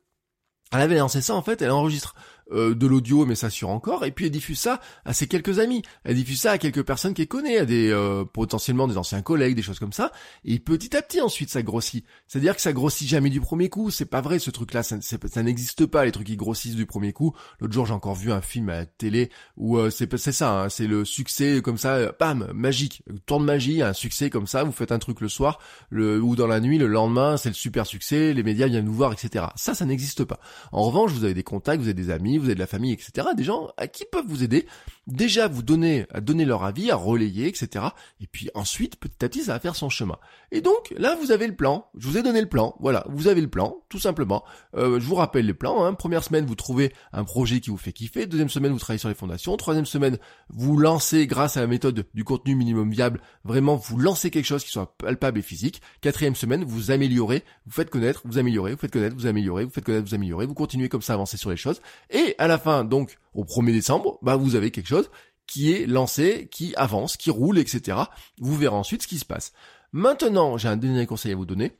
Elle 0.72 0.80
avait 0.80 0.98
lancé 0.98 1.20
ça 1.22 1.34
en 1.34 1.42
fait, 1.42 1.62
elle 1.62 1.70
enregistre 1.70 2.14
euh, 2.52 2.74
de 2.74 2.86
l'audio, 2.86 3.26
mais 3.26 3.34
s'assure 3.34 3.68
encore, 3.68 4.04
et 4.04 4.10
puis 4.10 4.26
elle 4.26 4.30
diffuse 4.30 4.58
ça 4.58 4.80
à 5.04 5.12
ses 5.12 5.26
quelques 5.26 5.58
amis, 5.58 5.82
elle 6.04 6.16
diffuse 6.16 6.40
ça 6.40 6.52
à 6.52 6.58
quelques 6.58 6.82
personnes 6.82 7.14
qu'elle 7.14 7.28
connaît, 7.28 7.58
à 7.58 7.64
des 7.64 7.90
euh, 7.90 8.24
potentiellement 8.24 8.88
des 8.88 8.96
anciens 8.96 9.22
collègues, 9.22 9.54
des 9.54 9.62
choses 9.62 9.78
comme 9.78 9.92
ça, 9.92 10.12
et 10.44 10.58
petit 10.58 10.96
à 10.96 11.02
petit 11.02 11.20
ensuite 11.20 11.50
ça 11.50 11.62
grossit. 11.62 12.04
C'est-à-dire 12.26 12.56
que 12.56 12.62
ça 12.62 12.72
grossit 12.72 13.06
jamais 13.08 13.30
du 13.30 13.40
premier 13.40 13.68
coup, 13.68 13.90
c'est 13.90 14.06
pas 14.06 14.20
vrai 14.20 14.38
ce 14.38 14.50
truc-là, 14.50 14.82
ça, 14.82 14.96
ça 15.00 15.42
n'existe 15.42 15.86
pas 15.86 16.04
les 16.04 16.12
trucs 16.12 16.26
qui 16.26 16.36
grossissent 16.36 16.76
du 16.76 16.86
premier 16.86 17.12
coup. 17.12 17.34
L'autre 17.60 17.72
jour 17.74 17.86
j'ai 17.86 17.94
encore 17.94 18.14
vu 18.14 18.32
un 18.32 18.40
film 18.40 18.68
à 18.70 18.76
la 18.76 18.86
télé 18.86 19.30
où 19.56 19.76
euh, 19.76 19.90
c'est 19.90 20.16
c'est 20.16 20.32
ça, 20.32 20.62
hein, 20.62 20.68
c'est 20.68 20.86
le 20.86 21.04
succès 21.04 21.60
comme 21.62 21.78
ça, 21.78 22.12
bam, 22.18 22.50
magique, 22.54 23.02
tour 23.26 23.40
de 23.40 23.44
magie, 23.44 23.82
un 23.82 23.92
succès 23.92 24.30
comme 24.30 24.46
ça, 24.46 24.64
vous 24.64 24.72
faites 24.72 24.92
un 24.92 24.98
truc 24.98 25.20
le 25.20 25.28
soir, 25.28 25.58
le, 25.90 26.20
ou 26.20 26.34
dans 26.34 26.46
la 26.46 26.60
nuit, 26.60 26.78
le 26.78 26.86
lendemain 26.86 27.36
c'est 27.36 27.50
le 27.50 27.54
super 27.54 27.86
succès, 27.86 28.32
les 28.32 28.42
médias 28.42 28.68
viennent 28.68 28.86
nous 28.86 28.92
voir, 28.92 29.12
etc. 29.12 29.46
Ça, 29.56 29.74
ça 29.74 29.84
n'existe 29.84 30.24
pas. 30.24 30.40
En 30.72 30.82
revanche, 30.82 31.12
vous 31.12 31.24
avez 31.24 31.34
des 31.34 31.42
contacts, 31.42 31.80
vous 31.80 31.88
avez 31.88 31.94
des 31.94 32.10
amis, 32.10 32.37
vous 32.38 32.46
avez 32.46 32.54
de 32.54 32.60
la 32.60 32.66
famille, 32.66 32.92
etc. 32.92 33.28
Des 33.36 33.44
gens 33.44 33.68
à 33.76 33.86
qui 33.88 34.04
peuvent 34.10 34.26
vous 34.26 34.42
aider. 34.42 34.66
Déjà, 35.06 35.48
vous 35.48 35.62
donner, 35.62 36.06
à 36.12 36.20
donner 36.20 36.44
leur 36.44 36.64
avis, 36.64 36.90
à 36.90 36.96
relayer, 36.96 37.46
etc. 37.46 37.86
Et 38.20 38.26
puis 38.26 38.50
ensuite, 38.54 38.96
petit 38.96 39.24
à 39.24 39.28
petit, 39.28 39.42
ça 39.44 39.54
va 39.54 39.60
faire 39.60 39.76
son 39.76 39.88
chemin. 39.88 40.18
Et 40.52 40.60
donc, 40.60 40.92
là, 40.96 41.16
vous 41.20 41.32
avez 41.32 41.46
le 41.46 41.56
plan. 41.56 41.86
Je 41.96 42.06
vous 42.08 42.18
ai 42.18 42.22
donné 42.22 42.40
le 42.40 42.48
plan. 42.48 42.76
Voilà, 42.80 43.06
vous 43.08 43.28
avez 43.28 43.40
le 43.40 43.48
plan, 43.48 43.76
tout 43.88 43.98
simplement. 43.98 44.44
Euh, 44.76 45.00
je 45.00 45.04
vous 45.04 45.14
rappelle 45.14 45.46
les 45.46 45.54
plans. 45.54 45.84
Hein. 45.84 45.94
Première 45.94 46.22
semaine, 46.22 46.44
vous 46.46 46.54
trouvez 46.54 46.92
un 47.12 47.24
projet 47.24 47.60
qui 47.60 47.70
vous 47.70 47.76
fait 47.76 47.92
kiffer. 47.92 48.26
Deuxième 48.26 48.48
semaine, 48.48 48.72
vous 48.72 48.78
travaillez 48.78 48.98
sur 48.98 49.08
les 49.08 49.14
fondations. 49.14 49.56
Troisième 49.56 49.86
semaine, 49.86 50.18
vous 50.50 50.76
lancez, 50.76 51.26
grâce 51.26 51.56
à 51.56 51.60
la 51.60 51.66
méthode 51.66 52.06
du 52.14 52.24
contenu 52.24 52.54
minimum 52.54 52.90
viable, 52.90 53.20
vraiment, 53.44 53.76
vous 53.76 53.98
lancez 53.98 54.30
quelque 54.30 54.46
chose 54.46 54.64
qui 54.64 54.70
soit 54.70 54.96
palpable 54.98 55.38
et 55.38 55.42
physique. 55.42 55.80
Quatrième 56.00 56.34
semaine, 56.34 56.64
vous 56.64 56.90
améliorez, 56.90 57.44
vous 57.66 57.72
faites 57.72 57.90
connaître, 57.90 58.22
vous 58.24 58.38
améliorez, 58.38 58.72
vous 58.72 58.78
faites 58.78 58.92
connaître, 58.92 59.16
vous 59.16 59.26
améliorez, 59.26 59.64
vous 59.64 59.70
faites 59.70 59.84
connaître, 59.84 60.06
vous 60.06 60.14
améliorez, 60.14 60.46
vous 60.46 60.54
continuez 60.54 60.88
comme 60.88 61.02
ça 61.02 61.14
à 61.14 61.16
avancer 61.16 61.36
sur 61.36 61.50
les 61.50 61.56
choses. 61.56 61.80
Et 62.10 62.27
à 62.38 62.48
la 62.48 62.58
fin, 62.58 62.84
donc, 62.84 63.18
au 63.34 63.44
1er 63.44 63.72
décembre, 63.72 64.18
bah, 64.22 64.36
vous 64.36 64.54
avez 64.54 64.70
quelque 64.70 64.88
chose 64.88 65.10
qui 65.46 65.72
est 65.72 65.86
lancé, 65.86 66.48
qui 66.50 66.74
avance, 66.76 67.16
qui 67.16 67.30
roule, 67.30 67.58
etc. 67.58 67.98
Vous 68.38 68.56
verrez 68.56 68.76
ensuite 68.76 69.02
ce 69.02 69.08
qui 69.08 69.18
se 69.18 69.24
passe. 69.24 69.52
Maintenant, 69.92 70.58
j'ai 70.58 70.68
un 70.68 70.76
dernier 70.76 71.06
conseil 71.06 71.32
à 71.32 71.36
vous 71.36 71.46
donner. 71.46 71.72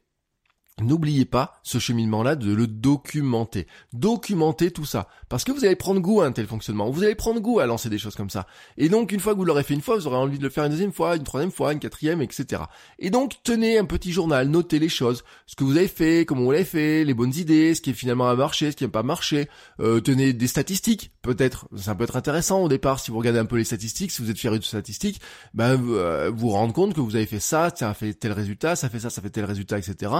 N'oubliez 0.81 1.25
pas 1.25 1.61
ce 1.62 1.79
cheminement-là 1.79 2.37
de 2.37 2.53
le 2.53 2.67
documenter. 2.67 3.67
Documenter 3.93 4.71
tout 4.71 4.85
ça. 4.85 5.09
Parce 5.29 5.45
que 5.45 5.53
vous 5.53 5.64
allez 5.64 5.77
prendre 5.77 6.01
goût 6.01 6.21
à 6.21 6.27
un 6.27 6.33
tel 6.33 6.47
fonctionnement. 6.47 6.91
Vous 6.91 7.03
allez 7.03 7.14
prendre 7.14 7.41
goût 7.41 7.59
à 7.59 7.67
lancer 7.67 7.91
des 7.91 7.99
choses 7.99 8.14
comme 8.14 8.31
ça. 8.31 8.47
Et 8.77 8.88
donc, 8.88 9.12
une 9.12 9.21
fois 9.21 9.33
que 9.33 9.38
vous 9.38 9.45
l'aurez 9.45 9.64
fait 9.64 9.75
une 9.75 9.81
fois, 9.81 9.97
vous 9.97 10.07
aurez 10.07 10.17
envie 10.17 10.38
de 10.38 10.43
le 10.43 10.51
faire 10.51 10.64
une 10.64 10.71
deuxième 10.71 10.93
fois, 10.93 11.17
une 11.17 11.25
troisième 11.25 11.51
fois, 11.51 11.73
une 11.73 11.81
quatrième, 11.81 12.23
etc. 12.23 12.62
Et 12.99 13.11
donc, 13.11 13.35
tenez 13.43 13.79
un 13.79 13.85
petit 13.85 14.12
journal, 14.12 14.49
notez 14.49 14.79
les 14.79 14.88
choses. 14.88 15.25
Ce 15.47 15.57
que 15.57 15.64
vous 15.64 15.77
avez 15.77 15.88
fait, 15.88 16.25
comment 16.25 16.43
vous 16.43 16.53
l'avez 16.53 16.64
fait, 16.64 17.05
les 17.05 17.14
bonnes 17.14 17.35
idées, 17.35 17.75
ce 17.75 17.81
qui 17.81 17.93
finalement 17.93 18.29
a 18.29 18.35
marché, 18.35 18.71
ce 18.71 18.77
qui 18.77 18.85
n'a 18.85 18.91
pas 18.91 19.03
marché. 19.03 19.49
Euh, 19.81 20.01
tenez 20.01 20.33
des 20.33 20.47
statistiques, 20.47 21.11
peut-être. 21.29 21.69
Ça 21.77 21.95
peut 21.95 22.05
être 22.05 22.17
intéressant 22.17 22.62
au 22.62 22.69
départ, 22.69 23.01
si 23.01 23.11
vous 23.11 23.19
regardez 23.19 23.38
un 23.38 23.45
peu 23.45 23.57
les 23.57 23.64
statistiques, 23.64 24.11
si 24.11 24.23
vous 24.23 24.31
êtes 24.31 24.38
fier 24.38 24.51
de 24.51 24.62
statistiques, 24.62 25.21
ben, 25.53 25.75
vous 25.75 25.95
euh, 25.95 26.31
vous 26.35 26.49
rendez 26.49 26.73
compte 26.73 26.95
que 26.95 27.01
vous 27.01 27.17
avez 27.17 27.27
fait 27.27 27.38
ça, 27.41 27.71
ça 27.75 27.91
a 27.91 27.95
fait 27.95 28.14
tel 28.14 28.33
résultat, 28.33 28.77
ça 28.77 28.88
fait 28.88 29.01
ça, 29.01 29.11
ça 29.11 29.21
fait 29.21 29.29
tel 29.29 29.45
résultat, 29.45 29.79
etc. 29.79 30.11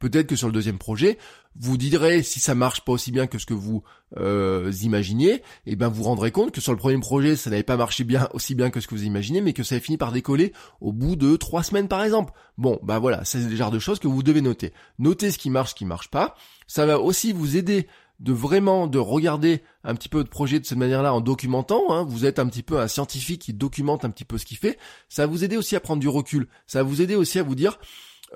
Peut-être 0.00 0.26
que 0.26 0.36
sur 0.36 0.48
le 0.48 0.52
deuxième 0.52 0.78
projet, 0.78 1.16
vous 1.56 1.76
direz 1.76 2.24
si 2.24 2.40
ça 2.40 2.56
marche 2.56 2.84
pas 2.84 2.92
aussi 2.92 3.12
bien 3.12 3.28
que 3.28 3.38
ce 3.38 3.46
que 3.46 3.54
vous 3.54 3.82
euh, 4.16 4.72
imaginiez, 4.82 5.34
et 5.34 5.42
eh 5.66 5.76
ben 5.76 5.88
vous 5.88 6.02
rendrez 6.02 6.32
compte 6.32 6.50
que 6.50 6.60
sur 6.60 6.72
le 6.72 6.78
premier 6.78 6.98
projet, 6.98 7.36
ça 7.36 7.50
n'avait 7.50 7.62
pas 7.62 7.76
marché 7.76 8.02
bien 8.02 8.28
aussi 8.32 8.56
bien 8.56 8.70
que 8.70 8.80
ce 8.80 8.88
que 8.88 8.96
vous 8.96 9.04
imaginez, 9.04 9.40
mais 9.40 9.52
que 9.52 9.62
ça 9.62 9.76
a 9.76 9.80
fini 9.80 9.96
par 9.96 10.10
décoller 10.10 10.52
au 10.80 10.92
bout 10.92 11.14
de 11.14 11.36
trois 11.36 11.62
semaines 11.62 11.88
par 11.88 12.02
exemple. 12.02 12.32
Bon, 12.58 12.80
bah 12.82 12.98
voilà, 12.98 13.24
c'est 13.24 13.38
le 13.38 13.54
genre 13.54 13.70
de 13.70 13.78
choses 13.78 14.00
que 14.00 14.08
vous 14.08 14.24
devez 14.24 14.40
noter. 14.40 14.72
Notez 14.98 15.30
ce 15.30 15.38
qui 15.38 15.50
marche, 15.50 15.70
ce 15.70 15.74
qui 15.76 15.84
marche 15.84 16.10
pas. 16.10 16.34
Ça 16.66 16.84
va 16.84 16.98
aussi 16.98 17.32
vous 17.32 17.56
aider 17.56 17.86
de 18.18 18.32
vraiment 18.32 18.86
de 18.86 18.98
regarder 18.98 19.62
un 19.84 19.94
petit 19.94 20.08
peu 20.08 20.18
votre 20.18 20.30
projet 20.30 20.58
de 20.58 20.66
cette 20.66 20.78
manière-là 20.78 21.14
en 21.14 21.20
documentant. 21.20 21.92
Hein. 21.92 22.04
Vous 22.08 22.24
êtes 22.24 22.38
un 22.38 22.46
petit 22.46 22.62
peu 22.62 22.80
un 22.80 22.88
scientifique 22.88 23.42
qui 23.42 23.54
documente 23.54 24.04
un 24.04 24.10
petit 24.10 24.24
peu 24.24 24.38
ce 24.38 24.46
qu'il 24.46 24.56
fait. 24.56 24.78
Ça 25.08 25.22
va 25.22 25.32
vous 25.32 25.44
aider 25.44 25.56
aussi 25.56 25.76
à 25.76 25.80
prendre 25.80 26.00
du 26.00 26.08
recul. 26.08 26.48
Ça 26.66 26.82
va 26.82 26.88
vous 26.88 27.00
aider 27.00 27.14
aussi 27.14 27.38
à 27.38 27.42
vous 27.42 27.54
dire 27.54 27.78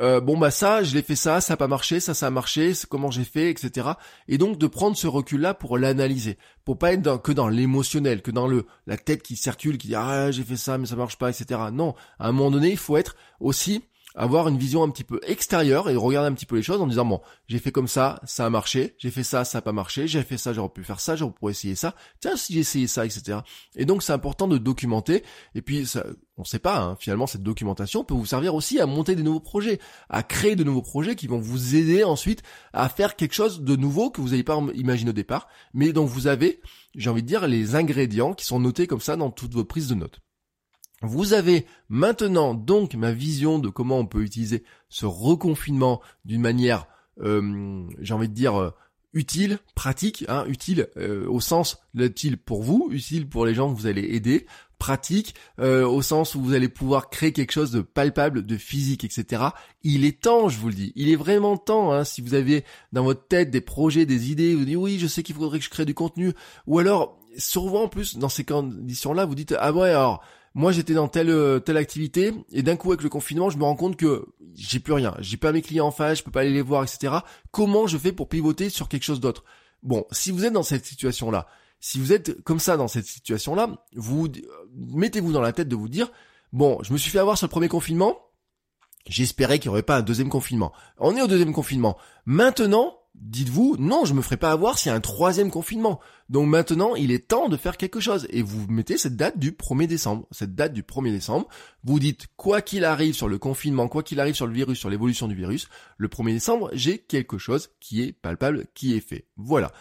euh, 0.00 0.20
bon 0.20 0.38
bah 0.38 0.50
ça, 0.50 0.82
je 0.82 0.94
l'ai 0.94 1.02
fait 1.02 1.16
ça, 1.16 1.42
ça 1.42 1.52
n'a 1.52 1.56
pas 1.58 1.68
marché, 1.68 2.00
ça 2.00 2.14
ça 2.14 2.28
a 2.28 2.30
marché, 2.30 2.72
comment 2.88 3.10
j'ai 3.10 3.24
fait, 3.24 3.50
etc. 3.50 3.88
Et 4.26 4.38
donc 4.38 4.56
de 4.56 4.66
prendre 4.66 4.96
ce 4.96 5.06
recul-là 5.06 5.52
pour 5.52 5.76
l'analyser, 5.76 6.38
pour 6.64 6.78
pas 6.78 6.94
être 6.94 7.20
que 7.20 7.32
dans 7.32 7.48
l'émotionnel, 7.48 8.22
que 8.22 8.30
dans 8.30 8.46
le 8.46 8.64
la 8.86 8.96
tête 8.96 9.22
qui 9.22 9.36
circule, 9.36 9.76
qui 9.76 9.88
dit 9.88 9.94
ah 9.94 10.30
j'ai 10.30 10.44
fait 10.44 10.56
ça 10.56 10.78
mais 10.78 10.86
ça 10.86 10.96
marche 10.96 11.18
pas, 11.18 11.28
etc. 11.28 11.60
Non, 11.72 11.94
à 12.18 12.28
un 12.28 12.32
moment 12.32 12.50
donné, 12.50 12.70
il 12.70 12.78
faut 12.78 12.96
être 12.96 13.16
aussi 13.38 13.82
avoir 14.14 14.48
une 14.48 14.58
vision 14.58 14.82
un 14.82 14.90
petit 14.90 15.04
peu 15.04 15.20
extérieure 15.26 15.88
et 15.90 15.96
regarder 15.96 16.28
un 16.28 16.34
petit 16.34 16.46
peu 16.46 16.56
les 16.56 16.62
choses 16.62 16.80
en 16.80 16.86
disant 16.86 17.04
bon 17.04 17.20
j'ai 17.48 17.58
fait 17.58 17.72
comme 17.72 17.88
ça 17.88 18.20
ça 18.24 18.46
a 18.46 18.50
marché 18.50 18.94
j'ai 18.98 19.10
fait 19.10 19.22
ça 19.22 19.44
ça 19.44 19.58
a 19.58 19.60
pas 19.60 19.72
marché 19.72 20.06
j'ai 20.06 20.22
fait 20.22 20.38
ça 20.38 20.52
j'aurais 20.52 20.68
pu 20.68 20.84
faire 20.84 21.00
ça 21.00 21.16
j'aurais 21.16 21.32
pu 21.32 21.50
essayer 21.50 21.74
ça 21.74 21.94
tiens 22.20 22.36
si 22.36 22.54
j'ai 22.54 22.60
essayé 22.60 22.86
ça 22.86 23.04
etc 23.06 23.38
et 23.76 23.84
donc 23.84 24.02
c'est 24.02 24.12
important 24.12 24.48
de 24.48 24.58
documenter. 24.58 25.22
Et 25.54 25.62
puis 25.62 25.86
ça, 25.86 26.04
on 26.36 26.44
sait 26.44 26.58
pas 26.58 26.80
hein, 26.80 26.96
finalement 26.98 27.26
cette 27.26 27.42
documentation 27.42 28.04
peut 28.04 28.14
vous 28.14 28.26
servir 28.26 28.54
aussi 28.54 28.80
à 28.80 28.86
monter 28.86 29.14
des 29.14 29.22
nouveaux 29.22 29.40
projets 29.40 29.78
à 30.08 30.22
créer 30.22 30.56
de 30.56 30.64
nouveaux 30.64 30.82
projets 30.82 31.14
qui 31.14 31.26
vont 31.26 31.38
vous 31.38 31.76
aider 31.76 32.04
ensuite 32.04 32.42
à 32.72 32.88
faire 32.88 33.16
quelque 33.16 33.34
chose 33.34 33.62
de 33.62 33.76
nouveau 33.76 34.10
que 34.10 34.20
vous 34.20 34.30
n'avez 34.30 34.42
pas 34.42 34.58
imaginé 34.74 35.10
au 35.10 35.14
départ 35.14 35.48
mais 35.74 35.92
dont 35.92 36.06
vous 36.06 36.26
avez 36.26 36.60
j'ai 36.94 37.10
envie 37.10 37.22
de 37.22 37.28
dire 37.28 37.46
les 37.46 37.74
ingrédients 37.74 38.32
qui 38.32 38.44
sont 38.44 38.60
notés 38.60 38.86
comme 38.86 39.00
ça 39.00 39.16
dans 39.16 39.30
toutes 39.30 39.54
vos 39.54 39.64
prises 39.64 39.88
de 39.88 39.94
notes 39.94 40.20
vous 41.02 41.32
avez 41.32 41.66
maintenant 41.88 42.54
donc 42.54 42.94
ma 42.94 43.12
vision 43.12 43.58
de 43.58 43.68
comment 43.68 43.98
on 43.98 44.06
peut 44.06 44.22
utiliser 44.22 44.64
ce 44.88 45.06
reconfinement 45.06 46.00
d'une 46.24 46.40
manière, 46.40 46.86
euh, 47.20 47.82
j'ai 48.00 48.14
envie 48.14 48.28
de 48.28 48.34
dire, 48.34 48.60
euh, 48.60 48.70
utile, 49.12 49.58
pratique, 49.74 50.24
hein, 50.28 50.44
utile 50.46 50.88
euh, 50.96 51.26
au 51.28 51.40
sens 51.40 51.78
utile 51.94 52.38
pour 52.38 52.62
vous, 52.62 52.88
utile 52.90 53.28
pour 53.28 53.44
les 53.44 53.54
gens 53.54 53.72
que 53.72 53.78
vous 53.78 53.86
allez 53.86 54.14
aider, 54.14 54.46
pratique 54.78 55.36
au 55.58 56.02
sens 56.02 56.34
où 56.34 56.42
vous 56.42 56.54
allez 56.54 56.68
pouvoir 56.68 57.08
créer 57.08 57.30
quelque 57.32 57.52
chose 57.52 57.70
de 57.70 57.82
palpable, 57.82 58.44
de 58.44 58.56
physique, 58.56 59.04
etc. 59.04 59.44
Il 59.84 60.04
est 60.04 60.22
temps, 60.22 60.48
je 60.48 60.58
vous 60.58 60.66
le 60.66 60.74
dis, 60.74 60.92
il 60.96 61.08
est 61.08 61.14
vraiment 61.14 61.56
temps. 61.56 61.92
Hein, 61.92 62.02
si 62.02 62.20
vous 62.20 62.34
avez 62.34 62.64
dans 62.90 63.04
votre 63.04 63.28
tête 63.28 63.52
des 63.52 63.60
projets, 63.60 64.06
des 64.06 64.32
idées, 64.32 64.56
vous 64.56 64.64
dites 64.64 64.76
oui, 64.76 64.98
je 64.98 65.06
sais 65.06 65.22
qu'il 65.22 65.36
faudrait 65.36 65.60
que 65.60 65.64
je 65.64 65.70
crée 65.70 65.84
du 65.84 65.94
contenu, 65.94 66.32
ou 66.66 66.80
alors 66.80 67.16
souvent 67.38 67.84
en 67.84 67.88
plus 67.88 68.18
dans 68.18 68.28
ces 68.28 68.42
conditions-là, 68.42 69.24
vous 69.24 69.36
dites 69.36 69.54
ah 69.56 69.72
ouais 69.72 69.90
alors 69.90 70.24
moi 70.54 70.72
j'étais 70.72 70.94
dans 70.94 71.08
telle 71.08 71.30
euh, 71.30 71.58
telle 71.58 71.76
activité 71.76 72.32
et 72.50 72.62
d'un 72.62 72.76
coup 72.76 72.90
avec 72.90 73.02
le 73.02 73.08
confinement 73.08 73.50
je 73.50 73.58
me 73.58 73.64
rends 73.64 73.76
compte 73.76 73.96
que 73.96 74.26
j'ai 74.54 74.80
plus 74.80 74.92
rien, 74.92 75.14
j'ai 75.20 75.36
pas 75.36 75.52
mes 75.52 75.62
clients 75.62 75.86
en 75.86 75.90
face, 75.90 76.18
je 76.18 76.24
peux 76.24 76.30
pas 76.30 76.40
aller 76.40 76.52
les 76.52 76.62
voir, 76.62 76.82
etc. 76.82 77.14
Comment 77.50 77.86
je 77.86 77.96
fais 77.96 78.12
pour 78.12 78.28
pivoter 78.28 78.68
sur 78.68 78.88
quelque 78.88 79.04
chose 79.04 79.20
d'autre? 79.20 79.44
Bon, 79.82 80.04
si 80.12 80.30
vous 80.30 80.44
êtes 80.44 80.52
dans 80.52 80.62
cette 80.62 80.84
situation 80.84 81.30
là, 81.30 81.46
si 81.80 81.98
vous 81.98 82.12
êtes 82.12 82.42
comme 82.42 82.60
ça 82.60 82.76
dans 82.76 82.88
cette 82.88 83.06
situation 83.06 83.54
là, 83.54 83.84
vous 83.96 84.28
mettez-vous 84.74 85.32
dans 85.32 85.40
la 85.40 85.52
tête 85.52 85.68
de 85.68 85.76
vous 85.76 85.88
dire 85.88 86.10
bon, 86.52 86.78
je 86.82 86.92
me 86.92 86.98
suis 86.98 87.10
fait 87.10 87.18
avoir 87.18 87.38
sur 87.38 87.46
le 87.46 87.50
premier 87.50 87.68
confinement, 87.68 88.18
j'espérais 89.06 89.58
qu'il 89.58 89.70
n'y 89.70 89.72
aurait 89.72 89.82
pas 89.82 89.96
un 89.96 90.02
deuxième 90.02 90.28
confinement. 90.28 90.72
On 90.98 91.16
est 91.16 91.22
au 91.22 91.26
deuxième 91.26 91.52
confinement. 91.52 91.96
Maintenant, 92.26 92.98
dites-vous, 93.14 93.76
non, 93.78 94.04
je 94.04 94.14
me 94.14 94.22
ferai 94.22 94.36
pas 94.36 94.52
avoir 94.52 94.78
s'il 94.78 94.90
y 94.90 94.92
a 94.92 94.96
un 94.96 95.00
troisième 95.00 95.50
confinement. 95.50 96.00
Donc 96.28 96.48
maintenant, 96.48 96.94
il 96.94 97.10
est 97.12 97.28
temps 97.28 97.48
de 97.48 97.56
faire 97.56 97.76
quelque 97.76 98.00
chose. 98.00 98.26
Et 98.30 98.42
vous 98.42 98.66
mettez 98.68 98.96
cette 98.98 99.16
date 99.16 99.38
du 99.38 99.52
1er 99.52 99.86
décembre. 99.86 100.26
Cette 100.30 100.54
date 100.54 100.72
du 100.72 100.82
1er 100.82 101.10
décembre, 101.10 101.48
vous 101.84 101.98
dites, 101.98 102.26
quoi 102.36 102.62
qu'il 102.62 102.84
arrive 102.84 103.14
sur 103.14 103.28
le 103.28 103.38
confinement, 103.38 103.88
quoi 103.88 104.02
qu'il 104.02 104.20
arrive 104.20 104.34
sur 104.34 104.46
le 104.46 104.54
virus, 104.54 104.78
sur 104.78 104.90
l'évolution 104.90 105.28
du 105.28 105.34
virus, 105.34 105.68
le 105.96 106.08
1er 106.08 106.32
décembre, 106.32 106.70
j'ai 106.72 106.98
quelque 106.98 107.38
chose 107.38 107.70
qui 107.80 108.02
est 108.02 108.12
palpable, 108.12 108.66
qui 108.74 108.96
est 108.96 109.00
fait. 109.00 109.26
Voilà. 109.36 109.72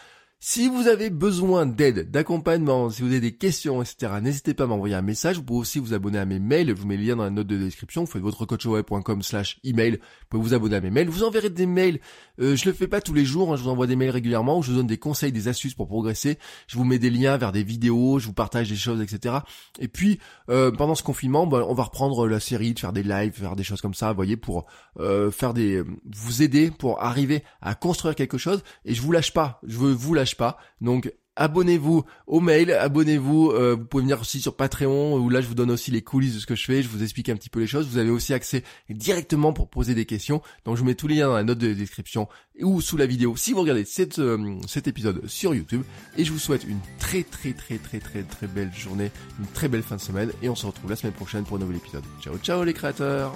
Si 0.43 0.67
vous 0.67 0.87
avez 0.87 1.11
besoin 1.11 1.67
d'aide, 1.67 2.09
d'accompagnement, 2.09 2.89
si 2.89 3.03
vous 3.03 3.09
avez 3.09 3.19
des 3.19 3.35
questions, 3.35 3.83
etc., 3.83 4.13
n'hésitez 4.23 4.55
pas 4.55 4.63
à 4.63 4.65
m'envoyer 4.65 4.95
un 4.95 5.03
message. 5.03 5.35
Vous 5.35 5.43
pouvez 5.43 5.59
aussi 5.59 5.77
vous 5.77 5.93
abonner 5.93 6.17
à 6.17 6.25
mes 6.25 6.39
mails. 6.39 6.69
Je 6.69 6.73
vous 6.73 6.87
mets 6.87 6.97
le 6.97 7.03
lien 7.03 7.15
dans 7.15 7.25
la 7.25 7.29
note 7.29 7.45
de 7.45 7.57
description. 7.57 8.05
Vous 8.05 8.11
faites 8.11 8.23
votre 8.23 8.47
coachweb.com 8.47 9.21
slash 9.21 9.59
email. 9.63 9.91
Vous 9.91 10.25
pouvez 10.31 10.41
vous 10.41 10.53
abonner 10.55 10.77
à 10.77 10.81
mes 10.81 10.89
mails. 10.89 11.09
Vous 11.09 11.21
enverrez 11.21 11.51
des 11.51 11.67
mails. 11.67 11.99
Euh, 12.39 12.55
je 12.55 12.65
le 12.65 12.73
fais 12.73 12.87
pas 12.87 13.01
tous 13.01 13.13
les 13.13 13.23
jours. 13.23 13.53
Hein. 13.53 13.55
Je 13.55 13.61
vous 13.61 13.69
envoie 13.69 13.85
des 13.85 13.95
mails 13.95 14.09
régulièrement 14.09 14.57
où 14.57 14.63
je 14.63 14.71
vous 14.71 14.77
donne 14.77 14.87
des 14.87 14.97
conseils, 14.97 15.31
des 15.31 15.47
astuces 15.47 15.75
pour 15.75 15.85
progresser. 15.85 16.39
Je 16.65 16.75
vous 16.75 16.85
mets 16.85 16.97
des 16.97 17.11
liens 17.11 17.37
vers 17.37 17.51
des 17.51 17.63
vidéos. 17.63 18.17
Je 18.17 18.25
vous 18.25 18.33
partage 18.33 18.67
des 18.67 18.75
choses, 18.75 18.99
etc. 18.99 19.35
Et 19.79 19.87
puis, 19.87 20.17
euh, 20.49 20.71
pendant 20.71 20.95
ce 20.95 21.03
confinement, 21.03 21.45
ben, 21.45 21.63
on 21.67 21.75
va 21.75 21.83
reprendre 21.83 22.27
la 22.27 22.39
série, 22.39 22.73
de 22.73 22.79
faire 22.79 22.93
des 22.93 23.03
lives, 23.03 23.33
faire 23.33 23.55
des 23.55 23.63
choses 23.63 23.81
comme 23.81 23.93
ça, 23.93 24.09
vous 24.09 24.15
voyez, 24.15 24.37
pour 24.37 24.65
euh, 24.99 25.29
faire 25.29 25.53
des, 25.53 25.83
vous 26.15 26.41
aider 26.41 26.71
pour 26.71 26.99
arriver 26.99 27.43
à 27.61 27.75
construire 27.75 28.15
quelque 28.15 28.39
chose. 28.39 28.63
Et 28.85 28.95
je 28.95 29.03
vous 29.03 29.11
lâche 29.11 29.33
pas. 29.33 29.59
Je 29.67 29.77
veux 29.77 29.91
vous 29.91 30.15
lâcher 30.15 30.30
pas. 30.35 30.57
Donc 30.79 31.13
abonnez-vous 31.35 32.03
au 32.27 32.39
mail, 32.39 32.71
abonnez-vous, 32.71 33.51
euh, 33.51 33.75
vous 33.75 33.85
pouvez 33.85 34.03
venir 34.03 34.19
aussi 34.19 34.41
sur 34.41 34.55
Patreon 34.55 35.15
où 35.15 35.29
là 35.29 35.41
je 35.41 35.47
vous 35.47 35.55
donne 35.55 35.71
aussi 35.71 35.89
les 35.91 36.01
coulisses 36.01 36.35
de 36.35 36.39
ce 36.39 36.45
que 36.45 36.55
je 36.55 36.65
fais, 36.65 36.83
je 36.83 36.89
vous 36.89 37.03
explique 37.03 37.29
un 37.29 37.35
petit 37.35 37.49
peu 37.49 37.59
les 37.59 37.67
choses, 37.67 37.87
vous 37.87 37.97
avez 37.97 38.09
aussi 38.09 38.33
accès 38.33 38.63
directement 38.89 39.53
pour 39.53 39.69
poser 39.69 39.95
des 39.95 40.05
questions, 40.05 40.41
donc 40.65 40.75
je 40.75 40.81
vous 40.81 40.87
mets 40.87 40.95
tous 40.95 41.07
les 41.07 41.15
liens 41.15 41.27
dans 41.27 41.35
la 41.35 41.43
note 41.43 41.57
de 41.57 41.73
description 41.73 42.27
ou 42.59 42.81
sous 42.81 42.97
la 42.97 43.05
vidéo 43.05 43.35
si 43.37 43.53
vous 43.53 43.61
regardez 43.61 43.85
cette, 43.85 44.19
euh, 44.19 44.57
cet 44.67 44.87
épisode 44.87 45.25
sur 45.27 45.55
YouTube. 45.55 45.83
Et 46.17 46.25
je 46.25 46.31
vous 46.31 46.39
souhaite 46.39 46.65
une 46.65 46.79
très 46.99 47.23
très 47.23 47.53
très 47.53 47.77
très 47.77 47.99
très 47.99 48.23
très 48.23 48.47
belle 48.47 48.73
journée, 48.73 49.11
une 49.39 49.47
très 49.47 49.67
belle 49.67 49.83
fin 49.83 49.95
de 49.95 50.01
semaine. 50.01 50.31
Et 50.41 50.49
on 50.49 50.55
se 50.55 50.65
retrouve 50.65 50.89
la 50.89 50.95
semaine 50.95 51.13
prochaine 51.13 51.43
pour 51.43 51.57
un 51.57 51.59
nouvel 51.61 51.77
épisode. 51.77 52.03
Ciao 52.21 52.37
ciao 52.37 52.63
les 52.63 52.73
créateurs 52.73 53.35